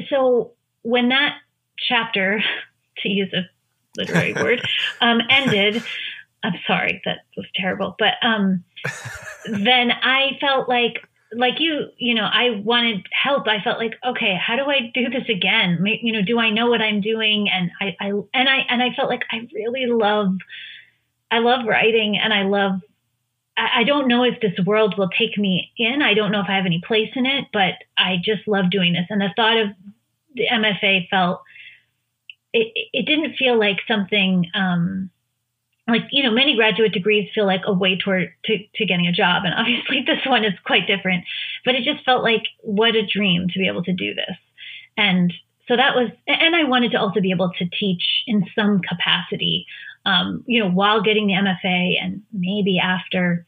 so 0.08 0.52
when 0.82 1.08
that 1.10 1.36
chapter 1.78 2.42
to 2.98 3.08
use 3.08 3.32
a 3.32 3.48
literary 3.96 4.32
word 4.42 4.62
um, 5.00 5.20
ended 5.30 5.82
I'm 6.42 6.58
sorry, 6.66 7.00
that 7.04 7.18
was 7.36 7.46
terrible. 7.54 7.94
But 7.98 8.14
um, 8.22 8.64
then 9.46 9.90
I 9.90 10.38
felt 10.40 10.68
like, 10.68 11.06
like 11.34 11.54
you, 11.60 11.86
you 11.96 12.14
know, 12.14 12.28
I 12.30 12.60
wanted 12.62 13.06
help. 13.10 13.46
I 13.48 13.62
felt 13.62 13.78
like, 13.78 13.94
okay, 14.04 14.36
how 14.36 14.56
do 14.56 14.64
I 14.64 14.90
do 14.92 15.08
this 15.08 15.28
again? 15.28 15.84
You 16.02 16.12
know, 16.12 16.22
do 16.22 16.38
I 16.38 16.50
know 16.50 16.68
what 16.68 16.82
I'm 16.82 17.00
doing? 17.00 17.48
And 17.48 17.70
I, 17.80 17.96
I, 18.00 18.08
and 18.34 18.48
I, 18.48 18.58
and 18.68 18.82
I 18.82 18.92
felt 18.94 19.08
like 19.08 19.22
I 19.30 19.48
really 19.54 19.86
love, 19.86 20.36
I 21.30 21.38
love 21.38 21.66
writing, 21.66 22.18
and 22.18 22.32
I 22.32 22.42
love. 22.42 22.80
I, 23.56 23.84
don't 23.84 24.08
know 24.08 24.24
if 24.24 24.40
this 24.40 24.58
world 24.64 24.94
will 24.96 25.10
take 25.10 25.36
me 25.36 25.72
in. 25.76 26.00
I 26.02 26.14
don't 26.14 26.32
know 26.32 26.40
if 26.40 26.46
I 26.48 26.56
have 26.56 26.66
any 26.66 26.80
place 26.86 27.10
in 27.14 27.26
it, 27.26 27.46
but 27.52 27.74
I 27.98 28.16
just 28.22 28.48
love 28.48 28.70
doing 28.70 28.94
this. 28.94 29.06
And 29.10 29.20
the 29.20 29.28
thought 29.36 29.58
of 29.58 29.68
the 30.34 30.46
MFA 30.50 31.08
felt 31.08 31.42
it, 32.52 32.72
it 32.92 33.06
didn't 33.06 33.36
feel 33.36 33.58
like 33.58 33.78
something 33.86 34.46
um, 34.54 35.10
like 35.88 36.02
you 36.10 36.22
know 36.22 36.30
many 36.30 36.56
graduate 36.56 36.92
degrees 36.92 37.28
feel 37.34 37.46
like 37.46 37.62
a 37.66 37.72
way 37.72 37.98
toward 37.98 38.32
to, 38.44 38.58
to 38.74 38.86
getting 38.86 39.06
a 39.06 39.12
job 39.12 39.44
and 39.44 39.54
obviously 39.56 40.02
this 40.06 40.24
one 40.26 40.44
is 40.44 40.54
quite 40.64 40.86
different 40.86 41.24
but 41.64 41.74
it 41.74 41.84
just 41.84 42.04
felt 42.04 42.22
like 42.22 42.42
what 42.60 42.94
a 42.94 43.06
dream 43.06 43.48
to 43.48 43.58
be 43.58 43.68
able 43.68 43.82
to 43.82 43.92
do 43.92 44.14
this 44.14 44.36
and 44.96 45.32
so 45.68 45.76
that 45.76 45.94
was 45.94 46.10
and 46.26 46.54
i 46.54 46.64
wanted 46.64 46.92
to 46.92 46.98
also 46.98 47.20
be 47.20 47.30
able 47.30 47.50
to 47.58 47.68
teach 47.68 48.22
in 48.26 48.46
some 48.54 48.80
capacity 48.80 49.66
um, 50.04 50.44
you 50.46 50.62
know 50.62 50.70
while 50.70 51.02
getting 51.02 51.26
the 51.26 51.34
mfa 51.34 51.94
and 52.00 52.22
maybe 52.32 52.78
after 52.78 53.46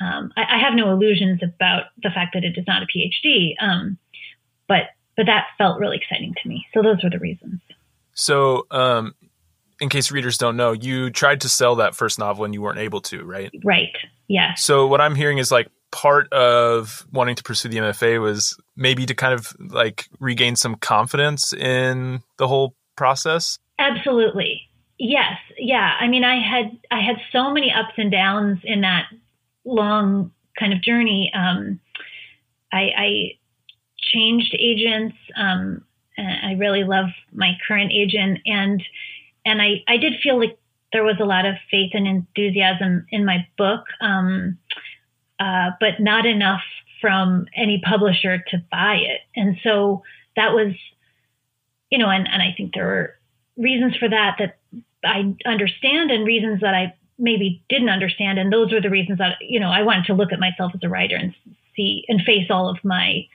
um, 0.00 0.32
I, 0.36 0.42
I, 0.56 0.58
have 0.60 0.74
no 0.74 0.92
illusions 0.92 1.40
about 1.42 1.86
the 2.00 2.10
fact 2.10 2.34
that 2.34 2.44
it 2.44 2.56
is 2.56 2.64
not 2.66 2.82
a 2.82 2.86
phd 2.86 3.54
um, 3.60 3.98
but 4.68 4.90
but 5.16 5.26
that 5.26 5.46
felt 5.58 5.80
really 5.80 5.96
exciting 5.96 6.34
to 6.42 6.48
me 6.48 6.66
so 6.72 6.82
those 6.82 7.02
were 7.02 7.10
the 7.10 7.18
reasons 7.18 7.60
so 8.14 8.66
um, 8.70 9.14
in 9.80 9.88
case 9.88 10.10
readers 10.10 10.38
don't 10.38 10.56
know, 10.56 10.72
you 10.72 11.10
tried 11.10 11.40
to 11.42 11.48
sell 11.48 11.76
that 11.76 11.94
first 11.94 12.18
novel 12.18 12.44
and 12.44 12.52
you 12.52 12.60
weren't 12.60 12.78
able 12.78 13.00
to, 13.02 13.24
right? 13.24 13.50
Right. 13.64 13.96
Yeah. 14.26 14.54
So 14.54 14.86
what 14.86 15.00
I'm 15.00 15.14
hearing 15.14 15.38
is 15.38 15.52
like 15.52 15.68
part 15.90 16.32
of 16.32 17.06
wanting 17.12 17.36
to 17.36 17.42
pursue 17.42 17.68
the 17.68 17.78
MFA 17.78 18.20
was 18.20 18.58
maybe 18.76 19.06
to 19.06 19.14
kind 19.14 19.34
of 19.34 19.54
like 19.58 20.08
regain 20.18 20.56
some 20.56 20.74
confidence 20.74 21.52
in 21.52 22.22
the 22.36 22.48
whole 22.48 22.74
process. 22.96 23.58
Absolutely. 23.78 24.67
Yes. 24.98 25.36
Yeah. 25.56 25.94
I 25.98 26.08
mean, 26.08 26.24
I 26.24 26.40
had 26.40 26.76
I 26.90 27.00
had 27.00 27.16
so 27.32 27.52
many 27.52 27.72
ups 27.72 27.94
and 27.96 28.10
downs 28.10 28.58
in 28.64 28.80
that 28.80 29.06
long 29.64 30.32
kind 30.58 30.72
of 30.72 30.82
journey. 30.82 31.30
Um, 31.34 31.80
I, 32.72 32.90
I 32.96 33.30
changed 33.98 34.54
agents. 34.58 35.16
Um, 35.36 35.84
I 36.18 36.54
really 36.58 36.82
love 36.82 37.06
my 37.32 37.52
current 37.66 37.92
agent 37.92 38.40
and 38.44 38.82
and 39.44 39.62
I, 39.62 39.84
I 39.86 39.96
did 39.96 40.14
feel 40.22 40.38
like 40.38 40.58
there 40.92 41.04
was 41.04 41.16
a 41.20 41.24
lot 41.24 41.46
of 41.46 41.54
faith 41.70 41.92
and 41.94 42.06
enthusiasm 42.06 43.06
in 43.10 43.24
my 43.24 43.46
book, 43.56 43.84
um, 44.00 44.58
uh, 45.38 45.70
but 45.80 46.00
not 46.00 46.26
enough 46.26 46.62
from 47.00 47.46
any 47.56 47.80
publisher 47.84 48.38
to 48.48 48.62
buy 48.70 48.96
it. 48.96 49.20
And 49.36 49.56
so 49.62 50.02
that 50.36 50.52
was, 50.52 50.74
you 51.90 51.98
know, 51.98 52.10
and, 52.10 52.28
and 52.28 52.42
I 52.42 52.54
think 52.56 52.74
there 52.74 52.86
were 52.86 53.14
reasons 53.56 53.96
for 53.96 54.08
that 54.08 54.36
that 54.38 54.58
I 55.04 55.34
understand 55.46 56.10
and 56.10 56.26
reasons 56.26 56.60
that 56.60 56.74
I 56.74 56.94
maybe 57.18 57.64
didn't 57.68 57.88
understand. 57.88 58.38
And 58.38 58.52
those 58.52 58.72
were 58.72 58.80
the 58.80 58.90
reasons 58.90 59.18
that, 59.18 59.36
you 59.40 59.60
know, 59.60 59.70
I 59.70 59.82
wanted 59.82 60.06
to 60.06 60.14
look 60.14 60.32
at 60.32 60.40
myself 60.40 60.72
as 60.74 60.80
a 60.82 60.88
writer 60.88 61.16
and 61.16 61.34
see 61.76 62.04
and 62.08 62.20
face 62.22 62.48
all 62.50 62.68
of 62.68 62.78
my, 62.84 63.26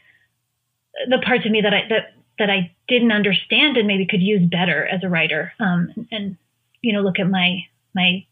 the 1.09 1.21
parts 1.25 1.45
of 1.45 1.51
me 1.51 1.61
that 1.61 1.73
I, 1.73 1.81
that 1.89 2.13
that 2.39 2.49
I 2.49 2.71
didn't 2.87 3.11
understand 3.11 3.77
and 3.77 3.87
maybe 3.87 4.07
could 4.07 4.21
use 4.21 4.49
better 4.49 4.85
as 4.85 5.03
a 5.03 5.09
writer. 5.09 5.53
Um, 5.59 6.07
and 6.11 6.37
you 6.81 6.93
know, 6.93 7.01
look 7.01 7.19
at 7.19 7.29
my 7.29 7.59
my 7.95 8.25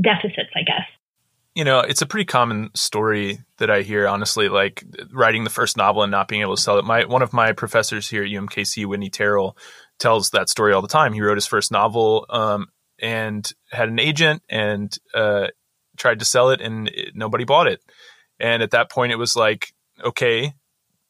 deficits, 0.00 0.50
I 0.54 0.62
guess. 0.62 0.86
You 1.54 1.64
know, 1.64 1.80
it's 1.80 2.00
a 2.00 2.06
pretty 2.06 2.26
common 2.26 2.70
story 2.74 3.40
that 3.58 3.70
I 3.70 3.82
hear. 3.82 4.06
Honestly, 4.06 4.48
like 4.48 4.84
writing 5.12 5.44
the 5.44 5.50
first 5.50 5.76
novel 5.76 6.02
and 6.02 6.10
not 6.10 6.28
being 6.28 6.42
able 6.42 6.56
to 6.56 6.62
sell 6.62 6.78
it. 6.78 6.84
My 6.84 7.04
one 7.04 7.22
of 7.22 7.32
my 7.32 7.52
professors 7.52 8.08
here 8.08 8.22
at 8.22 8.30
UMKC, 8.30 8.86
Whitney 8.86 9.10
Terrell, 9.10 9.56
tells 10.00 10.30
that 10.30 10.48
story 10.48 10.72
all 10.72 10.82
the 10.82 10.88
time. 10.88 11.12
He 11.12 11.20
wrote 11.20 11.36
his 11.36 11.46
first 11.46 11.70
novel 11.70 12.26
um, 12.28 12.66
and 12.98 13.48
had 13.70 13.88
an 13.88 14.00
agent 14.00 14.42
and 14.48 14.96
uh, 15.14 15.48
tried 15.96 16.18
to 16.18 16.24
sell 16.24 16.50
it, 16.50 16.60
and 16.60 16.88
it, 16.88 17.14
nobody 17.14 17.44
bought 17.44 17.68
it. 17.68 17.80
And 18.40 18.62
at 18.62 18.72
that 18.72 18.90
point, 18.90 19.12
it 19.12 19.16
was 19.16 19.36
like, 19.36 19.72
okay, 20.02 20.54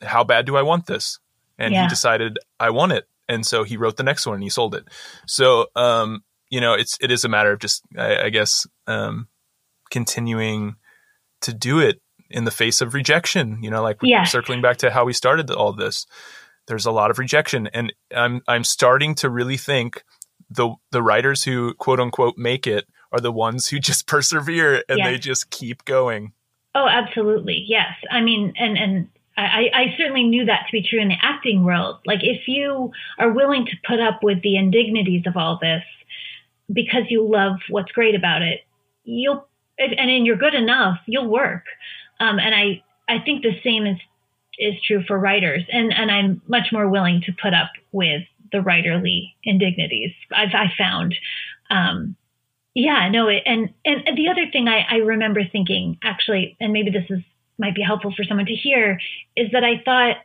how 0.02 0.24
bad 0.24 0.44
do 0.44 0.56
I 0.56 0.62
want 0.62 0.86
this? 0.86 1.18
and 1.60 1.74
yeah. 1.74 1.82
he 1.82 1.88
decided 1.88 2.38
I 2.58 2.70
want 2.70 2.92
it, 2.92 3.06
and 3.28 3.46
so 3.46 3.62
he 3.62 3.76
wrote 3.76 3.96
the 3.96 4.02
next 4.02 4.26
one 4.26 4.34
and 4.34 4.42
he 4.42 4.48
sold 4.48 4.74
it. 4.74 4.88
So, 5.26 5.66
um, 5.76 6.24
you 6.48 6.60
know, 6.60 6.72
it's 6.72 6.98
it 7.00 7.12
is 7.12 7.24
a 7.24 7.28
matter 7.28 7.52
of 7.52 7.60
just, 7.60 7.84
I, 7.96 8.24
I 8.24 8.30
guess, 8.30 8.66
um, 8.88 9.28
continuing 9.90 10.76
to 11.42 11.52
do 11.52 11.78
it 11.78 12.00
in 12.30 12.44
the 12.44 12.50
face 12.50 12.80
of 12.80 12.94
rejection. 12.94 13.62
You 13.62 13.70
know, 13.70 13.82
like 13.82 13.98
yeah. 14.02 14.24
circling 14.24 14.62
back 14.62 14.78
to 14.78 14.90
how 14.90 15.04
we 15.04 15.12
started 15.12 15.50
all 15.50 15.72
this. 15.72 16.06
There's 16.70 16.86
a 16.86 16.92
lot 16.92 17.10
of 17.10 17.18
rejection, 17.18 17.66
and 17.74 17.92
I'm 18.14 18.40
I'm 18.48 18.64
starting 18.64 19.14
to 19.16 19.28
really 19.28 19.56
think 19.56 20.04
the 20.48 20.74
the 20.92 21.02
writers 21.02 21.44
who 21.44 21.74
quote 21.74 22.00
unquote 22.00 22.38
make 22.38 22.66
it 22.66 22.86
are 23.12 23.20
the 23.20 23.32
ones 23.32 23.68
who 23.68 23.78
just 23.90 24.06
persevere 24.06 24.84
and 24.88 24.98
yes. 24.98 25.06
they 25.06 25.18
just 25.18 25.50
keep 25.50 25.84
going. 25.84 26.32
Oh, 26.74 26.86
absolutely. 26.88 27.64
Yes. 27.66 27.92
I 28.10 28.20
mean, 28.20 28.54
and 28.56 28.78
and 28.78 29.08
I, 29.36 29.70
I 29.74 29.94
certainly 29.96 30.24
knew 30.24 30.44
that 30.46 30.66
to 30.66 30.72
be 30.72 30.86
true 30.88 31.00
in 31.00 31.08
the 31.08 31.16
acting 31.22 31.64
world. 31.64 31.98
Like, 32.04 32.20
if 32.22 32.46
you 32.46 32.92
are 33.18 33.32
willing 33.32 33.66
to 33.66 33.72
put 33.86 34.00
up 34.00 34.22
with 34.22 34.42
the 34.42 34.56
indignities 34.56 35.24
of 35.26 35.36
all 35.36 35.58
this 35.60 35.82
because 36.72 37.04
you 37.08 37.26
love 37.26 37.56
what's 37.68 37.90
great 37.92 38.14
about 38.14 38.42
it, 38.42 38.60
you'll, 39.04 39.46
and 39.78 40.10
then 40.10 40.26
you're 40.26 40.36
good 40.36 40.54
enough, 40.54 40.98
you'll 41.06 41.28
work. 41.28 41.64
Um, 42.20 42.38
and 42.38 42.54
I, 42.54 42.82
I 43.08 43.18
think 43.24 43.42
the 43.42 43.58
same 43.64 43.86
is 43.86 43.96
is 44.60 44.74
true 44.86 45.02
for 45.06 45.18
writers, 45.18 45.64
and 45.72 45.92
and 45.92 46.10
I'm 46.10 46.42
much 46.46 46.68
more 46.72 46.88
willing 46.88 47.22
to 47.26 47.32
put 47.32 47.54
up 47.54 47.70
with 47.92 48.22
the 48.52 48.58
writerly 48.58 49.32
indignities. 49.44 50.12
I've 50.32 50.54
I 50.54 50.72
found. 50.76 51.14
Um, 51.70 52.16
yeah, 52.74 53.08
no, 53.08 53.28
it, 53.28 53.42
and 53.46 53.70
and 53.84 54.16
the 54.16 54.28
other 54.28 54.46
thing 54.52 54.68
I, 54.68 54.86
I 54.88 54.96
remember 54.98 55.42
thinking 55.44 55.98
actually, 56.02 56.56
and 56.60 56.72
maybe 56.72 56.90
this 56.90 57.10
is 57.10 57.22
might 57.58 57.74
be 57.74 57.82
helpful 57.82 58.12
for 58.16 58.24
someone 58.24 58.46
to 58.46 58.54
hear 58.54 58.98
is 59.36 59.50
that 59.52 59.64
I 59.64 59.82
thought, 59.84 60.16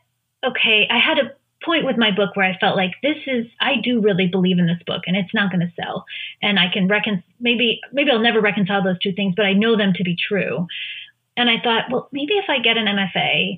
okay, 0.44 0.88
I 0.90 1.00
had 1.00 1.20
a 1.20 1.32
point 1.64 1.86
with 1.86 1.98
my 1.98 2.12
book 2.12 2.36
where 2.36 2.46
I 2.46 2.58
felt 2.58 2.78
like 2.78 2.92
this 3.02 3.18
is 3.28 3.48
I 3.60 3.76
do 3.84 4.02
really 4.02 4.28
believe 4.28 4.60
in 4.60 4.68
this 4.68 4.82
book 4.86 5.04
and 5.08 5.16
it's 5.16 5.34
not 5.34 5.52
going 5.52 5.62
to 5.62 5.74
sell 5.82 6.06
and 6.42 6.60
I 6.60 6.72
can 6.72 6.88
recon 6.88 7.24
maybe 7.40 7.82
maybe 7.92 8.12
I'll 8.12 8.20
never 8.20 8.42
reconcile 8.42 8.84
those 8.84 9.00
two 9.00 9.14
things 9.14 9.34
but 9.36 9.46
I 9.46 9.54
know 9.54 9.76
them 9.76 9.94
to 9.94 10.04
be 10.04 10.16
true 10.16 10.68
and 11.36 11.50
I 11.50 11.56
thought 11.64 11.86
well 11.90 12.08
maybe 12.12 12.34
if 12.34 12.46
I 12.50 12.60
get 12.60 12.78
an 12.78 12.86
MFA 12.86 13.58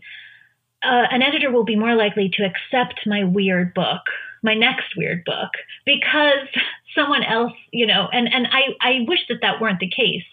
uh, 0.84 1.08
an 1.12 1.22
editor 1.22 1.52
will 1.52 1.66
be 1.66 1.76
more 1.76 1.96
likely 1.96 2.30
to 2.34 2.44
accept 2.44 3.02
my 3.06 3.24
weird 3.24 3.74
book 3.74 4.02
my 4.44 4.54
next 4.54 4.96
weird 4.96 5.24
book 5.26 5.50
because 5.86 6.48
someone 6.96 7.24
else 7.24 7.54
you 7.72 7.86
know 7.86 8.08
and 8.12 8.32
and 8.32 8.48
I 8.52 8.62
I 8.82 9.06
wish 9.08 9.20
that 9.30 9.40
that 9.42 9.60
weren't 9.60 9.80
the 9.80 9.90
case 9.90 10.24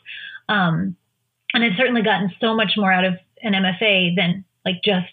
um 0.49 0.97
and 1.55 1.63
I've 1.63 1.77
certainly 1.77 2.03
gotten 2.03 2.33
so 2.41 2.55
much 2.55 2.73
more 2.77 2.93
out 2.93 3.05
of 3.05 3.15
an 3.43 3.53
MFA 3.53 4.17
than 4.17 4.45
like 4.65 4.83
just, 4.85 5.13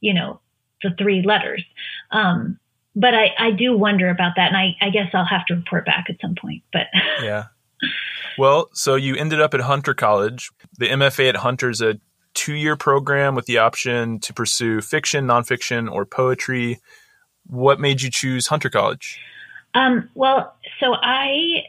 you 0.00 0.14
know, 0.14 0.40
the 0.82 0.90
three 0.98 1.22
letters. 1.22 1.62
Um, 2.10 2.58
but 2.96 3.14
I, 3.14 3.30
I 3.38 3.50
do 3.50 3.76
wonder 3.76 4.08
about 4.08 4.32
that. 4.36 4.48
And 4.48 4.56
I, 4.56 4.76
I 4.80 4.90
guess 4.90 5.10
I'll 5.12 5.26
have 5.26 5.44
to 5.46 5.54
report 5.54 5.84
back 5.84 6.06
at 6.08 6.16
some 6.20 6.34
point, 6.34 6.62
but 6.72 6.86
yeah. 7.22 7.44
Well, 8.38 8.70
so 8.72 8.94
you 8.94 9.14
ended 9.14 9.40
up 9.40 9.52
at 9.52 9.60
Hunter 9.60 9.94
College. 9.94 10.50
The 10.78 10.88
MFA 10.88 11.28
at 11.28 11.36
Hunter 11.36 11.70
is 11.70 11.80
a 11.80 11.98
two 12.34 12.54
year 12.54 12.76
program 12.76 13.34
with 13.34 13.46
the 13.46 13.58
option 13.58 14.18
to 14.20 14.32
pursue 14.32 14.80
fiction, 14.80 15.26
nonfiction, 15.26 15.90
or 15.90 16.04
poetry. 16.04 16.80
What 17.46 17.80
made 17.80 18.02
you 18.02 18.10
choose 18.10 18.46
Hunter 18.46 18.70
College? 18.70 19.20
Um, 19.74 20.08
well, 20.14 20.54
so 20.80 20.94
I 20.94 21.64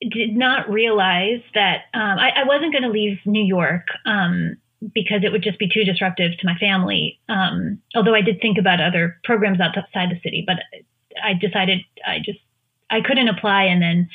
did 0.00 0.36
not 0.36 0.70
realize 0.70 1.40
that 1.54 1.82
um, 1.92 2.18
I, 2.18 2.30
I, 2.36 2.44
wasn't 2.44 2.72
going 2.72 2.84
to 2.84 2.88
leave 2.88 3.18
New 3.26 3.42
York. 3.44 3.88
Um, 4.06 4.56
because 4.94 5.24
it 5.24 5.32
would 5.32 5.42
just 5.42 5.58
be 5.58 5.68
too 5.68 5.84
disruptive 5.84 6.38
to 6.38 6.46
my 6.46 6.56
family. 6.58 7.18
Um, 7.28 7.80
although 7.94 8.14
I 8.14 8.20
did 8.20 8.40
think 8.40 8.58
about 8.58 8.80
other 8.80 9.18
programs 9.24 9.60
outside 9.60 10.10
the 10.10 10.20
city, 10.22 10.44
but 10.46 10.56
I 11.22 11.34
decided 11.34 11.80
I 12.06 12.18
just 12.18 12.38
I 12.90 13.00
couldn't 13.00 13.28
apply 13.28 13.64
and 13.64 13.82
then 13.82 14.08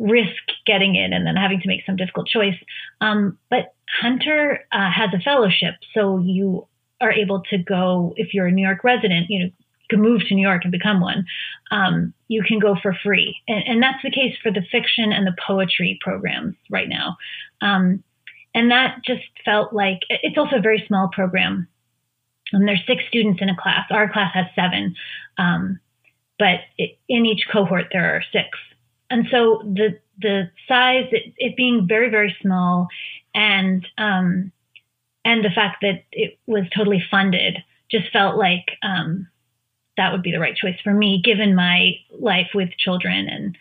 risk 0.00 0.42
getting 0.66 0.96
in 0.96 1.12
and 1.12 1.26
then 1.26 1.36
having 1.36 1.60
to 1.60 1.68
make 1.68 1.84
some 1.84 1.94
difficult 1.94 2.26
choice. 2.26 2.56
Um, 3.00 3.38
but 3.50 3.74
Hunter 4.00 4.64
uh, 4.72 4.90
has 4.90 5.10
a 5.14 5.20
fellowship, 5.20 5.74
so 5.94 6.18
you 6.18 6.66
are 7.00 7.12
able 7.12 7.42
to 7.50 7.58
go 7.58 8.14
if 8.16 8.34
you're 8.34 8.46
a 8.46 8.52
New 8.52 8.66
York 8.66 8.82
resident. 8.82 9.26
You 9.28 9.38
know, 9.38 9.50
can 9.90 10.00
move 10.00 10.22
to 10.28 10.34
New 10.34 10.46
York 10.46 10.62
and 10.62 10.72
become 10.72 11.00
one. 11.00 11.26
Um, 11.70 12.14
you 12.28 12.42
can 12.42 12.58
go 12.60 12.76
for 12.80 12.96
free, 13.04 13.36
and, 13.46 13.62
and, 13.66 13.82
that's 13.82 14.02
the 14.02 14.10
case 14.10 14.36
for 14.42 14.50
the 14.50 14.62
fiction 14.70 15.12
and 15.12 15.26
the 15.26 15.34
poetry 15.46 15.98
programs 16.00 16.54
right 16.70 16.88
now. 16.88 17.16
Um, 17.60 18.02
and 18.54 18.70
that 18.70 19.00
just 19.04 19.22
felt 19.44 19.72
like 19.72 20.00
it's 20.08 20.38
also 20.38 20.56
a 20.56 20.62
very 20.62 20.82
small 20.86 21.08
program. 21.12 21.68
And 22.52 22.66
there's 22.66 22.82
six 22.86 23.02
students 23.08 23.40
in 23.42 23.48
a 23.48 23.56
class. 23.56 23.86
Our 23.90 24.10
class 24.10 24.32
has 24.34 24.46
seven, 24.54 24.94
um, 25.38 25.78
but 26.38 26.60
in 26.78 27.26
each 27.26 27.46
cohort 27.52 27.86
there 27.92 28.16
are 28.16 28.22
six. 28.32 28.48
And 29.10 29.26
so 29.30 29.62
the 29.64 29.98
the 30.20 30.50
size, 30.68 31.08
it, 31.12 31.34
it 31.36 31.56
being 31.56 31.86
very 31.88 32.10
very 32.10 32.34
small, 32.40 32.88
and 33.34 33.86
um, 33.98 34.52
and 35.24 35.44
the 35.44 35.50
fact 35.50 35.78
that 35.82 36.04
it 36.12 36.38
was 36.46 36.64
totally 36.74 37.02
funded 37.10 37.58
just 37.90 38.10
felt 38.12 38.36
like 38.36 38.70
um, 38.82 39.28
that 39.96 40.12
would 40.12 40.22
be 40.22 40.32
the 40.32 40.40
right 40.40 40.56
choice 40.56 40.78
for 40.82 40.94
me, 40.94 41.20
given 41.22 41.54
my 41.54 41.92
life 42.10 42.50
with 42.54 42.70
children 42.78 43.28
and 43.28 43.58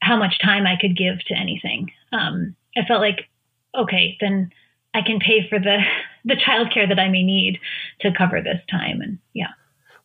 how 0.00 0.16
much 0.16 0.38
time 0.42 0.66
I 0.66 0.76
could 0.80 0.96
give 0.96 1.18
to 1.26 1.34
anything. 1.34 1.90
Um, 2.12 2.54
I 2.76 2.84
felt 2.86 3.00
like, 3.00 3.28
okay, 3.74 4.16
then 4.20 4.52
I 4.94 5.02
can 5.02 5.18
pay 5.18 5.48
for 5.48 5.58
the 5.58 5.78
the 6.24 6.36
childcare 6.36 6.88
that 6.88 6.98
I 6.98 7.08
may 7.08 7.22
need 7.22 7.58
to 8.00 8.12
cover 8.16 8.40
this 8.40 8.60
time, 8.70 9.00
and 9.00 9.18
yeah. 9.32 9.52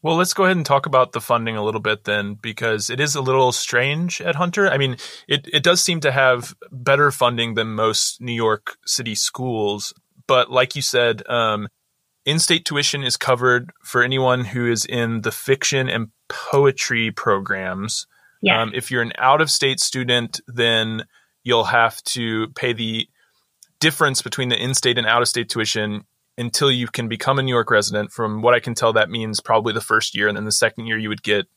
Well, 0.03 0.15
let's 0.15 0.33
go 0.33 0.45
ahead 0.45 0.57
and 0.57 0.65
talk 0.65 0.87
about 0.87 1.11
the 1.11 1.21
funding 1.21 1.55
a 1.55 1.63
little 1.63 1.81
bit 1.81 2.05
then, 2.05 2.33
because 2.33 2.89
it 2.89 2.99
is 2.99 3.15
a 3.15 3.21
little 3.21 3.51
strange 3.51 4.19
at 4.19 4.35
Hunter. 4.35 4.67
I 4.67 4.77
mean, 4.77 4.97
it, 5.27 5.47
it 5.53 5.61
does 5.63 5.83
seem 5.83 5.99
to 5.99 6.11
have 6.11 6.55
better 6.71 7.11
funding 7.11 7.53
than 7.53 7.75
most 7.75 8.19
New 8.19 8.33
York 8.33 8.77
City 8.85 9.13
schools. 9.13 9.93
But 10.27 10.49
like 10.49 10.75
you 10.75 10.81
said, 10.81 11.21
um, 11.29 11.67
in 12.25 12.39
state 12.39 12.65
tuition 12.65 13.03
is 13.03 13.17
covered 13.17 13.71
for 13.83 14.01
anyone 14.01 14.45
who 14.45 14.71
is 14.71 14.85
in 14.85 15.21
the 15.21 15.31
fiction 15.31 15.87
and 15.87 16.07
poetry 16.29 17.11
programs. 17.11 18.07
Yes. 18.41 18.57
Um, 18.57 18.71
if 18.73 18.89
you're 18.89 19.03
an 19.03 19.13
out 19.19 19.41
of 19.41 19.51
state 19.51 19.79
student, 19.79 20.41
then 20.47 21.03
you'll 21.43 21.65
have 21.65 22.01
to 22.03 22.47
pay 22.55 22.73
the 22.73 23.07
difference 23.79 24.21
between 24.21 24.49
the 24.49 24.63
in 24.63 24.73
state 24.73 24.97
and 24.97 25.05
out 25.07 25.21
of 25.21 25.27
state 25.27 25.49
tuition 25.49 26.05
until 26.37 26.71
you 26.71 26.87
can 26.87 27.07
become 27.07 27.39
a 27.39 27.43
New 27.43 27.53
York 27.53 27.71
resident. 27.71 28.11
From 28.11 28.41
what 28.41 28.53
I 28.53 28.59
can 28.59 28.73
tell, 28.73 28.93
that 28.93 29.09
means 29.09 29.39
probably 29.39 29.73
the 29.73 29.81
first 29.81 30.15
year, 30.15 30.27
and 30.27 30.37
then 30.37 30.45
the 30.45 30.51
second 30.51 30.87
year 30.87 30.97
you 30.97 31.09
would 31.09 31.23
get 31.23 31.47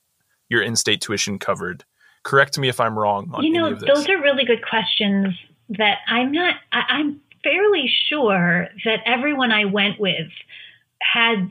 your 0.49 0.62
in-state 0.62 1.01
tuition 1.01 1.39
covered. 1.39 1.85
Correct 2.22 2.59
me 2.59 2.68
if 2.68 2.81
I'm 2.81 2.99
wrong. 2.99 3.35
you 3.41 3.51
know, 3.53 3.75
those 3.75 4.09
are 4.09 4.20
really 4.20 4.45
good 4.45 4.64
questions 4.64 5.35
that 5.70 5.99
I'm 6.09 6.33
not. 6.33 6.57
I, 6.72 6.81
I'm 6.89 7.20
fairly 7.43 7.91
sure 8.09 8.68
that 8.85 9.01
everyone 9.05 9.53
I 9.53 9.66
went 9.66 10.01
with 10.01 10.31
had 11.01 11.51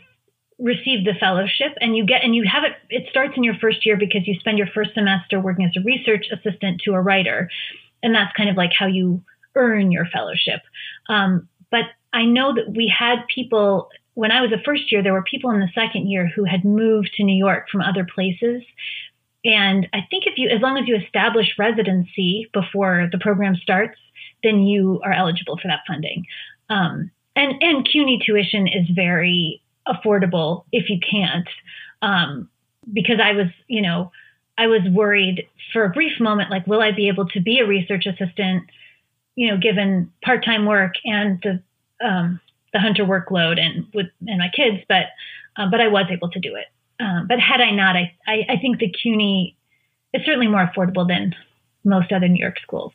received 0.60 1.06
the 1.06 1.14
fellowship 1.20 1.78
and 1.82 1.96
you 1.96 2.06
get 2.06 2.24
and 2.24 2.36
you 2.36 2.46
have 2.52 2.64
it 2.64 2.74
it 2.90 3.10
starts 3.10 3.34
in 3.36 3.44
your 3.44 3.56
first 3.56 3.86
year 3.86 3.98
because 3.98 4.22
you 4.28 4.36
spend 4.40 4.58
your 4.58 4.68
first 4.68 4.92
semester 4.94 5.40
working 5.40 5.66
as 5.66 5.72
a 5.76 5.84
research 5.84 6.26
assistant 6.32 6.82
to 6.86 6.94
a 6.94 7.02
writer 7.02 7.50
and 8.02 8.14
that's 8.14 8.32
kind 8.38 8.50
of 8.50 8.56
like 8.56 8.72
how 8.78 8.86
you 8.86 9.22
earn 9.56 9.92
your 9.92 10.06
fellowship 10.06 10.62
um, 11.10 11.50
but 11.72 11.86
I 12.14 12.26
know 12.26 12.54
that 12.54 12.70
we 12.70 12.88
had 12.88 13.26
people 13.34 13.90
when 14.16 14.32
I 14.32 14.42
was 14.42 14.52
a 14.52 14.62
first 14.64 14.92
year, 14.92 15.02
there 15.02 15.14
were 15.14 15.24
people 15.24 15.50
in 15.52 15.60
the 15.60 15.70
second 15.74 16.08
year 16.08 16.28
who 16.28 16.44
had 16.44 16.64
moved 16.64 17.12
to 17.16 17.24
New 17.24 17.36
York 17.36 17.68
from 17.72 17.82
other 17.82 18.06
places. 18.06 18.62
And 19.44 19.88
I 19.92 20.06
think 20.10 20.26
if 20.28 20.38
you, 20.38 20.50
as 20.50 20.62
long 20.62 20.78
as 20.78 20.88
you 20.88 20.96
establish 20.96 21.56
residency 21.58 22.50
before 22.54 23.10
the 23.12 23.18
program 23.18 23.56
starts, 23.56 23.98
then 24.44 24.62
you 24.62 25.02
are 25.04 25.12
eligible 25.12 25.58
for 25.58 25.68
that 25.68 25.82
funding. 25.88 26.26
Um, 26.70 27.12
and 27.36 27.56
and 27.62 27.88
CUNY 27.88 28.22
tuition 28.26 28.68
is 28.68 28.88
very 28.90 29.62
affordable 29.88 30.66
if 30.72 30.90
you 30.90 31.00
can't, 31.00 31.50
um, 32.02 32.50
because 32.92 33.20
I 33.22 33.34
was, 33.34 33.48
you 33.68 33.82
know, 33.82 34.12
I 34.58 34.68
was 34.68 34.82
worried 34.92 35.48
for 35.74 35.84
a 35.84 35.90
brief 35.90 36.20
moment, 36.20 36.52
like, 36.52 36.68
will 36.68 36.82
I 36.82 36.92
be 36.92 37.08
able 37.08 37.28
to 37.30 37.42
be 37.42 37.60
a 37.60 37.66
research 37.66 38.06
assistant? 38.06 38.70
You 39.36 39.50
know, 39.50 39.58
given 39.58 40.12
part-time 40.24 40.68
work 40.68 40.94
and 41.04 41.42
the 41.42 41.62
um, 42.04 42.40
the 42.74 42.80
hunter 42.80 43.06
workload 43.06 43.60
and 43.60 43.88
with 43.94 44.08
and 44.28 44.40
my 44.40 44.50
kids, 44.54 44.84
but 44.88 45.06
uh, 45.58 45.70
but 45.70 45.80
I 45.80 45.88
was 45.88 46.06
able 46.12 46.30
to 46.32 46.40
do 46.40 46.56
it. 46.56 46.66
Um, 47.00 47.28
but 47.28 47.40
had 47.40 47.62
I 47.62 47.72
not, 47.72 47.96
I, 47.96 48.16
I, 48.28 48.46
I 48.50 48.58
think 48.58 48.80
the 48.80 48.90
CUNY 48.90 49.56
is 50.14 50.26
certainly 50.26 50.48
more 50.48 50.66
affordable 50.66 51.08
than 51.08 51.36
most 51.84 52.12
other 52.12 52.28
New 52.28 52.42
York 52.42 52.60
schools. 52.62 52.94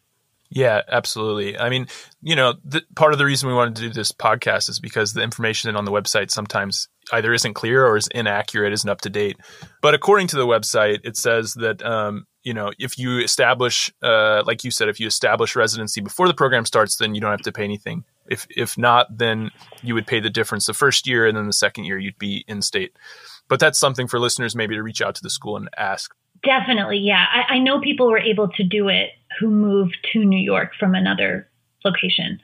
Yeah, 0.50 0.80
absolutely. 0.88 1.58
I 1.58 1.68
mean, 1.68 1.88
you 2.22 2.34
know, 2.34 2.54
the, 2.64 2.82
part 2.94 3.12
of 3.12 3.18
the 3.18 3.26
reason 3.26 3.48
we 3.48 3.54
wanted 3.54 3.76
to 3.76 3.82
do 3.82 3.90
this 3.90 4.12
podcast 4.12 4.70
is 4.70 4.80
because 4.80 5.12
the 5.12 5.22
information 5.22 5.76
on 5.76 5.84
the 5.84 5.90
website 5.90 6.30
sometimes 6.30 6.88
either 7.12 7.34
isn't 7.34 7.52
clear 7.52 7.86
or 7.86 7.96
is 7.96 8.08
inaccurate, 8.08 8.72
isn't 8.72 8.88
up 8.88 9.02
to 9.02 9.10
date. 9.10 9.36
But 9.82 9.92
according 9.92 10.28
to 10.28 10.36
the 10.36 10.46
website, 10.46 11.00
it 11.04 11.18
says 11.18 11.52
that 11.54 11.84
um, 11.84 12.26
you 12.44 12.54
know, 12.54 12.72
if 12.78 12.98
you 12.98 13.18
establish, 13.18 13.92
uh, 14.02 14.42
like 14.46 14.64
you 14.64 14.70
said, 14.70 14.88
if 14.88 14.98
you 14.98 15.06
establish 15.06 15.54
residency 15.54 16.00
before 16.00 16.28
the 16.28 16.34
program 16.34 16.64
starts, 16.64 16.96
then 16.96 17.14
you 17.14 17.20
don't 17.20 17.30
have 17.30 17.42
to 17.42 17.52
pay 17.52 17.64
anything. 17.64 18.04
If 18.28 18.46
if 18.50 18.78
not, 18.78 19.18
then 19.18 19.50
you 19.82 19.94
would 19.94 20.06
pay 20.06 20.20
the 20.20 20.30
difference 20.30 20.66
the 20.66 20.74
first 20.74 21.06
year, 21.06 21.26
and 21.26 21.36
then 21.36 21.46
the 21.46 21.52
second 21.52 21.84
year 21.84 21.98
you'd 21.98 22.18
be 22.18 22.44
in 22.46 22.62
state. 22.62 22.96
But 23.48 23.60
that's 23.60 23.78
something 23.78 24.06
for 24.06 24.20
listeners 24.20 24.54
maybe 24.54 24.74
to 24.74 24.82
reach 24.82 25.00
out 25.00 25.14
to 25.16 25.22
the 25.22 25.30
school 25.30 25.56
and 25.56 25.68
ask. 25.76 26.14
Definitely, 26.42 26.98
yeah. 26.98 27.24
I, 27.32 27.54
I 27.54 27.58
know 27.58 27.80
people 27.80 28.08
were 28.08 28.18
able 28.18 28.48
to 28.48 28.64
do 28.64 28.88
it 28.88 29.10
who 29.40 29.50
moved 29.50 29.96
to 30.12 30.24
New 30.24 30.38
York 30.38 30.72
from 30.78 30.94
another 30.94 31.48
location, 31.84 32.40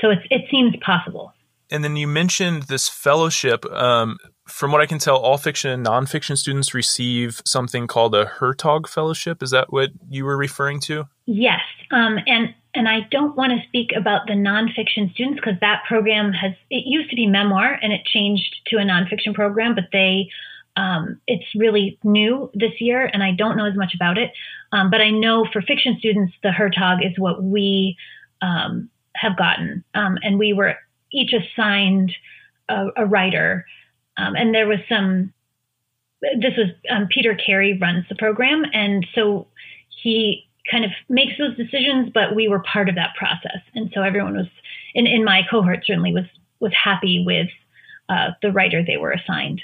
so 0.00 0.10
it's 0.10 0.22
it 0.30 0.42
seems 0.50 0.74
possible. 0.84 1.32
And 1.70 1.82
then 1.82 1.96
you 1.96 2.06
mentioned 2.06 2.64
this 2.64 2.88
fellowship. 2.88 3.64
Um, 3.66 4.18
from 4.46 4.72
what 4.72 4.82
I 4.82 4.86
can 4.86 4.98
tell, 4.98 5.16
all 5.16 5.38
fiction 5.38 5.70
and 5.70 5.84
nonfiction 5.84 6.36
students 6.36 6.74
receive 6.74 7.40
something 7.46 7.86
called 7.86 8.14
a 8.14 8.26
Hertog 8.26 8.86
Fellowship. 8.86 9.42
Is 9.42 9.50
that 9.50 9.72
what 9.72 9.90
you 10.08 10.24
were 10.24 10.36
referring 10.36 10.80
to? 10.80 11.08
Yes, 11.26 11.60
um, 11.90 12.18
and 12.26 12.54
and 12.74 12.88
I 12.88 13.00
don't 13.10 13.36
want 13.36 13.52
to 13.52 13.66
speak 13.68 13.90
about 13.96 14.26
the 14.26 14.34
nonfiction 14.34 15.12
students 15.12 15.40
because 15.40 15.58
that 15.60 15.82
program 15.86 16.32
has 16.32 16.52
it 16.70 16.84
used 16.86 17.10
to 17.10 17.16
be 17.16 17.26
memoir 17.26 17.78
and 17.82 17.92
it 17.92 18.04
changed 18.04 18.54
to 18.66 18.76
a 18.76 18.80
nonfiction 18.80 19.34
program, 19.34 19.74
but 19.74 19.84
they 19.92 20.28
um, 20.76 21.20
it's 21.28 21.44
really 21.54 21.98
new 22.02 22.50
this 22.52 22.80
year, 22.80 23.08
and 23.12 23.22
I 23.22 23.30
don't 23.30 23.56
know 23.56 23.66
as 23.66 23.76
much 23.76 23.94
about 23.94 24.18
it. 24.18 24.32
Um, 24.72 24.90
but 24.90 25.00
I 25.00 25.10
know 25.10 25.46
for 25.52 25.62
fiction 25.62 25.96
students, 26.00 26.34
the 26.42 26.48
Hertog 26.48 27.06
is 27.06 27.16
what 27.16 27.42
we 27.44 27.96
um, 28.42 28.90
have 29.14 29.36
gotten, 29.36 29.84
um, 29.94 30.18
and 30.22 30.38
we 30.38 30.52
were 30.52 30.74
each 31.12 31.32
assigned 31.32 32.12
a, 32.68 32.88
a 32.96 33.06
writer 33.06 33.64
um, 34.16 34.34
and 34.36 34.54
there 34.54 34.66
was 34.66 34.78
some, 34.88 35.32
this 36.22 36.54
was 36.56 36.68
um, 36.90 37.08
Peter 37.08 37.34
Carey 37.34 37.78
runs 37.78 38.04
the 38.08 38.14
program. 38.14 38.64
And 38.72 39.06
so 39.14 39.48
he 40.02 40.48
kind 40.70 40.84
of 40.84 40.90
makes 41.08 41.32
those 41.38 41.56
decisions, 41.56 42.10
but 42.12 42.34
we 42.34 42.48
were 42.48 42.60
part 42.60 42.88
of 42.88 42.94
that 42.94 43.14
process. 43.16 43.60
And 43.74 43.90
so 43.94 44.02
everyone 44.02 44.34
was, 44.34 44.46
in, 44.94 45.06
in 45.06 45.24
my 45.24 45.42
cohort 45.50 45.84
certainly 45.84 46.12
was, 46.12 46.24
was 46.60 46.72
happy 46.72 47.22
with 47.26 47.48
uh, 48.08 48.30
the 48.42 48.50
writer 48.52 48.82
they 48.82 48.96
were 48.96 49.12
assigned. 49.12 49.62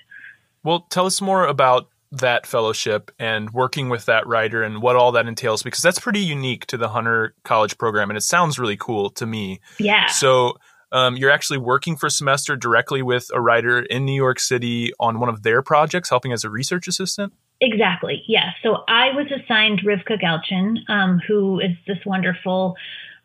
Well, 0.62 0.86
tell 0.90 1.06
us 1.06 1.20
more 1.20 1.46
about 1.46 1.88
that 2.12 2.46
fellowship 2.46 3.10
and 3.18 3.50
working 3.50 3.88
with 3.88 4.06
that 4.06 4.26
writer 4.26 4.62
and 4.62 4.82
what 4.82 4.96
all 4.96 5.12
that 5.12 5.26
entails 5.26 5.62
because 5.62 5.80
that's 5.80 6.00
pretty 6.00 6.20
unique 6.20 6.66
to 6.66 6.76
the 6.76 6.88
Hunter 6.88 7.34
College 7.44 7.78
program 7.78 8.10
and 8.10 8.16
it 8.16 8.22
sounds 8.22 8.58
really 8.58 8.76
cool 8.76 9.10
to 9.10 9.26
me. 9.26 9.60
Yeah. 9.78 10.06
So 10.06 10.56
um, 10.92 11.16
you're 11.16 11.30
actually 11.30 11.58
working 11.58 11.96
for 11.96 12.06
a 12.06 12.10
semester 12.10 12.56
directly 12.56 13.00
with 13.00 13.30
a 13.32 13.40
writer 13.40 13.80
in 13.80 14.04
New 14.04 14.14
York 14.14 14.40
City 14.40 14.92
on 14.98 15.20
one 15.20 15.28
of 15.28 15.42
their 15.42 15.62
projects, 15.62 16.10
helping 16.10 16.32
as 16.32 16.42
a 16.42 16.50
research 16.50 16.88
assistant? 16.88 17.32
Exactly, 17.60 18.24
yes. 18.26 18.54
So 18.62 18.84
I 18.88 19.10
was 19.12 19.26
assigned 19.30 19.82
Rivka 19.84 20.18
Galchen, 20.20 20.78
um, 20.88 21.20
who 21.26 21.60
is 21.60 21.72
this 21.86 21.98
wonderful 22.06 22.76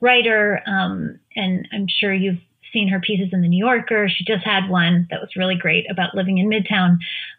writer, 0.01 0.61
um, 0.67 1.19
and 1.35 1.67
I'm 1.71 1.87
sure 1.87 2.13
you've 2.13 2.41
seen 2.73 2.89
her 2.89 2.99
pieces 2.99 3.29
in 3.31 3.41
the 3.41 3.47
New 3.47 3.63
Yorker. 3.65 4.09
She 4.09 4.25
just 4.25 4.43
had 4.43 4.69
one 4.69 5.07
that 5.09 5.21
was 5.21 5.37
really 5.37 5.55
great 5.55 5.89
about 5.89 6.15
living 6.15 6.37
in 6.37 6.49
Midtown. 6.49 6.97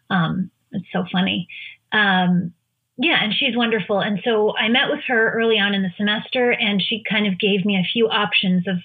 Um, 0.09 0.49
it's 0.71 0.87
so 0.91 1.05
funny. 1.11 1.47
Um, 1.91 2.53
yeah, 2.97 3.23
and 3.23 3.31
she's 3.31 3.55
wonderful. 3.55 3.99
And 3.99 4.19
so 4.23 4.57
I 4.57 4.67
met 4.69 4.89
with 4.89 5.01
her 5.07 5.31
early 5.33 5.59
on 5.59 5.75
in 5.75 5.83
the 5.83 5.93
semester, 5.97 6.51
and 6.51 6.81
she 6.81 7.03
kind 7.07 7.27
of 7.27 7.37
gave 7.39 7.63
me 7.63 7.75
a 7.77 7.87
few 7.93 8.07
options 8.09 8.67
of 8.67 8.77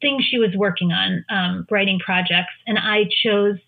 things 0.00 0.24
she 0.24 0.38
was 0.38 0.50
working 0.56 0.90
on, 0.90 1.24
um, 1.30 1.64
writing 1.70 2.00
projects, 2.00 2.54
and 2.66 2.76
I 2.76 3.08
chose 3.22 3.58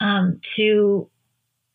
um, 0.00 0.40
to 0.56 1.08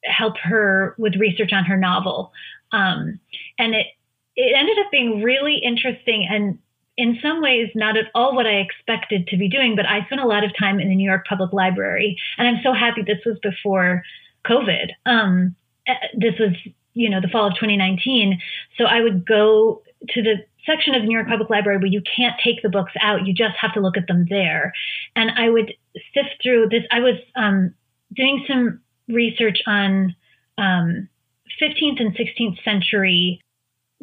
help 0.08 0.38
her 0.38 0.96
with 0.98 1.16
research 1.16 1.52
on 1.54 1.66
her 1.66 1.78
novel. 1.78 2.32
Um, 2.72 3.20
and 3.58 3.76
it 3.76 3.88
it 4.36 4.56
ended 4.56 4.78
up 4.80 4.92
being 4.92 5.24
really 5.24 5.60
interesting 5.64 6.28
and 6.30 6.60
in 6.96 7.20
some 7.22 7.42
ways 7.42 7.70
not 7.76 7.96
at 7.98 8.06
all 8.16 8.36
what 8.36 8.48
I 8.48 8.56
expected 8.56 9.28
to 9.28 9.38
be 9.38 9.50
doing. 9.50 9.76
But 9.76 9.86
I 9.86 10.06
spent 10.06 10.22
a 10.22 10.28
lot 10.28 10.44
of 10.44 10.52
time 10.58 10.80
in 10.80 10.90
the 10.90 10.96
New 10.96 11.08
York 11.08 11.26
Public 11.28 11.54
Library, 11.54 12.18
and 12.38 12.48
I'm 12.48 12.62
so 12.64 12.74
happy 12.74 13.04
this 13.04 13.24
was 13.26 13.38
before 13.40 14.04
COVID. 14.46 14.90
Um, 15.06 15.56
eh, 15.88 15.94
this 16.16 16.34
was 16.40 16.52
you 16.94 17.10
know 17.10 17.22
the 17.22 17.28
fall 17.28 17.48
of 17.48 17.54
2019, 17.54 18.42
so 18.78 18.86
I 18.86 19.02
would 19.02 19.26
go 19.26 19.84
to 20.10 20.22
the 20.22 20.46
section 20.68 20.94
of 20.94 21.02
the 21.02 21.08
New 21.08 21.16
York 21.16 21.28
Public 21.28 21.50
Library 21.50 21.78
where 21.78 21.88
you 21.88 22.02
can't 22.02 22.36
take 22.44 22.62
the 22.62 22.70
books 22.70 22.92
out, 23.02 23.26
you 23.26 23.34
just 23.34 23.56
have 23.60 23.74
to 23.74 23.80
look 23.80 23.98
at 23.98 24.08
them 24.08 24.26
there. 24.30 24.74
And 25.16 25.32
I 25.32 25.50
would 25.50 25.74
sift 26.14 26.36
through 26.44 26.70
this. 26.70 26.84
I 26.92 27.00
was 27.00 27.16
um, 27.36 27.74
doing 28.14 28.46
some 28.48 28.82
research 29.08 29.60
on 29.66 30.16
um, 30.58 31.10
15th 31.62 32.00
and 32.02 32.16
16th 32.16 32.64
century 32.64 33.42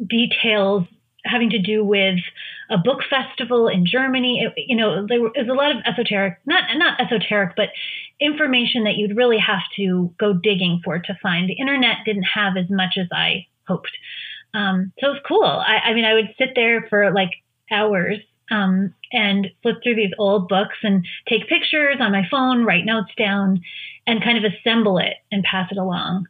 details 0.05 0.85
having 1.23 1.49
to 1.49 1.59
do 1.59 1.83
with 1.83 2.19
a 2.69 2.77
book 2.77 2.99
festival 3.09 3.67
in 3.67 3.85
Germany. 3.85 4.41
It, 4.41 4.53
you 4.67 4.75
know, 4.75 5.05
there 5.07 5.21
was 5.21 5.47
a 5.49 5.53
lot 5.53 5.71
of 5.71 5.77
esoteric, 5.85 6.37
not 6.45 6.63
not 6.75 6.99
esoteric, 7.01 7.55
but 7.55 7.69
information 8.19 8.83
that 8.83 8.95
you'd 8.95 9.17
really 9.17 9.39
have 9.39 9.63
to 9.77 10.13
go 10.19 10.33
digging 10.33 10.81
for 10.83 10.99
to 10.99 11.17
find. 11.21 11.49
The 11.49 11.59
internet 11.59 11.97
didn't 12.05 12.23
have 12.23 12.57
as 12.57 12.69
much 12.69 12.97
as 12.97 13.07
I 13.11 13.47
hoped. 13.67 13.91
Um, 14.53 14.93
so 14.99 15.07
it 15.07 15.11
was 15.11 15.21
cool. 15.27 15.43
I, 15.43 15.89
I 15.89 15.93
mean, 15.93 16.05
I 16.05 16.13
would 16.13 16.33
sit 16.37 16.49
there 16.55 16.85
for 16.89 17.11
like 17.11 17.31
hours 17.71 18.19
um, 18.51 18.93
and 19.15 19.47
flip 19.63 19.77
through 19.81 19.95
these 19.95 20.11
old 20.19 20.49
books 20.49 20.75
and 20.83 21.05
take 21.27 21.47
pictures 21.47 21.97
on 21.99 22.11
my 22.11 22.27
phone, 22.29 22.65
write 22.65 22.85
notes 22.85 23.11
down, 23.17 23.61
and 24.05 24.21
kind 24.21 24.37
of 24.37 24.51
assemble 24.51 24.97
it 24.97 25.13
and 25.31 25.43
pass 25.43 25.71
it 25.71 25.77
along. 25.77 26.27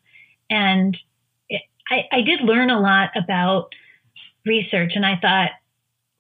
And 0.50 0.96
it, 1.50 1.64
I, 1.90 2.04
I 2.12 2.22
did 2.22 2.42
learn 2.42 2.70
a 2.70 2.80
lot 2.80 3.10
about 3.16 3.74
research, 4.46 4.92
and 4.96 5.04
I 5.04 5.18
thought, 5.20 5.50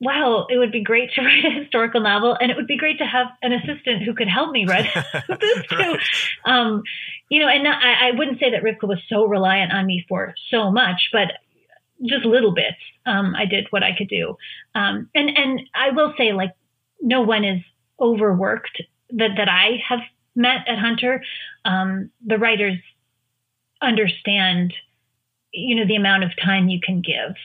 wow, 0.01 0.47
it 0.49 0.57
would 0.57 0.71
be 0.71 0.83
great 0.83 1.11
to 1.13 1.21
write 1.25 1.45
a 1.45 1.61
historical 1.61 2.01
novel, 2.01 2.35
and 2.39 2.49
it 2.49 2.57
would 2.57 2.67
be 2.67 2.77
great 2.77 2.97
to 2.97 3.05
have 3.05 3.27
an 3.43 3.53
assistant 3.53 4.01
who 4.03 4.15
could 4.15 4.27
help 4.27 4.51
me 4.51 4.65
write 4.65 4.89
this 5.39 5.67
too. 5.69 5.95
Um, 6.45 6.81
you 7.29 7.41
know, 7.41 7.47
and 7.47 7.63
not, 7.63 7.83
I, 7.83 8.09
I 8.09 8.11
wouldn't 8.17 8.39
say 8.39 8.51
that 8.51 8.63
Rivka 8.63 8.87
was 8.87 8.99
so 9.07 9.25
reliant 9.25 9.71
on 9.71 9.85
me 9.85 10.03
for 10.09 10.33
so 10.49 10.71
much, 10.71 11.09
but 11.11 11.31
just 12.03 12.25
little 12.25 12.53
bits. 12.53 12.77
Um, 13.05 13.35
I 13.35 13.45
did 13.45 13.67
what 13.69 13.83
I 13.83 13.95
could 13.97 14.09
do, 14.09 14.37
um, 14.73 15.09
and 15.15 15.29
and 15.35 15.61
I 15.73 15.91
will 15.91 16.13
say, 16.17 16.33
like, 16.33 16.53
no 17.01 17.21
one 17.21 17.43
is 17.43 17.61
overworked 17.99 18.81
that 19.11 19.31
that 19.37 19.49
I 19.49 19.81
have 19.87 19.99
met 20.35 20.67
at 20.67 20.79
Hunter. 20.79 21.23
Um, 21.63 22.11
the 22.25 22.37
writers 22.37 22.77
understand, 23.81 24.73
you 25.51 25.75
know, 25.75 25.87
the 25.87 25.95
amount 25.95 26.23
of 26.23 26.31
time 26.41 26.67
you 26.67 26.79
can 26.81 27.01
give. 27.01 27.35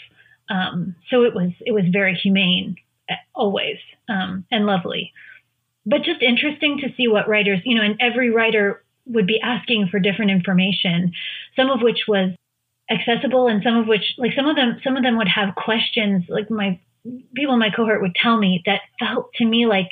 Um, 0.49 0.97
so 1.11 1.23
it 1.23 1.35
was 1.35 1.51
it 1.61 1.73
was 1.73 1.85
very 1.93 2.15
humane 2.15 2.77
uh, 3.09 3.15
always 3.35 3.79
um, 4.09 4.45
and 4.51 4.67
lovely, 4.67 5.13
but 5.87 6.03
just 6.03 6.23
interesting 6.23 6.79
to 6.79 6.93
see 6.97 7.07
what 7.07 7.29
writers, 7.29 7.61
you 7.65 7.77
know, 7.77 7.83
and 7.83 7.97
every 8.01 8.31
writer 8.31 8.83
would 9.07 9.27
be 9.27 9.41
asking 9.41 9.89
for 9.89 9.99
different 9.99 10.31
information, 10.31 11.13
some 11.57 11.71
of 11.71 11.81
which 11.83 12.05
was 12.07 12.33
accessible 12.91 13.47
and 13.47 13.63
some 13.63 13.77
of 13.77 13.87
which 13.87 14.15
like 14.19 14.33
some 14.35 14.49
of 14.49 14.57
them 14.57 14.81
some 14.83 14.97
of 14.97 15.03
them 15.03 15.17
would 15.17 15.29
have 15.29 15.55
questions 15.55 16.25
like 16.29 16.51
my 16.51 16.79
people 17.35 17.55
in 17.55 17.61
my 17.61 17.71
cohort 17.71 18.03
would 18.03 18.15
tell 18.15 18.37
me 18.37 18.63
that 18.67 18.81
felt 18.99 19.33
to 19.35 19.45
me 19.45 19.67
like 19.67 19.91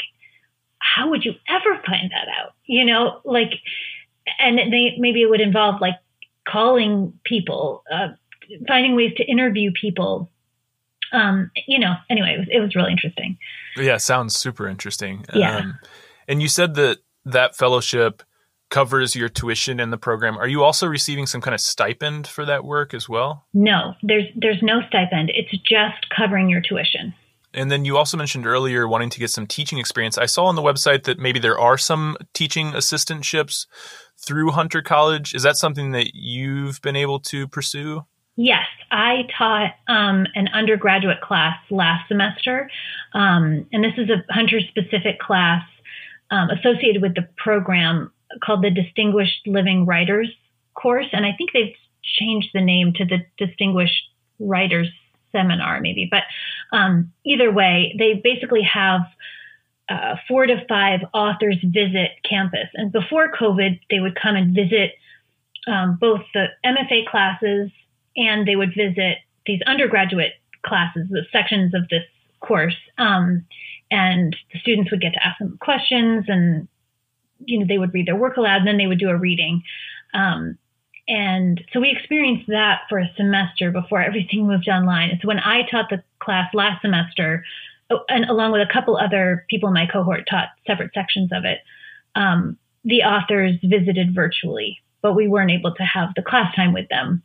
how 0.81 1.11
would 1.11 1.25
you 1.25 1.33
ever 1.49 1.81
find 1.87 2.11
that 2.11 2.29
out? 2.29 2.55
You 2.67 2.85
know 2.85 3.21
like 3.25 3.53
and 4.39 4.59
they 4.59 4.95
maybe 4.99 5.23
it 5.23 5.31
would 5.31 5.41
involve 5.41 5.81
like 5.81 5.95
calling 6.47 7.19
people 7.25 7.85
uh, 7.93 8.09
finding 8.67 8.97
ways 8.97 9.13
to 9.17 9.25
interview 9.25 9.71
people. 9.81 10.31
Um 11.13 11.51
you 11.67 11.79
know 11.79 11.95
anyway 12.11 12.35
it 12.35 12.39
was, 12.39 12.49
it 12.51 12.61
was 12.61 12.75
really 12.75 12.93
interesting. 12.93 13.39
Yeah 13.77 13.97
sounds 13.99 14.37
super 14.37 14.69
interesting. 14.69 15.25
Yeah. 15.33 15.59
Um, 15.59 15.79
and 16.27 16.43
you 16.43 16.49
said 16.49 16.75
that 16.75 16.99
that 17.25 17.57
fellowship 17.57 18.23
covers 18.71 19.17
your 19.17 19.29
tuition 19.29 19.81
in 19.81 19.91
the 19.91 19.99
program. 19.99 20.37
Are 20.37 20.49
you 20.49 20.63
also 20.63 20.87
receiving 20.87 21.27
some 21.27 21.41
kind 21.41 21.55
of 21.55 21.61
stipend 21.61 22.27
for 22.27 22.45
that 22.45 22.65
work 22.65 22.95
as 22.95 23.09
well? 23.09 23.47
No, 23.55 23.95
there's 24.03 24.27
there's 24.37 24.63
no 24.63 24.81
stipend. 24.89 25.31
It's 25.35 25.51
just 25.51 26.09
covering 26.15 26.49
your 26.49 26.61
tuition. 26.61 27.15
And 27.55 27.71
then 27.71 27.85
you 27.85 27.97
also 27.97 28.17
mentioned 28.17 28.47
earlier 28.47 28.87
wanting 28.87 29.11
to 29.11 29.19
get 29.19 29.31
some 29.31 29.47
teaching 29.47 29.79
experience. 29.79 30.19
I 30.19 30.27
saw 30.27 30.45
on 30.45 30.55
the 30.55 30.63
website 30.63 31.05
that 31.05 31.19
maybe 31.19 31.41
there 31.41 31.59
are 31.59 31.79
some 31.79 32.17
teaching 32.35 32.73
assistantships 32.73 33.67
through 34.19 34.51
Hunter 34.51 34.83
College. 34.83 35.35
Is 35.35 35.45
that 35.45 35.57
something 35.57 35.93
that 35.93 36.15
you've 36.15 36.81
been 36.83 36.97
able 36.97 37.21
to 37.21 37.49
pursue? 37.49 38.03
Yes, 38.37 38.67
I 38.93 39.23
taught 39.37 39.73
um, 39.89 40.27
an 40.35 40.49
undergraduate 40.53 41.21
class 41.23 41.57
last 41.71 42.07
semester, 42.07 42.71
um, 43.13 43.67
and 43.73 43.83
this 43.83 43.95
is 43.97 44.09
a 44.11 44.23
Hunter 44.33 44.61
specific 44.61 45.19
class 45.19 45.65
um, 46.31 46.49
associated 46.51 47.03
with 47.03 47.17
the 47.17 47.27
program 47.37 48.13
called 48.43 48.63
the 48.63 48.71
Distinguished 48.71 49.47
Living 49.47 49.87
Writers 49.87 50.29
course, 50.75 51.07
and 51.13 51.27
I 51.27 51.33
think 51.37 51.51
they've 51.53 51.75
changed 52.03 52.51
the 52.55 52.61
name 52.61 52.93
to 52.95 53.05
the 53.05 53.19
Distinguished 53.37 54.11
Writers 54.39 54.89
Seminar, 55.33 55.81
maybe. 55.81 56.09
But 56.11 56.23
um, 56.73 57.13
either 57.25 57.51
way, 57.53 57.95
they 57.99 58.21
basically 58.23 58.63
have 58.63 59.03
uh, 59.89 60.17
four 60.27 60.47
to 60.47 60.65
five 60.69 61.01
authors 61.13 61.57
visit 61.63 62.11
campus, 62.29 62.69
and 62.75 62.93
before 62.93 63.33
COVID, 63.33 63.81
they 63.91 64.01
would 64.01 64.15
come 64.15 64.37
and 64.37 64.55
visit 64.55 64.93
um, 65.67 65.99
both 66.01 66.21
the 66.35 66.47
MFA 66.65 67.07
classes 67.07 67.71
and 68.17 68.49
they 68.49 68.57
would 68.57 68.75
visit 68.75 69.19
these 69.47 69.61
undergraduate 69.67 70.33
classes, 70.65 71.07
the 71.11 71.25
sections 71.31 71.75
of 71.75 71.89
this 71.89 72.03
course. 72.41 72.77
Um, 72.99 73.45
and 73.91 74.37
the 74.53 74.59
students 74.61 74.91
would 74.91 75.01
get 75.01 75.15
to 75.15 75.27
ask 75.27 75.39
them 75.39 75.59
questions 75.61 76.25
and 76.29 76.69
you 77.45 77.59
know, 77.59 77.67
they 77.67 77.79
would 77.79 77.95
read 77.95 78.07
their 78.07 78.17
work 78.17 78.37
aloud 78.37 78.59
and 78.59 78.67
then 78.67 78.79
they 78.79 78.87
would 78.87 78.99
do 78.99 79.11
a 79.11 79.17
reading. 79.17 79.63
Um, 80.15 80.59
and 81.09 81.65
so 81.73 81.81
we 81.81 81.91
experienced 81.91 82.49
that 82.49 82.83
for 82.89 82.99
a 82.99 83.11
semester 83.17 83.71
before 83.71 84.03
everything 84.03 84.47
moved 84.47 84.69
online. 84.69 85.11
And 85.11 85.19
so 85.21 85.29
when 85.29 85.39
I 85.39 85.63
taught 85.63 85.89
the 85.89 86.03
class 86.19 86.53
last 86.53 86.83
semester, 86.83 87.45
oh, 87.91 88.01
and 88.09 88.27
along 88.27 88.53
with 88.53 88.61
a 88.61 88.73
couple 88.73 88.97
other 88.97 89.47
people 89.49 89.69
in 89.69 89.75
my 89.75 89.87
cohort 89.87 90.29
taught 90.29 90.49
separate 90.67 90.93
sections 90.93 91.31
of 91.33 91.45
it, 91.45 91.61
um, 92.15 92.59
the 92.85 93.03
authors 93.03 93.57
visited 93.63 94.15
virtually, 94.15 94.79
but 95.01 95.15
we 95.15 95.29
weren't 95.29 95.51
able 95.51 95.75
to 95.75 95.83
have 95.83 96.11
the 96.15 96.23
class 96.23 96.55
time 96.55 96.75
with 96.75 96.89
them 96.89 97.23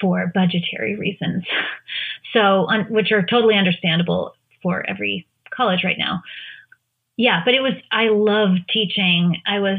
for 0.00 0.30
budgetary 0.34 0.96
reasons. 0.96 1.44
so, 2.34 2.68
which 2.90 3.12
are 3.12 3.22
totally 3.22 3.54
understandable 3.54 4.34
for 4.62 4.84
every 4.88 5.26
college 5.54 5.84
right 5.84 5.98
now 5.98 6.22
yeah, 7.22 7.42
but 7.44 7.54
it 7.54 7.60
was, 7.60 7.74
I 7.92 8.08
loved 8.08 8.68
teaching. 8.68 9.40
I 9.46 9.60
was, 9.60 9.78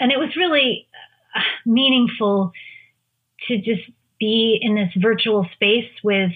and 0.00 0.10
it 0.10 0.18
was 0.18 0.34
really 0.34 0.88
uh, 1.36 1.40
meaningful 1.64 2.50
to 3.46 3.58
just 3.58 3.82
be 4.18 4.58
in 4.60 4.74
this 4.74 4.90
virtual 4.96 5.46
space 5.54 5.88
with 6.02 6.32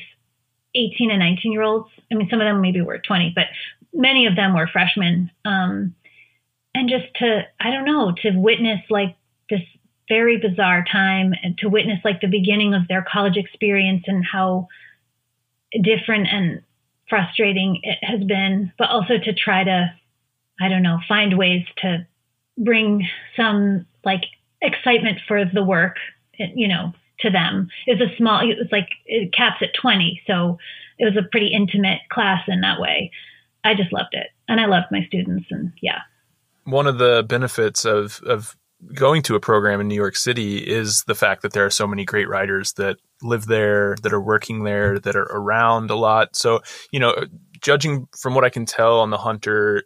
18 0.77 1.11
and 1.11 1.19
19 1.19 1.51
year 1.51 1.63
olds. 1.63 1.89
I 2.09 2.15
mean, 2.15 2.29
some 2.31 2.41
of 2.41 2.45
them 2.45 2.61
maybe 2.61 2.81
were 2.83 3.01
20, 3.01 3.33
but 3.35 3.47
many 3.93 4.27
of 4.27 4.37
them 4.37 4.55
were 4.55 4.69
freshmen. 4.69 5.33
Um, 5.45 5.97
and 6.73 6.89
just 6.89 7.13
to, 7.17 7.43
I 7.59 7.73
don't 7.73 7.85
know, 7.85 8.15
to 8.23 8.31
witness 8.39 8.79
like 8.91 9.17
this 9.51 9.63
very 10.09 10.37
bizarre 10.37 10.85
time 10.85 11.35
and 11.43 11.59
to 11.59 11.69
witness 11.69 11.99
like 12.05 12.21
the 12.21 12.29
beginning 12.29 12.75
of 12.75 12.87
their 12.87 13.05
college 13.11 13.37
experience 13.37 14.05
and 14.07 14.25
how 14.25 14.69
different 15.83 16.29
and 16.31 16.63
frustrating 17.11 17.81
it 17.83 17.99
has 18.03 18.23
been, 18.23 18.73
but 18.79 18.89
also 18.89 19.19
to 19.19 19.33
try 19.35 19.65
to 19.65 19.93
I 20.61 20.69
don't 20.69 20.83
know, 20.83 20.99
find 21.09 21.37
ways 21.37 21.65
to 21.79 22.07
bring 22.57 23.07
some 23.37 23.87
like 24.05 24.23
excitement 24.63 25.19
for 25.27 25.45
the 25.45 25.65
work, 25.65 25.97
you 26.39 26.69
know, 26.69 26.93
to 27.21 27.31
them. 27.31 27.69
It 27.87 27.99
was 27.99 28.11
a 28.11 28.17
small, 28.17 28.41
it 28.41 28.59
was 28.59 28.69
like, 28.71 28.89
it 29.07 29.33
caps 29.35 29.63
at 29.63 29.75
20. 29.81 30.23
So 30.27 30.59
it 30.99 31.05
was 31.05 31.17
a 31.17 31.29
pretty 31.29 31.49
intimate 31.49 32.01
class 32.11 32.43
in 32.49 32.61
that 32.61 32.81
way. 32.81 33.11
I 33.65 33.75
just 33.75 33.93
loved 33.93 34.13
it. 34.13 34.29
And 34.49 34.61
I 34.61 34.67
loved 34.67 34.87
my 34.91 35.05
students. 35.07 35.47
And 35.51 35.73
yeah. 35.83 36.01
One 36.65 36.87
of 36.87 36.99
the 36.99 37.25
benefits 37.27 37.85
of, 37.85 38.21
of 38.25 38.57
going 38.95 39.23
to 39.23 39.35
a 39.35 39.41
program 39.41 39.81
in 39.81 39.89
New 39.89 39.95
York 39.95 40.17
City 40.17 40.59
is 40.59 41.05
the 41.05 41.15
fact 41.15 41.43
that 41.43 41.53
there 41.53 41.65
are 41.65 41.71
so 41.71 41.87
many 41.87 42.05
great 42.05 42.29
writers 42.29 42.75
that 42.75 42.99
live 43.23 43.47
there, 43.47 43.97
that 44.03 44.13
are 44.13 44.21
working 44.21 44.65
there, 44.65 44.99
that 44.99 45.17
are 45.17 45.29
around 45.31 45.91
a 45.91 45.97
lot. 45.97 46.37
So, 46.37 46.61
you 46.91 47.01
know, 47.01 47.15
judging 47.61 48.07
from 48.19 48.35
what 48.35 48.45
I 48.45 48.51
can 48.51 48.67
tell 48.67 49.01
on 49.01 49.11
the 49.11 49.17
Hunter 49.17 49.85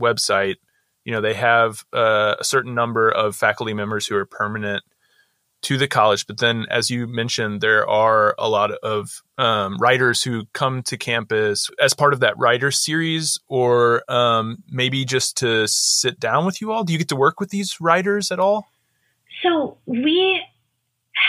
website, 0.00 0.56
you 1.04 1.12
know, 1.12 1.20
they 1.20 1.34
have 1.34 1.84
uh, 1.92 2.36
a 2.38 2.44
certain 2.44 2.74
number 2.74 3.08
of 3.10 3.36
faculty 3.36 3.74
members 3.74 4.06
who 4.06 4.16
are 4.16 4.26
permanent 4.26 4.82
to 5.62 5.76
the 5.76 5.88
college. 5.88 6.26
But 6.26 6.38
then, 6.38 6.66
as 6.70 6.90
you 6.90 7.06
mentioned, 7.06 7.60
there 7.60 7.88
are 7.88 8.34
a 8.38 8.48
lot 8.48 8.70
of 8.70 9.22
um, 9.38 9.76
writers 9.78 10.22
who 10.22 10.44
come 10.52 10.82
to 10.84 10.96
campus 10.96 11.70
as 11.80 11.94
part 11.94 12.12
of 12.12 12.20
that 12.20 12.38
writer 12.38 12.70
series, 12.70 13.38
or 13.48 14.02
um, 14.10 14.62
maybe 14.70 15.04
just 15.04 15.38
to 15.38 15.66
sit 15.68 16.18
down 16.18 16.46
with 16.46 16.60
you 16.60 16.72
all. 16.72 16.84
Do 16.84 16.92
you 16.92 16.98
get 16.98 17.08
to 17.08 17.16
work 17.16 17.40
with 17.40 17.50
these 17.50 17.80
writers 17.80 18.30
at 18.30 18.38
all? 18.38 18.66
So 19.42 19.78
we 19.86 20.40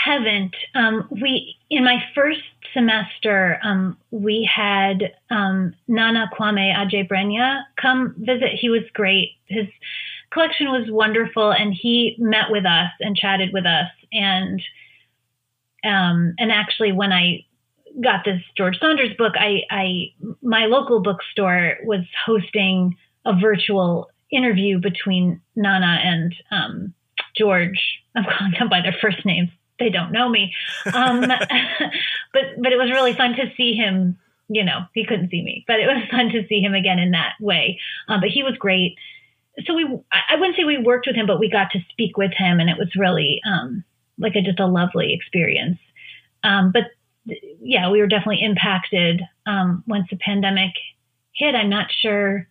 haven't. 0.04 0.54
Um, 0.74 1.08
we 1.10 1.56
in 1.70 1.84
my 1.84 2.02
first 2.14 2.40
semester, 2.74 3.58
um, 3.62 3.96
we 4.10 4.48
had 4.52 5.12
um, 5.30 5.74
Nana 5.88 6.30
Kwame 6.36 6.74
Adjei-Brenyah 6.74 7.62
come 7.80 8.14
visit. 8.18 8.50
He 8.60 8.68
was 8.68 8.82
great. 8.94 9.32
His 9.46 9.66
collection 10.32 10.66
was 10.66 10.90
wonderful, 10.90 11.50
and 11.52 11.72
he 11.72 12.16
met 12.18 12.50
with 12.50 12.64
us 12.64 12.90
and 13.00 13.16
chatted 13.16 13.50
with 13.52 13.66
us. 13.66 13.88
And 14.12 14.60
um, 15.84 16.34
and 16.38 16.52
actually, 16.52 16.92
when 16.92 17.12
I 17.12 17.44
got 18.02 18.24
this 18.24 18.40
George 18.56 18.78
Saunders 18.78 19.14
book, 19.18 19.34
I, 19.36 19.62
I 19.70 20.12
my 20.42 20.66
local 20.66 21.00
bookstore 21.00 21.78
was 21.84 22.04
hosting 22.24 22.96
a 23.24 23.38
virtual 23.38 24.10
interview 24.30 24.78
between 24.78 25.40
Nana 25.56 26.00
and 26.02 26.34
um, 26.50 26.94
George. 27.36 27.80
I'm 28.16 28.24
calling 28.24 28.54
them 28.58 28.68
by 28.68 28.80
their 28.82 28.96
first 29.00 29.24
names 29.24 29.50
they 29.82 29.90
don't 29.90 30.12
know 30.12 30.28
me. 30.28 30.54
Um, 30.92 31.20
but 32.32 32.42
but 32.58 32.72
it 32.72 32.78
was 32.78 32.90
really 32.90 33.14
fun 33.14 33.34
to 33.34 33.52
see 33.56 33.74
him. 33.74 34.18
You 34.48 34.64
know, 34.64 34.80
he 34.94 35.06
couldn't 35.06 35.30
see 35.30 35.42
me, 35.42 35.64
but 35.66 35.80
it 35.80 35.86
was 35.86 36.02
fun 36.10 36.28
to 36.30 36.46
see 36.48 36.60
him 36.60 36.74
again 36.74 36.98
in 36.98 37.12
that 37.12 37.34
way. 37.40 37.78
Um, 38.08 38.20
but 38.20 38.30
he 38.30 38.42
was 38.42 38.56
great. 38.58 38.96
So 39.66 39.74
we, 39.74 39.84
I 40.10 40.36
wouldn't 40.36 40.56
say 40.56 40.64
we 40.64 40.78
worked 40.78 41.06
with 41.06 41.16
him, 41.16 41.26
but 41.26 41.38
we 41.38 41.50
got 41.50 41.72
to 41.72 41.80
speak 41.90 42.16
with 42.16 42.32
him, 42.32 42.58
and 42.58 42.70
it 42.70 42.78
was 42.78 42.94
really 42.96 43.40
um, 43.46 43.84
like 44.18 44.34
a, 44.34 44.42
just 44.42 44.60
a 44.60 44.66
lovely 44.66 45.12
experience. 45.12 45.78
Um, 46.42 46.72
but 46.72 46.84
yeah, 47.60 47.90
we 47.90 48.00
were 48.00 48.06
definitely 48.06 48.42
impacted 48.42 49.22
um, 49.46 49.84
once 49.86 50.06
the 50.10 50.16
pandemic 50.16 50.72
hit. 51.34 51.54
I'm 51.54 51.68
not 51.68 51.88
sure. 52.00 52.48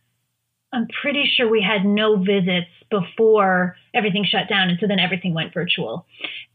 I'm 0.73 0.87
pretty 1.01 1.29
sure 1.35 1.49
we 1.49 1.61
had 1.61 1.85
no 1.85 2.17
visits 2.17 2.69
before 2.89 3.75
everything 3.93 4.25
shut 4.25 4.47
down, 4.49 4.69
and 4.69 4.77
so 4.79 4.87
then 4.87 4.99
everything 4.99 5.33
went 5.33 5.53
virtual, 5.53 6.05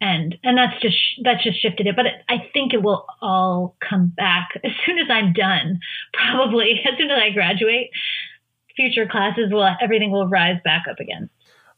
and 0.00 0.36
and 0.42 0.56
that's 0.56 0.80
just 0.80 0.96
that's 1.22 1.42
just 1.44 1.60
shifted 1.60 1.86
it. 1.86 1.96
But 1.96 2.06
I 2.28 2.48
think 2.52 2.72
it 2.72 2.82
will 2.82 3.06
all 3.20 3.76
come 3.86 4.12
back 4.16 4.50
as 4.64 4.72
soon 4.84 4.98
as 4.98 5.06
I'm 5.10 5.32
done. 5.32 5.80
Probably 6.12 6.80
as 6.86 6.98
soon 6.98 7.10
as 7.10 7.18
I 7.22 7.30
graduate, 7.30 7.90
future 8.76 9.06
classes 9.06 9.52
will 9.52 9.68
everything 9.80 10.10
will 10.10 10.28
rise 10.28 10.60
back 10.64 10.84
up 10.90 11.00
again. 11.00 11.30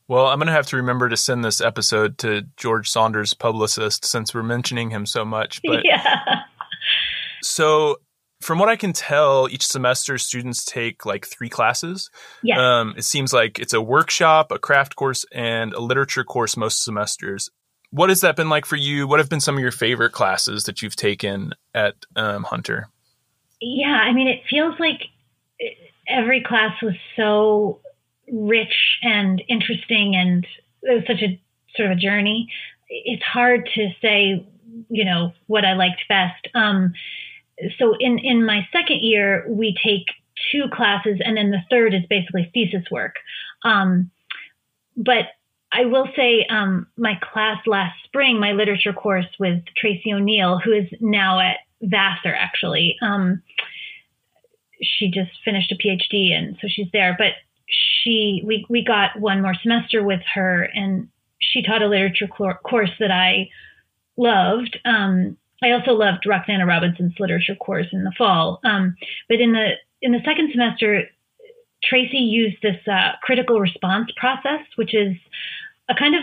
Well, 0.08 0.26
I'm 0.26 0.38
going 0.38 0.46
to 0.46 0.52
have 0.52 0.66
to 0.68 0.76
remember 0.76 1.10
to 1.10 1.18
send 1.18 1.44
this 1.44 1.60
episode 1.60 2.16
to 2.18 2.46
George 2.56 2.88
Saunders' 2.88 3.34
publicist 3.34 4.06
since 4.06 4.32
we're 4.32 4.42
mentioning 4.42 4.88
him 4.88 5.04
so 5.04 5.24
much. 5.24 5.60
But 5.66 5.84
yeah. 5.84 6.44
So, 7.42 7.98
from 8.40 8.58
what 8.58 8.68
I 8.68 8.76
can 8.76 8.92
tell, 8.92 9.48
each 9.50 9.66
semester 9.66 10.16
students 10.18 10.64
take 10.64 11.04
like 11.04 11.26
three 11.26 11.48
classes. 11.48 12.10
Yeah. 12.42 12.80
Um, 12.80 12.94
it 12.96 13.04
seems 13.04 13.32
like 13.32 13.58
it's 13.58 13.72
a 13.72 13.80
workshop, 13.80 14.52
a 14.52 14.58
craft 14.58 14.96
course, 14.96 15.24
and 15.32 15.72
a 15.72 15.80
literature 15.80 16.24
course 16.24 16.56
most 16.56 16.84
semesters. 16.84 17.50
What 17.90 18.10
has 18.10 18.20
that 18.20 18.36
been 18.36 18.48
like 18.48 18.66
for 18.66 18.76
you? 18.76 19.08
What 19.08 19.18
have 19.18 19.28
been 19.28 19.40
some 19.40 19.56
of 19.56 19.62
your 19.62 19.72
favorite 19.72 20.12
classes 20.12 20.64
that 20.64 20.82
you've 20.82 20.96
taken 20.96 21.54
at 21.74 21.94
um, 22.16 22.44
Hunter? 22.44 22.88
Yeah, 23.60 23.88
I 23.88 24.12
mean, 24.12 24.28
it 24.28 24.42
feels 24.48 24.78
like 24.78 25.00
every 26.08 26.42
class 26.42 26.80
was 26.82 26.94
so 27.16 27.80
rich 28.30 28.98
and 29.02 29.42
interesting 29.48 30.14
and 30.14 30.46
it 30.82 30.94
was 30.94 31.04
such 31.06 31.22
a 31.22 31.40
sort 31.74 31.90
of 31.90 31.98
a 31.98 32.00
journey. 32.00 32.48
It's 32.88 33.22
hard 33.22 33.68
to 33.74 33.88
say, 34.00 34.46
you 34.88 35.04
know, 35.04 35.32
what 35.46 35.64
I 35.64 35.74
liked 35.74 36.02
best. 36.08 36.48
Um, 36.54 36.92
so 37.78 37.94
in, 37.98 38.18
in 38.18 38.44
my 38.44 38.66
second 38.72 39.00
year, 39.02 39.44
we 39.48 39.76
take 39.82 40.06
two 40.52 40.64
classes 40.72 41.20
and 41.24 41.36
then 41.36 41.50
the 41.50 41.62
third 41.70 41.94
is 41.94 42.02
basically 42.08 42.50
thesis 42.54 42.90
work. 42.90 43.16
Um, 43.64 44.10
but 44.96 45.26
I 45.72 45.84
will 45.84 46.08
say 46.16 46.46
um, 46.48 46.86
my 46.96 47.18
class 47.32 47.58
last 47.66 47.94
spring, 48.04 48.40
my 48.40 48.52
literature 48.52 48.92
course 48.92 49.26
with 49.38 49.62
Tracy 49.76 50.12
O'Neill, 50.12 50.58
who 50.58 50.72
is 50.72 50.86
now 51.00 51.40
at 51.40 51.58
Vassar 51.82 52.34
actually. 52.34 52.96
Um, 53.02 53.42
she 54.82 55.10
just 55.10 55.30
finished 55.44 55.72
a 55.72 55.76
PhD 55.76 56.32
and 56.32 56.56
so 56.60 56.68
she's 56.68 56.88
there. 56.92 57.16
But 57.18 57.32
she 57.68 58.42
we 58.44 58.64
we 58.68 58.84
got 58.84 59.18
one 59.18 59.42
more 59.42 59.54
semester 59.54 60.02
with 60.02 60.20
her, 60.34 60.62
and 60.62 61.08
she 61.38 61.62
taught 61.62 61.82
a 61.82 61.88
literature 61.88 62.26
course 62.26 62.90
that 62.98 63.10
I 63.10 63.50
loved. 64.16 64.78
Um, 64.84 65.36
I 65.62 65.72
also 65.72 65.92
loved 65.92 66.26
Roxana 66.26 66.66
Robinson's 66.66 67.18
literature 67.18 67.56
course 67.56 67.86
in 67.92 68.04
the 68.04 68.12
fall. 68.16 68.60
Um, 68.64 68.96
but 69.28 69.40
in 69.40 69.52
the 69.52 69.72
in 70.00 70.12
the 70.12 70.22
second 70.24 70.50
semester, 70.52 71.04
Tracy 71.82 72.18
used 72.18 72.58
this 72.62 72.76
uh, 72.86 73.12
critical 73.22 73.60
response 73.60 74.10
process, 74.16 74.60
which 74.76 74.94
is 74.94 75.16
a 75.88 75.94
kind 75.94 76.14
of 76.14 76.22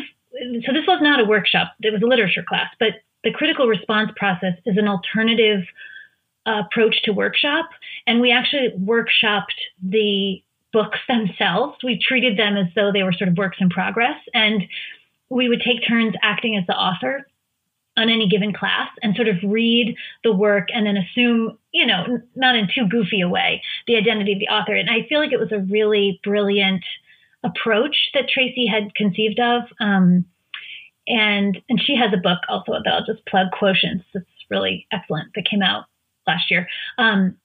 so 0.65 0.73
this 0.73 0.88
was 0.88 0.99
not 1.01 1.19
a 1.19 1.25
workshop; 1.25 1.73
it 1.81 1.91
was 1.91 2.01
a 2.01 2.07
literature 2.07 2.43
class. 2.47 2.69
But 2.79 3.01
the 3.23 3.31
critical 3.31 3.67
response 3.67 4.11
process 4.15 4.53
is 4.65 4.77
an 4.77 4.88
alternative 4.88 5.63
uh, 6.45 6.63
approach 6.65 7.01
to 7.03 7.11
workshop, 7.11 7.69
and 8.07 8.21
we 8.21 8.31
actually 8.31 8.71
workshopped 8.79 9.57
the 9.81 10.41
books 10.71 10.99
themselves. 11.07 11.77
We 11.83 11.99
treated 11.99 12.38
them 12.38 12.57
as 12.57 12.67
though 12.75 12.91
they 12.91 13.03
were 13.03 13.13
sort 13.13 13.29
of 13.29 13.38
works 13.38 13.57
in 13.59 13.69
progress, 13.69 14.19
and 14.33 14.63
we 15.29 15.49
would 15.49 15.61
take 15.61 15.88
turns 15.88 16.13
acting 16.21 16.55
as 16.57 16.67
the 16.67 16.75
author 16.75 17.27
on 17.98 18.10
any 18.10 18.28
given 18.28 18.54
class 18.54 18.89
and 19.02 19.16
sort 19.16 19.28
of 19.28 19.38
read 19.43 19.96
the 20.24 20.34
work 20.34 20.68
and 20.74 20.86
then 20.86 20.98
assume, 20.98 21.58
you 21.72 21.86
know, 21.86 22.20
not 22.36 22.56
in 22.56 22.68
too 22.74 22.88
goofy 22.88 23.22
a 23.22 23.30
way, 23.30 23.62
the 23.88 23.96
identity 23.96 24.34
of 24.34 24.39
the 24.39 24.48
author. 24.48 24.76
And 24.76 24.89
I 24.89 25.08
feel 25.08 25.20
like 25.20 25.32
it 25.32 25.39
was 25.39 25.52
a 25.52 25.60
really 25.60 26.20
brilliant 26.24 26.84
approach 27.43 27.96
that 28.14 28.28
Tracy 28.28 28.66
had 28.68 28.96
conceived 28.96 29.39
of. 29.39 29.64
Um, 29.80 30.26
and 31.08 31.62
and 31.70 31.80
she 31.80 31.96
has 31.96 32.12
a 32.14 32.22
book 32.22 32.39
also 32.50 32.74
that 32.74 32.91
I'll 32.91 33.06
just 33.06 33.26
plug, 33.28 33.48
Quotients. 33.54 34.04
It's 34.14 34.26
really 34.50 34.88
excellent 34.91 35.30
that 35.36 35.48
came 35.50 35.62
out 35.62 35.86
last 36.28 36.50
year. 36.50 36.68
Um, 36.98 37.38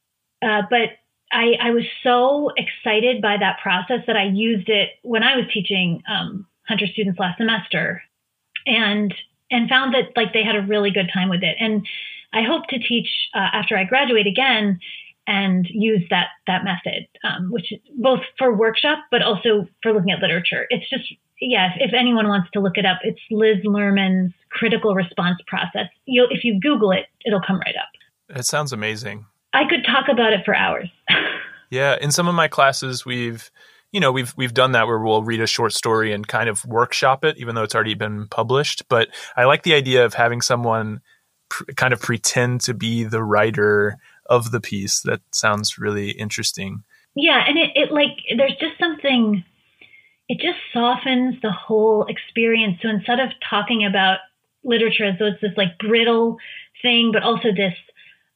uh, 0.43 0.63
but 0.71 0.91
I, 1.33 1.53
I 1.61 1.71
was 1.71 1.85
so 2.03 2.51
excited 2.57 3.23
by 3.23 3.37
that 3.39 3.59
process 3.63 4.01
that 4.07 4.17
I 4.17 4.25
used 4.25 4.69
it 4.69 4.91
when 5.03 5.23
I 5.23 5.37
was 5.37 5.47
teaching 5.53 6.03
um, 6.11 6.47
Hunter 6.67 6.87
students 6.87 7.21
last 7.21 7.39
semester, 7.39 8.03
and 8.67 9.15
and 9.51 9.69
found 9.69 9.95
that 9.95 10.17
like 10.17 10.33
they 10.33 10.45
had 10.45 10.57
a 10.57 10.63
really 10.63 10.91
good 10.91 11.11
time 11.13 11.29
with 11.29 11.43
it. 11.43 11.57
And 11.59 11.87
I 12.33 12.43
hope 12.43 12.67
to 12.69 12.79
teach 12.79 13.09
uh, 13.35 13.49
after 13.53 13.77
I 13.77 13.85
graduate 13.85 14.27
again 14.27 14.79
and 15.27 15.67
use 15.71 16.03
that 16.11 16.29
that 16.47 16.65
method, 16.65 17.07
um, 17.25 17.51
which 17.51 17.73
is 17.73 17.81
both 17.99 18.21
for 18.39 18.55
workshop 18.55 18.99
but 19.11 19.23
also 19.23 19.69
for 19.83 19.93
looking 19.93 20.11
at 20.11 20.21
literature. 20.21 20.67
It's 20.71 20.89
just 20.89 21.05
yeah, 21.41 21.71
if, 21.75 21.89
if 21.89 21.95
anyone 21.95 22.29
wants 22.29 22.51
to 22.53 22.61
look 22.61 22.77
it 22.77 22.85
up, 22.85 22.99
it's 23.03 23.21
Liz 23.31 23.59
Lerman's 23.65 24.33
critical 24.51 24.95
response 24.95 25.39
process. 25.47 25.89
You 26.07 26.27
if 26.31 26.45
you 26.45 26.61
Google 26.61 26.93
it, 26.93 27.07
it'll 27.25 27.43
come 27.47 27.61
right 27.61 27.77
up. 27.77 28.37
It 28.37 28.45
sounds 28.45 28.73
amazing. 28.73 29.27
I 29.53 29.69
could 29.69 29.85
talk 29.85 30.07
about 30.09 30.33
it 30.33 30.45
for 30.45 30.55
hours. 30.55 30.89
yeah, 31.71 31.97
in 32.01 32.13
some 32.13 32.29
of 32.29 32.35
my 32.35 32.47
classes, 32.47 33.05
we've 33.05 33.51
you 33.93 34.01
know 34.01 34.13
we've 34.13 34.33
we've 34.37 34.55
done 34.55 34.73
that 34.73 34.87
where 34.87 34.99
we'll 34.99 35.23
read 35.23 35.41
a 35.41 35.47
short 35.47 35.73
story 35.73 36.13
and 36.13 36.27
kind 36.27 36.49
of 36.49 36.65
workshop 36.65 37.25
it, 37.25 37.37
even 37.39 37.55
though 37.55 37.63
it's 37.63 37.75
already 37.75 37.95
been 37.95 38.29
published. 38.29 38.89
But 38.89 39.09
I 39.37 39.45
like 39.45 39.63
the 39.63 39.75
idea 39.75 40.05
of 40.05 40.15
having 40.15 40.41
someone 40.41 41.01
pr- 41.49 41.65
kind 41.77 41.93
of 41.93 42.01
pretend 42.01 42.61
to 42.63 42.75
be 42.75 43.05
the 43.05 43.23
writer 43.23 43.99
of 44.27 44.53
the 44.53 44.61
piece. 44.61 45.01
That 45.01 45.21
sounds 45.33 45.79
really 45.79 46.11
interesting. 46.11 46.85
Yeah, 47.15 47.43
and 47.47 47.59
it, 47.59 47.71
it 47.75 47.93
like 47.93 48.17
there's 48.37 48.57
just 48.61 48.79
something. 48.79 49.45
It 50.29 50.39
just 50.39 50.59
softens 50.73 51.35
the 51.43 51.51
whole 51.51 52.07
experience. 52.07 52.79
So 52.83 52.89
instead 52.89 53.19
of 53.19 53.31
talking 53.49 53.85
about 53.85 54.19
literature 54.63 55.05
as 55.05 55.19
though 55.19 55.27
it's 55.27 55.41
this 55.41 55.57
like 55.57 55.77
brittle 55.79 56.37
thing, 56.83 57.11
but 57.13 57.25
also 57.25 57.49
this 57.51 57.75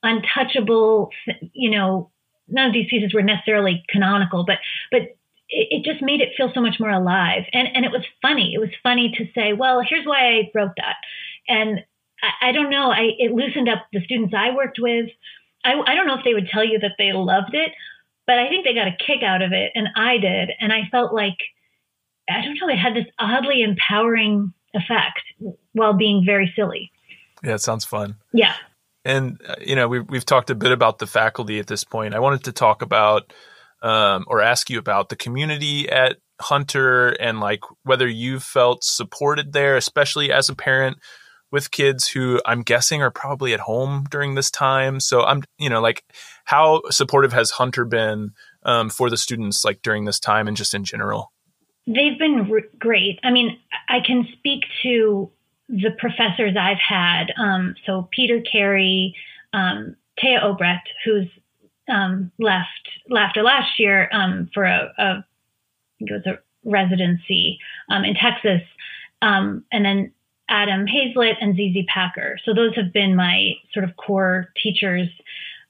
untouchable, 0.03 1.11
you 1.53 1.71
know, 1.71 2.11
none 2.49 2.67
of 2.67 2.73
these 2.73 2.89
pieces 2.91 3.15
were 3.15 3.23
necessarily 3.23 3.85
canonical, 3.89 4.45
but 4.45 4.59
but 4.91 5.17
it, 5.55 5.85
just 5.85 6.03
made 6.03 6.21
it 6.21 6.31
feel 6.37 6.51
so 6.55 6.61
much 6.61 6.81
more 6.81 6.91
alive. 6.91 7.45
And 7.53 7.69
and 7.75 7.85
it 7.85 7.93
was 7.93 8.05
funny. 8.21 8.53
It 8.55 8.59
was 8.59 8.71
funny 8.83 9.15
to 9.19 9.25
say, 9.35 9.53
well, 9.53 9.81
here's 9.89 10.07
why 10.07 10.39
I 10.39 10.51
wrote 10.55 10.73
that. 10.77 10.97
And 11.49 11.81
I, 12.23 12.49
I 12.49 12.53
don't 12.53 12.71
know. 12.71 12.91
I 12.91 13.11
it 13.19 13.33
loosened 13.33 13.69
up 13.69 13.87
the 13.93 14.05
students 14.05 14.35
I 14.37 14.55
worked 14.55 14.79
with. 14.81 15.11
I, 15.65 15.73
I 15.87 15.95
don't 15.95 16.07
know 16.07 16.19
if 16.19 16.25
they 16.25 16.35
would 16.35 16.49
tell 16.49 16.65
you 16.65 16.79
that 16.81 16.97
they 16.99 17.13
loved 17.13 17.55
it, 17.55 17.73
but 18.27 18.39
I 18.39 18.49
think 18.49 18.65
they 18.65 18.75
got 18.75 18.89
a 18.89 18.97
kick 18.99 19.23
out 19.23 19.43
of 19.43 19.53
it, 19.53 19.73
and 19.75 19.89
I 19.97 20.19
did. 20.19 20.51
And 20.61 20.73
I 20.73 20.89
felt 20.91 21.15
like 21.15 21.39
I 22.29 22.43
don't 22.43 22.59
know. 22.61 22.69
It 22.69 22.79
had 22.79 22.95
this 22.95 23.07
oddly 23.19 23.63
empowering 23.63 24.53
effect 24.75 25.23
while 25.73 25.95
being 25.95 26.25
very 26.25 26.53
silly. 26.57 26.91
Yeah, 27.43 27.55
it 27.55 27.61
sounds 27.61 27.85
fun. 27.85 28.17
Yeah. 28.33 28.55
And 29.05 29.41
uh, 29.47 29.57
you 29.61 29.77
know, 29.77 29.87
we've 29.89 30.09
we've 30.09 30.27
talked 30.27 30.51
a 30.51 30.55
bit 30.55 30.73
about 30.73 30.99
the 30.99 31.07
faculty 31.07 31.59
at 31.59 31.67
this 31.67 31.85
point. 31.85 32.15
I 32.15 32.19
wanted 32.19 32.45
to 32.45 32.53
talk 32.53 32.83
about 32.83 33.33
um, 33.85 34.25
or 34.27 34.41
ask 34.41 34.71
you 34.71 34.79
about 34.79 35.11
the 35.11 35.17
community 35.17 35.89
at 35.89 36.17
Hunter 36.41 37.11
and 37.11 37.39
like 37.39 37.61
whether 37.85 38.09
you 38.09 38.41
felt 38.41 38.83
supported 38.83 39.53
there, 39.53 39.77
especially 39.77 40.33
as 40.33 40.49
a 40.49 40.57
parent 40.57 40.97
with 41.53 41.71
kids 41.71 42.09
who 42.09 42.41
I'm 42.47 42.63
guessing 42.63 43.03
are 43.03 43.11
probably 43.11 43.53
at 43.53 43.61
home 43.61 44.07
during 44.11 44.35
this 44.35 44.51
time. 44.51 44.99
So 44.99 45.23
I'm, 45.23 45.45
you 45.59 45.69
know, 45.69 45.81
like 45.81 46.03
how 46.45 46.83
supportive 46.91 47.33
has 47.35 47.51
Hunter 47.51 47.85
been 47.85 48.33
um, 48.65 48.89
for 48.89 49.11
the 49.11 49.19
students 49.19 49.65
like 49.65 49.83
during 49.83 50.07
this 50.07 50.19
time 50.19 50.49
and 50.49 50.57
just 50.57 50.75
in 50.75 50.85
general? 50.85 51.31
They've 51.87 52.19
been 52.19 52.51
re- 52.51 52.65
great. 52.79 53.21
I 53.23 53.31
mean, 53.31 53.59
I 53.89 53.99
can 54.05 54.27
speak 54.33 54.63
to 54.83 55.31
the 55.69 55.91
professors 55.99 56.57
I've 56.59 56.79
had. 56.79 57.27
Um, 57.39 57.75
so 57.85 58.09
Peter 58.11 58.41
Carey, 58.41 59.15
um, 59.53 59.95
Téa 60.19 60.43
Obreht, 60.43 60.81
who's 61.05 61.29
um, 61.89 62.31
left 62.39 62.89
after 63.17 63.43
last 63.43 63.79
year 63.79 64.09
um, 64.13 64.51
for 64.53 64.65
a, 64.65 64.93
a, 64.99 65.03
I 65.03 65.25
think 65.99 66.11
it 66.11 66.15
was 66.15 66.27
a 66.27 66.39
residency 66.69 67.59
um, 67.91 68.05
in 68.05 68.15
Texas, 68.15 68.63
um, 69.23 69.65
and 69.73 69.85
then 69.85 70.13
Adam 70.49 70.87
Haslett 70.87 71.37
and 71.41 71.57
ZZ 71.57 71.85
Packer. 71.89 72.39
So 72.45 72.55
those 72.55 72.75
have 72.77 72.93
been 72.93 73.17
my 73.17 73.55
sort 73.73 73.85
of 73.85 73.97
core 73.97 74.51
teachers. 74.63 75.09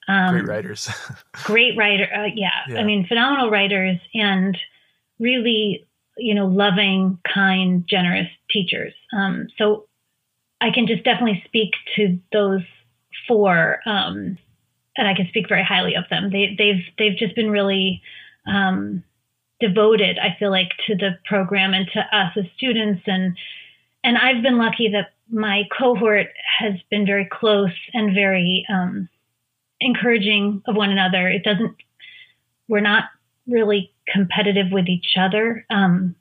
great 0.06 0.46
writers. 0.46 0.88
great 1.44 1.76
writer. 1.76 2.08
Uh, 2.12 2.28
yeah. 2.34 2.50
yeah, 2.68 2.80
I 2.80 2.84
mean, 2.84 3.06
phenomenal 3.06 3.50
writers 3.50 3.98
and 4.14 4.56
really 5.18 5.86
you 6.16 6.34
know, 6.34 6.46
loving, 6.46 7.18
kind, 7.32 7.84
generous 7.88 8.28
teachers. 8.50 8.92
Um, 9.12 9.48
so 9.58 9.86
I 10.60 10.70
can 10.70 10.86
just 10.86 11.04
definitely 11.04 11.42
speak 11.46 11.72
to 11.96 12.18
those 12.32 12.62
four, 13.26 13.80
um, 13.86 14.38
and 14.96 15.08
I 15.08 15.14
can 15.14 15.28
speak 15.28 15.48
very 15.48 15.64
highly 15.64 15.94
of 15.94 16.04
them. 16.10 16.30
They, 16.30 16.54
they've 16.56 16.84
they've 16.98 17.16
just 17.18 17.34
been 17.34 17.50
really 17.50 18.02
um, 18.46 19.02
devoted. 19.60 20.18
I 20.18 20.36
feel 20.38 20.50
like 20.50 20.70
to 20.86 20.96
the 20.96 21.18
program 21.24 21.74
and 21.74 21.86
to 21.92 22.00
us 22.00 22.32
as 22.36 22.44
students, 22.56 23.02
and 23.06 23.36
and 24.02 24.18
I've 24.18 24.42
been 24.42 24.58
lucky 24.58 24.90
that 24.90 25.14
my 25.30 25.62
cohort 25.76 26.28
has 26.58 26.74
been 26.90 27.06
very 27.06 27.28
close 27.30 27.72
and 27.92 28.14
very 28.14 28.66
um, 28.68 29.08
encouraging 29.80 30.62
of 30.66 30.76
one 30.76 30.90
another. 30.90 31.28
It 31.28 31.42
doesn't, 31.42 31.76
we're 32.68 32.80
not 32.80 33.04
really 33.46 33.92
competitive 34.06 34.66
with 34.70 34.88
each 34.88 35.16
other 35.18 35.64
um, 35.70 36.14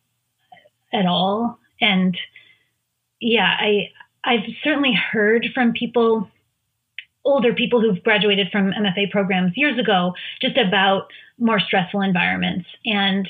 at 0.94 1.06
all. 1.06 1.60
And 1.82 2.18
yeah, 3.20 3.56
I, 3.60 3.92
I've 4.24 4.48
certainly 4.64 4.94
heard 4.94 5.48
from 5.54 5.74
people, 5.74 6.30
older 7.26 7.54
people 7.54 7.82
who've 7.82 8.04
graduated 8.04 8.50
from 8.52 8.72
MFA 8.72 9.10
programs 9.12 9.54
years 9.56 9.80
ago, 9.80 10.14
just 10.42 10.58
about 10.58 11.08
more 11.38 11.60
stressful 11.60 12.02
environments. 12.02 12.68
And 12.86 13.28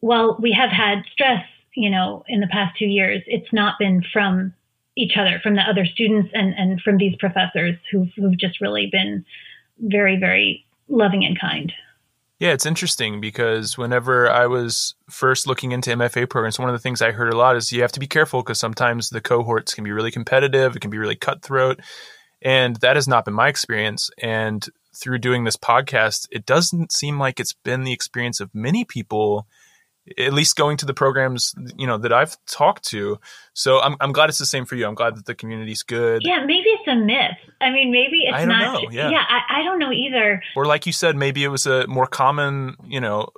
while 0.00 0.36
we 0.40 0.52
have 0.52 0.70
had 0.70 1.02
stress, 1.12 1.44
you 1.74 1.90
know, 1.90 2.24
in 2.28 2.40
the 2.40 2.46
past 2.46 2.78
two 2.78 2.86
years, 2.86 3.22
it's 3.26 3.52
not 3.52 3.78
been 3.78 4.02
from 4.12 4.54
each 4.96 5.16
other, 5.18 5.40
from 5.42 5.56
the 5.56 5.62
other 5.62 5.84
students 5.84 6.30
and, 6.32 6.54
and 6.56 6.80
from 6.80 6.96
these 6.96 7.14
professors 7.16 7.76
who've, 7.90 8.08
who've 8.16 8.38
just 8.38 8.60
really 8.60 8.88
been 8.90 9.24
very, 9.78 10.18
very 10.18 10.64
loving 10.88 11.24
and 11.24 11.38
kind. 11.38 11.72
Yeah, 12.38 12.52
it's 12.52 12.66
interesting 12.66 13.20
because 13.20 13.78
whenever 13.78 14.30
I 14.30 14.46
was 14.46 14.94
first 15.08 15.46
looking 15.46 15.72
into 15.72 15.90
MFA 15.90 16.28
programs, 16.28 16.58
one 16.58 16.68
of 16.68 16.74
the 16.74 16.78
things 16.78 17.00
I 17.00 17.12
heard 17.12 17.32
a 17.32 17.36
lot 17.36 17.56
is 17.56 17.72
you 17.72 17.80
have 17.80 17.92
to 17.92 18.00
be 18.00 18.06
careful 18.06 18.42
because 18.42 18.58
sometimes 18.58 19.08
the 19.08 19.22
cohorts 19.22 19.72
can 19.72 19.84
be 19.84 19.92
really 19.92 20.10
competitive, 20.10 20.76
it 20.76 20.80
can 20.80 20.90
be 20.90 20.98
really 20.98 21.16
cutthroat. 21.16 21.80
And 22.42 22.76
that 22.76 22.96
has 22.96 23.08
not 23.08 23.24
been 23.24 23.34
my 23.34 23.48
experience. 23.48 24.10
And 24.18 24.66
through 24.94 25.18
doing 25.18 25.44
this 25.44 25.56
podcast, 25.56 26.26
it 26.30 26.46
doesn't 26.46 26.92
seem 26.92 27.18
like 27.18 27.40
it's 27.40 27.52
been 27.52 27.84
the 27.84 27.92
experience 27.92 28.40
of 28.40 28.54
many 28.54 28.84
people 28.84 29.46
at 30.18 30.32
least 30.32 30.56
going 30.56 30.76
to 30.76 30.86
the 30.86 30.94
programs 30.94 31.54
you 31.76 31.86
know 31.86 31.98
that 31.98 32.12
I've 32.12 32.36
talked 32.46 32.84
to. 32.86 33.18
So 33.54 33.80
I'm 33.80 33.96
I'm 34.00 34.12
glad 34.12 34.28
it's 34.28 34.38
the 34.38 34.46
same 34.46 34.64
for 34.64 34.76
you. 34.76 34.86
I'm 34.86 34.94
glad 34.94 35.16
that 35.16 35.26
the 35.26 35.34
community's 35.34 35.82
good. 35.82 36.22
Yeah, 36.24 36.44
maybe 36.44 36.68
it's 36.68 36.88
a 36.88 36.94
myth. 36.94 37.54
I 37.60 37.70
mean, 37.70 37.90
maybe 37.90 38.22
it's 38.24 38.36
I 38.36 38.40
don't 38.40 38.48
not. 38.48 38.82
Know, 38.82 38.90
yeah, 38.90 39.10
yeah 39.10 39.24
I, 39.28 39.60
I 39.60 39.62
don't 39.64 39.78
know 39.78 39.92
either. 39.92 40.42
Or 40.54 40.66
like 40.66 40.86
you 40.86 40.92
said, 40.92 41.16
maybe 41.16 41.42
it 41.44 41.48
was 41.48 41.66
a 41.66 41.86
more 41.86 42.06
common, 42.06 42.76
you 42.84 43.00
know, 43.00 43.28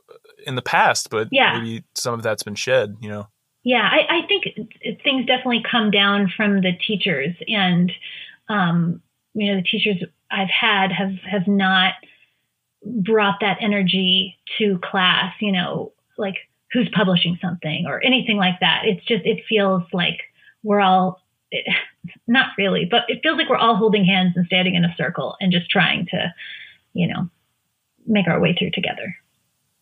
in 0.46 0.56
the 0.56 0.62
past, 0.62 1.10
but 1.10 1.28
yeah. 1.30 1.58
maybe 1.58 1.84
some 1.94 2.14
of 2.14 2.22
that's 2.22 2.42
been 2.42 2.54
shed. 2.54 2.96
You 3.00 3.08
know. 3.08 3.28
Yeah, 3.64 3.88
I, 3.90 4.18
I 4.18 4.26
think 4.26 5.02
things 5.02 5.26
definitely 5.26 5.62
come 5.68 5.90
down 5.90 6.32
from 6.36 6.60
the 6.60 6.72
teachers, 6.86 7.34
and 7.48 7.90
um, 8.48 9.02
you 9.34 9.50
know, 9.52 9.60
the 9.60 9.66
teachers 9.66 10.02
I've 10.30 10.50
had 10.50 10.92
have 10.92 11.12
have 11.30 11.46
not 11.46 11.94
brought 12.84 13.40
that 13.40 13.58
energy 13.60 14.36
to 14.58 14.78
class. 14.82 15.34
You 15.40 15.52
know, 15.52 15.92
like 16.16 16.36
who's 16.72 16.88
publishing 16.92 17.38
something 17.40 17.86
or 17.86 18.04
anything 18.04 18.36
like 18.36 18.60
that. 18.60 18.82
It's 18.84 19.04
just, 19.06 19.24
it 19.24 19.44
feels 19.48 19.82
like 19.92 20.18
we're 20.62 20.80
all, 20.80 21.22
not 22.26 22.50
really, 22.58 22.84
but 22.84 23.04
it 23.08 23.20
feels 23.22 23.38
like 23.38 23.48
we're 23.48 23.56
all 23.56 23.76
holding 23.76 24.04
hands 24.04 24.34
and 24.36 24.46
standing 24.46 24.74
in 24.74 24.84
a 24.84 24.94
circle 24.96 25.36
and 25.40 25.52
just 25.52 25.70
trying 25.70 26.06
to, 26.06 26.34
you 26.92 27.06
know, 27.06 27.28
make 28.06 28.28
our 28.28 28.40
way 28.40 28.54
through 28.58 28.70
together. 28.70 29.16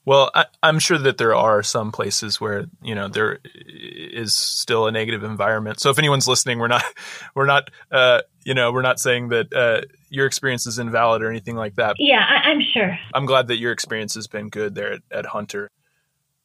Well, 0.06 0.30
I, 0.34 0.46
am 0.62 0.78
sure 0.78 0.98
that 0.98 1.18
there 1.18 1.34
are 1.34 1.64
some 1.64 1.90
places 1.90 2.40
where 2.40 2.66
you 2.80 2.94
know 2.94 3.08
there 3.08 3.40
is 3.44 4.36
still 4.36 4.86
a 4.86 4.92
negative 4.92 5.24
environment. 5.24 5.80
So 5.80 5.90
if 5.90 5.98
anyone's 5.98 6.28
listening, 6.28 6.60
we're 6.60 6.68
not 6.68 6.84
we're 7.34 7.46
not 7.46 7.70
uh, 7.90 8.22
you 8.44 8.54
know 8.54 8.70
we're 8.72 8.82
not 8.82 9.00
saying 9.00 9.28
that 9.30 9.52
uh, 9.52 9.82
your 10.08 10.26
experience 10.26 10.64
is 10.66 10.78
invalid 10.78 11.22
or 11.22 11.28
anything 11.28 11.56
like 11.56 11.74
that. 11.74 11.96
Yeah, 11.98 12.24
I, 12.24 12.52
am 12.52 12.60
sure. 12.72 12.96
I'm 13.12 13.26
glad 13.26 13.48
that 13.48 13.56
your 13.56 13.72
experience 13.72 14.14
has 14.14 14.28
been 14.28 14.48
good 14.48 14.76
there 14.76 14.92
at, 14.92 15.02
at 15.10 15.26
Hunter. 15.26 15.70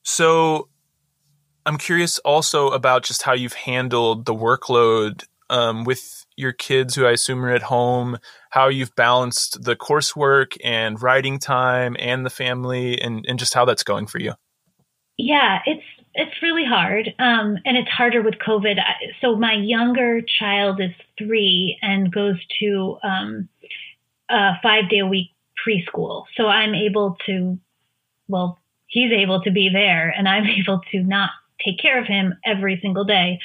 So 0.01 0.67
I'm 1.63 1.77
curious 1.77 2.17
also 2.19 2.69
about 2.69 3.03
just 3.03 3.21
how 3.21 3.33
you've 3.33 3.53
handled 3.53 4.25
the 4.25 4.33
workload 4.33 5.25
um, 5.51 5.83
with 5.83 6.25
your 6.35 6.51
kids 6.51 6.95
who 6.95 7.05
I 7.05 7.11
assume 7.11 7.45
are 7.45 7.51
at 7.51 7.61
home, 7.61 8.17
how 8.51 8.67
you've 8.67 8.95
balanced 8.95 9.63
the 9.63 9.75
coursework 9.75 10.57
and 10.63 11.01
writing 11.01 11.39
time 11.39 11.95
and 11.99 12.25
the 12.25 12.29
family 12.29 13.01
and, 13.01 13.25
and 13.27 13.39
just 13.39 13.53
how 13.53 13.65
that's 13.65 13.83
going 13.83 14.07
for 14.07 14.19
you. 14.19 14.33
Yeah, 15.17 15.59
it's 15.65 15.83
it's 16.13 16.41
really 16.41 16.65
hard. 16.65 17.07
Um, 17.19 17.57
and 17.65 17.77
it's 17.77 17.89
harder 17.89 18.21
with 18.21 18.35
COVID. 18.35 18.77
So 19.21 19.37
my 19.37 19.53
younger 19.53 20.21
child 20.21 20.81
is 20.81 20.91
three 21.17 21.77
and 21.81 22.11
goes 22.11 22.35
to 22.59 22.97
um, 23.01 23.49
a 24.29 24.53
five 24.61 24.89
day 24.89 24.99
a 24.99 25.07
week 25.07 25.29
preschool. 25.65 26.25
So 26.35 26.47
I'm 26.47 26.75
able 26.75 27.17
to, 27.27 27.57
well, 28.27 28.59
he's 28.87 29.13
able 29.13 29.41
to 29.43 29.51
be 29.51 29.69
there 29.71 30.09
and 30.09 30.27
I'm 30.27 30.45
able 30.59 30.81
to 30.91 31.01
not 31.01 31.29
take 31.65 31.79
care 31.79 31.99
of 32.01 32.07
him 32.07 32.33
every 32.45 32.79
single 32.81 33.05
day. 33.05 33.39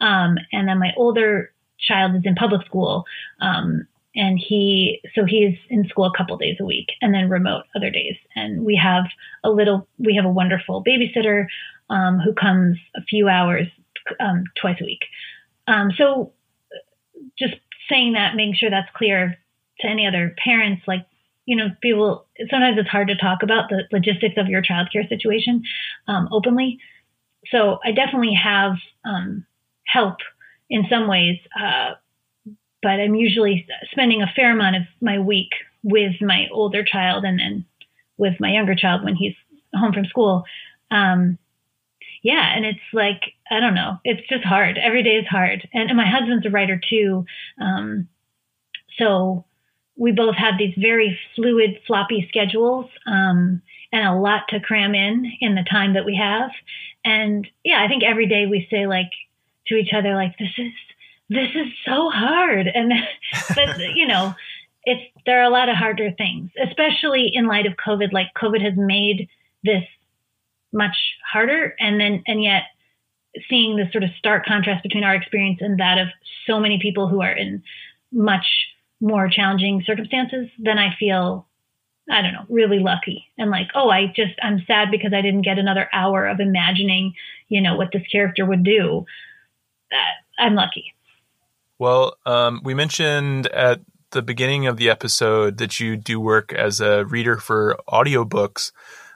Um, 0.00 0.36
and 0.52 0.68
then 0.68 0.78
my 0.78 0.92
older 0.96 1.52
child 1.80 2.14
is 2.14 2.22
in 2.24 2.36
public 2.36 2.64
school. 2.66 3.04
Um, 3.40 3.88
and 4.14 4.38
he, 4.38 5.00
so 5.14 5.24
he's 5.24 5.56
in 5.70 5.88
school 5.88 6.04
a 6.04 6.16
couple 6.16 6.36
days 6.36 6.56
a 6.60 6.64
week 6.64 6.88
and 7.00 7.14
then 7.14 7.30
remote 7.30 7.64
other 7.74 7.90
days. 7.90 8.16
And 8.36 8.64
we 8.64 8.76
have 8.76 9.04
a 9.42 9.50
little, 9.50 9.88
we 9.98 10.14
have 10.16 10.24
a 10.24 10.30
wonderful 10.30 10.84
babysitter, 10.84 11.46
um, 11.90 12.18
who 12.18 12.32
comes 12.34 12.78
a 12.96 13.02
few 13.02 13.28
hours, 13.28 13.66
um, 14.20 14.44
twice 14.60 14.78
a 14.80 14.84
week. 14.84 15.00
Um, 15.66 15.90
so 15.96 16.32
just 17.38 17.54
saying 17.88 18.14
that, 18.14 18.34
making 18.34 18.54
sure 18.54 18.70
that's 18.70 18.90
clear 18.94 19.38
to 19.80 19.86
any 19.86 20.06
other 20.06 20.34
parents, 20.42 20.82
like 20.86 21.06
you 21.44 21.56
know, 21.56 21.68
people 21.80 22.26
sometimes 22.50 22.78
it's 22.78 22.88
hard 22.88 23.08
to 23.08 23.16
talk 23.16 23.42
about 23.42 23.68
the 23.68 23.82
logistics 23.90 24.36
of 24.36 24.46
your 24.46 24.62
childcare 24.62 25.08
situation 25.08 25.62
um, 26.06 26.28
openly. 26.30 26.78
So 27.50 27.78
I 27.84 27.92
definitely 27.92 28.34
have 28.34 28.76
um, 29.04 29.44
help 29.84 30.18
in 30.70 30.86
some 30.88 31.08
ways, 31.08 31.38
uh, 31.60 31.94
but 32.82 33.00
I'm 33.00 33.14
usually 33.14 33.66
spending 33.90 34.22
a 34.22 34.32
fair 34.34 34.52
amount 34.52 34.76
of 34.76 34.82
my 35.00 35.18
week 35.18 35.50
with 35.82 36.20
my 36.20 36.48
older 36.52 36.84
child 36.84 37.24
and 37.24 37.38
then 37.38 37.64
with 38.16 38.40
my 38.40 38.52
younger 38.52 38.74
child 38.74 39.04
when 39.04 39.16
he's 39.16 39.34
home 39.74 39.92
from 39.92 40.04
school. 40.06 40.44
Um, 40.90 41.38
yeah, 42.22 42.54
and 42.54 42.64
it's 42.64 42.78
like 42.92 43.20
I 43.50 43.60
don't 43.60 43.74
know, 43.74 43.98
it's 44.04 44.26
just 44.28 44.44
hard. 44.44 44.78
Every 44.78 45.02
day 45.02 45.16
is 45.16 45.26
hard, 45.26 45.68
and, 45.72 45.88
and 45.88 45.96
my 45.96 46.06
husband's 46.08 46.46
a 46.46 46.50
writer 46.50 46.80
too, 46.88 47.24
um, 47.60 48.08
so 48.98 49.44
we 49.96 50.12
both 50.12 50.36
have 50.36 50.54
these 50.58 50.74
very 50.76 51.18
fluid, 51.34 51.80
floppy 51.86 52.26
schedules 52.28 52.86
um, 53.06 53.62
and 53.92 54.06
a 54.06 54.14
lot 54.14 54.48
to 54.48 54.60
cram 54.60 54.94
in 54.94 55.30
in 55.40 55.54
the 55.54 55.64
time 55.70 55.94
that 55.94 56.04
we 56.04 56.16
have. 56.16 56.50
And 57.04 57.46
yeah, 57.64 57.82
I 57.84 57.88
think 57.88 58.02
every 58.02 58.26
day 58.26 58.46
we 58.46 58.66
say 58.70 58.86
like 58.86 59.10
to 59.66 59.76
each 59.76 59.92
other, 59.92 60.14
like, 60.14 60.36
this 60.38 60.52
is, 60.58 60.72
this 61.32 61.50
is 61.54 61.72
so 61.86 62.10
hard. 62.10 62.66
And, 62.66 62.92
but 63.54 63.78
you 63.94 64.06
know, 64.06 64.34
it's, 64.84 65.02
there 65.26 65.40
are 65.40 65.44
a 65.44 65.50
lot 65.50 65.68
of 65.68 65.76
harder 65.76 66.10
things, 66.12 66.50
especially 66.62 67.30
in 67.32 67.46
light 67.46 67.66
of 67.66 67.74
COVID. 67.74 68.12
Like 68.12 68.28
COVID 68.40 68.62
has 68.62 68.74
made 68.76 69.28
this 69.64 69.84
much 70.72 70.96
harder. 71.30 71.74
And 71.78 72.00
then, 72.00 72.22
and 72.26 72.42
yet 72.42 72.64
seeing 73.48 73.76
this 73.76 73.90
sort 73.92 74.04
of 74.04 74.10
stark 74.18 74.44
contrast 74.44 74.82
between 74.82 75.04
our 75.04 75.14
experience 75.14 75.58
and 75.60 75.78
that 75.80 75.98
of 75.98 76.08
so 76.46 76.60
many 76.60 76.78
people 76.80 77.08
who 77.08 77.22
are 77.22 77.32
in 77.32 77.62
much 78.12 78.46
more 79.00 79.28
challenging 79.28 79.82
circumstances, 79.86 80.48
then 80.58 80.78
I 80.78 80.94
feel, 80.98 81.46
I 82.10 82.22
don't 82.22 82.32
know, 82.32 82.44
really 82.48 82.78
lucky. 82.78 83.26
And 83.38 83.50
like, 83.50 83.68
oh, 83.74 83.90
I 83.90 84.06
just, 84.14 84.34
I'm 84.42 84.62
sad 84.66 84.90
because 84.90 85.12
I 85.12 85.22
didn't 85.22 85.42
get 85.42 85.58
another 85.58 85.88
hour 85.92 86.26
of 86.26 86.40
imagining, 86.40 87.14
you 87.48 87.60
know, 87.60 87.76
what 87.76 87.90
this 87.92 88.06
character 88.10 88.44
would 88.44 88.64
do. 88.64 89.04
Uh, 89.90 90.42
I'm 90.42 90.54
lucky. 90.54 90.94
Well, 91.82 92.16
um, 92.24 92.60
we 92.62 92.74
mentioned 92.74 93.48
at 93.48 93.80
the 94.12 94.22
beginning 94.22 94.68
of 94.68 94.76
the 94.76 94.88
episode 94.88 95.58
that 95.58 95.80
you 95.80 95.96
do 95.96 96.20
work 96.20 96.52
as 96.52 96.80
a 96.80 97.04
reader 97.04 97.38
for 97.38 97.76
audiobooks. 97.88 98.70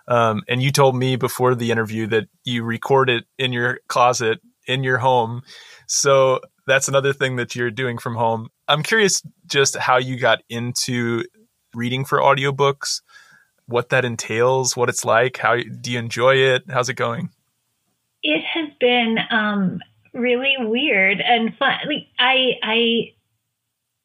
Um, 0.09 0.43
and 0.49 0.61
you 0.61 0.73
told 0.73 0.97
me 0.97 1.15
before 1.15 1.55
the 1.55 1.71
interview 1.71 2.09
that 2.09 2.27
you 2.43 2.65
record 2.65 3.09
it 3.09 3.23
in 3.39 3.53
your 3.53 3.79
closet 3.87 4.41
in 4.67 4.83
your 4.83 4.99
home. 4.99 5.43
So 5.87 6.41
that's 6.67 6.89
another 6.89 7.13
thing 7.13 7.37
that 7.37 7.55
you're 7.55 7.71
doing 7.71 7.99
from 7.99 8.17
home. 8.17 8.49
I'm 8.67 8.83
curious 8.83 9.23
just 9.47 9.77
how 9.77 9.99
you 9.99 10.19
got 10.19 10.43
into 10.49 11.23
reading 11.73 12.05
for 12.05 12.19
audiobooks, 12.19 13.01
what 13.67 13.91
that 13.91 14.05
entails, 14.05 14.77
what 14.77 14.89
it's 14.89 15.05
like, 15.05 15.37
how 15.37 15.55
do 15.55 15.93
you 15.93 16.01
enjoy 16.01 16.35
it? 16.35 16.65
How's 16.69 16.89
it 16.89 16.95
going? 16.95 17.31
It 18.25 18.43
has 18.43 18.71
been 18.81 19.19
um, 19.31 19.79
really 20.17 20.55
weird 20.59 21.21
and 21.21 21.57
fun. 21.57 21.79
Like 21.87 22.07
I, 22.19 22.53
I, 22.63 23.13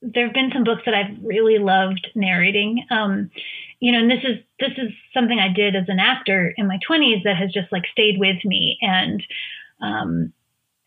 there 0.01 0.25
have 0.25 0.33
been 0.33 0.51
some 0.53 0.63
books 0.63 0.83
that 0.85 0.93
I've 0.93 1.23
really 1.23 1.57
loved 1.59 2.07
narrating. 2.15 2.85
Um, 2.89 3.29
you 3.79 3.91
know, 3.91 3.99
and 3.99 4.11
this 4.11 4.23
is 4.23 4.37
this 4.59 4.71
is 4.77 4.91
something 5.13 5.39
I 5.39 5.51
did 5.51 5.75
as 5.75 5.85
an 5.87 5.99
actor 5.99 6.53
in 6.55 6.67
my 6.67 6.79
20s 6.87 7.23
that 7.23 7.37
has 7.37 7.51
just 7.51 7.71
like 7.71 7.83
stayed 7.91 8.19
with 8.19 8.37
me 8.45 8.77
and 8.81 9.23
um, 9.81 10.33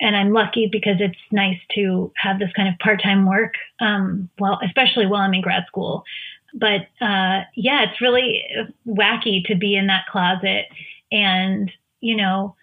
and 0.00 0.16
I'm 0.16 0.32
lucky 0.32 0.68
because 0.70 0.96
it's 1.00 1.18
nice 1.32 1.58
to 1.74 2.12
have 2.16 2.38
this 2.38 2.52
kind 2.54 2.68
of 2.68 2.78
part-time 2.78 3.26
work. 3.26 3.54
Um, 3.80 4.28
well, 4.38 4.58
especially 4.64 5.06
while 5.06 5.22
I'm 5.22 5.34
in 5.34 5.40
grad 5.40 5.64
school. 5.66 6.04
But 6.52 6.82
uh, 7.00 7.42
yeah, 7.56 7.84
it's 7.84 8.00
really 8.00 8.42
wacky 8.86 9.44
to 9.46 9.56
be 9.56 9.76
in 9.76 9.88
that 9.88 10.06
closet 10.10 10.66
and 11.10 11.70
you 12.00 12.16
know 12.16 12.54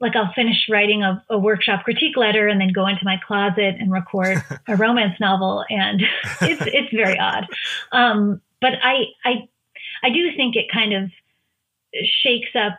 like 0.00 0.16
I'll 0.16 0.32
finish 0.32 0.66
writing 0.68 1.02
a, 1.02 1.22
a, 1.28 1.38
workshop 1.38 1.84
critique 1.84 2.16
letter 2.16 2.48
and 2.48 2.60
then 2.60 2.72
go 2.72 2.86
into 2.86 3.04
my 3.04 3.20
closet 3.24 3.76
and 3.78 3.92
record 3.92 4.42
a 4.66 4.76
romance 4.78 5.20
novel, 5.20 5.64
and 5.68 6.00
it's 6.40 6.62
it's 6.66 6.94
very 6.94 7.18
odd. 7.18 7.46
Um, 7.92 8.40
but 8.60 8.72
I 8.82 9.04
I 9.24 9.48
I 10.02 10.10
do 10.10 10.34
think 10.36 10.56
it 10.56 10.72
kind 10.72 10.94
of 10.94 11.10
shakes 12.22 12.50
up 12.54 12.78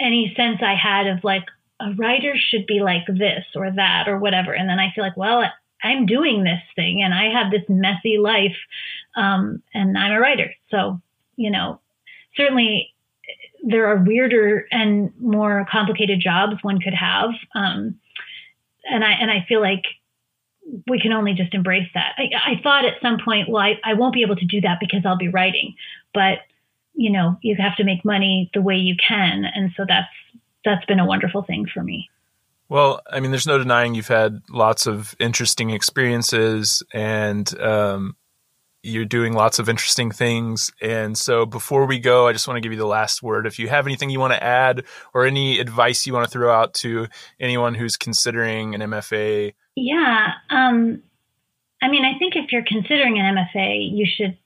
any 0.00 0.32
sense 0.36 0.60
I 0.62 0.74
had 0.74 1.06
of 1.06 1.24
like 1.24 1.44
a 1.80 1.92
writer 1.92 2.34
should 2.36 2.66
be 2.66 2.80
like 2.80 3.06
this 3.06 3.44
or 3.54 3.70
that 3.72 4.08
or 4.08 4.18
whatever, 4.18 4.52
and 4.52 4.68
then 4.68 4.78
I 4.78 4.92
feel 4.94 5.04
like 5.04 5.16
well 5.16 5.44
I'm 5.82 6.06
doing 6.06 6.44
this 6.44 6.62
thing 6.74 7.02
and 7.02 7.12
I 7.12 7.24
have 7.24 7.50
this 7.50 7.68
messy 7.68 8.16
life, 8.18 8.56
um, 9.14 9.62
and 9.74 9.98
I'm 9.98 10.12
a 10.12 10.20
writer, 10.20 10.54
so 10.70 11.00
you 11.36 11.50
know 11.50 11.80
certainly 12.34 12.93
there 13.66 13.86
are 13.86 14.04
weirder 14.04 14.66
and 14.70 15.12
more 15.20 15.66
complicated 15.70 16.20
jobs 16.20 16.62
one 16.62 16.80
could 16.80 16.94
have. 16.94 17.30
Um, 17.54 17.98
and 18.84 19.02
I 19.02 19.12
and 19.12 19.30
I 19.30 19.44
feel 19.48 19.60
like 19.60 19.82
we 20.86 21.00
can 21.00 21.12
only 21.12 21.34
just 21.34 21.54
embrace 21.54 21.88
that. 21.94 22.14
I, 22.16 22.52
I 22.52 22.62
thought 22.62 22.84
at 22.84 23.00
some 23.02 23.18
point, 23.22 23.48
well, 23.48 23.62
I, 23.62 23.78
I 23.84 23.94
won't 23.94 24.14
be 24.14 24.22
able 24.22 24.36
to 24.36 24.46
do 24.46 24.60
that 24.62 24.78
because 24.80 25.02
I'll 25.04 25.16
be 25.16 25.28
writing, 25.28 25.74
but 26.12 26.38
you 26.94 27.10
know, 27.10 27.36
you 27.42 27.56
have 27.58 27.76
to 27.76 27.84
make 27.84 28.04
money 28.04 28.50
the 28.54 28.62
way 28.62 28.76
you 28.76 28.94
can, 28.96 29.44
and 29.44 29.72
so 29.76 29.84
that's 29.88 30.08
that's 30.64 30.84
been 30.86 31.00
a 31.00 31.06
wonderful 31.06 31.42
thing 31.42 31.66
for 31.72 31.82
me. 31.82 32.08
Well, 32.68 33.02
I 33.10 33.20
mean, 33.20 33.30
there's 33.30 33.46
no 33.46 33.58
denying 33.58 33.94
you've 33.94 34.08
had 34.08 34.42
lots 34.48 34.86
of 34.86 35.14
interesting 35.18 35.70
experiences, 35.70 36.82
and 36.92 37.58
um, 37.60 38.16
you're 38.84 39.06
doing 39.06 39.32
lots 39.32 39.58
of 39.58 39.68
interesting 39.68 40.10
things. 40.10 40.70
And 40.80 41.16
so 41.16 41.46
before 41.46 41.86
we 41.86 41.98
go, 41.98 42.28
I 42.28 42.32
just 42.32 42.46
want 42.46 42.58
to 42.58 42.60
give 42.60 42.70
you 42.70 42.78
the 42.78 42.86
last 42.86 43.22
word. 43.22 43.46
If 43.46 43.58
you 43.58 43.68
have 43.68 43.86
anything 43.86 44.10
you 44.10 44.20
want 44.20 44.34
to 44.34 44.42
add 44.42 44.84
or 45.14 45.24
any 45.24 45.58
advice 45.58 46.06
you 46.06 46.12
want 46.12 46.26
to 46.26 46.30
throw 46.30 46.52
out 46.52 46.74
to 46.74 47.06
anyone 47.40 47.74
who's 47.74 47.96
considering 47.96 48.74
an 48.74 48.82
MFA. 48.82 49.54
Yeah. 49.74 50.32
Um, 50.50 51.02
I 51.80 51.88
mean, 51.88 52.04
I 52.04 52.18
think 52.18 52.36
if 52.36 52.52
you're 52.52 52.64
considering 52.66 53.18
an 53.18 53.36
MFA, 53.36 53.88
you 53.90 54.06
should 54.06 54.36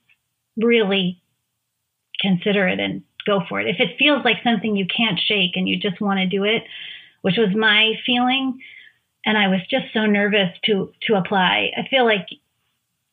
really 0.55 1.21
consider 2.21 2.67
it 2.67 2.79
and 2.79 3.03
go 3.25 3.41
for 3.49 3.59
it. 3.59 3.67
If 3.67 3.79
it 3.79 3.97
feels 3.99 4.23
like 4.23 4.37
something 4.43 4.75
you 4.75 4.85
can't 4.85 5.19
shake 5.19 5.51
and 5.55 5.67
you 5.67 5.77
just 5.77 5.99
want 5.99 6.19
to 6.19 6.25
do 6.27 6.45
it, 6.45 6.63
which 7.21 7.35
was 7.37 7.53
my 7.55 7.93
feeling, 8.05 8.59
and 9.25 9.37
I 9.37 9.49
was 9.49 9.59
just 9.69 9.85
so 9.93 10.05
nervous 10.05 10.49
to 10.65 10.93
to 11.07 11.15
apply. 11.15 11.71
I 11.75 11.87
feel 11.89 12.05
like 12.05 12.27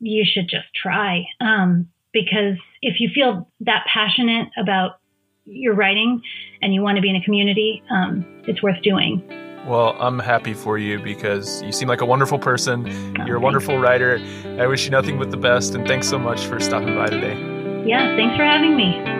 you 0.00 0.24
should 0.24 0.48
just 0.48 0.66
try. 0.74 1.24
Um, 1.40 1.88
because 2.12 2.56
if 2.82 3.00
you 3.00 3.10
feel 3.14 3.50
that 3.60 3.84
passionate 3.92 4.48
about 4.58 4.92
your 5.44 5.74
writing 5.74 6.22
and 6.62 6.74
you 6.74 6.82
want 6.82 6.96
to 6.96 7.02
be 7.02 7.10
in 7.10 7.16
a 7.16 7.22
community, 7.22 7.82
um, 7.90 8.24
it's 8.46 8.62
worth 8.62 8.82
doing. 8.82 9.22
Well, 9.66 9.96
I'm 9.98 10.18
happy 10.18 10.54
for 10.54 10.78
you 10.78 11.00
because 11.00 11.62
you 11.62 11.72
seem 11.72 11.88
like 11.88 12.00
a 12.00 12.06
wonderful 12.06 12.38
person. 12.38 12.86
Oh, 13.18 13.26
You're 13.26 13.36
a 13.36 13.40
wonderful 13.40 13.74
you. 13.74 13.80
writer. 13.80 14.18
I 14.60 14.66
wish 14.66 14.84
you 14.84 14.90
nothing 14.90 15.18
but 15.18 15.30
the 15.30 15.36
best, 15.36 15.74
and 15.74 15.86
thanks 15.86 16.08
so 16.08 16.18
much 16.18 16.46
for 16.46 16.60
stopping 16.60 16.94
by 16.94 17.06
today. 17.08 17.34
Yeah, 17.84 18.14
thanks 18.16 18.36
for 18.36 18.44
having 18.44 18.76
me. 18.76 19.15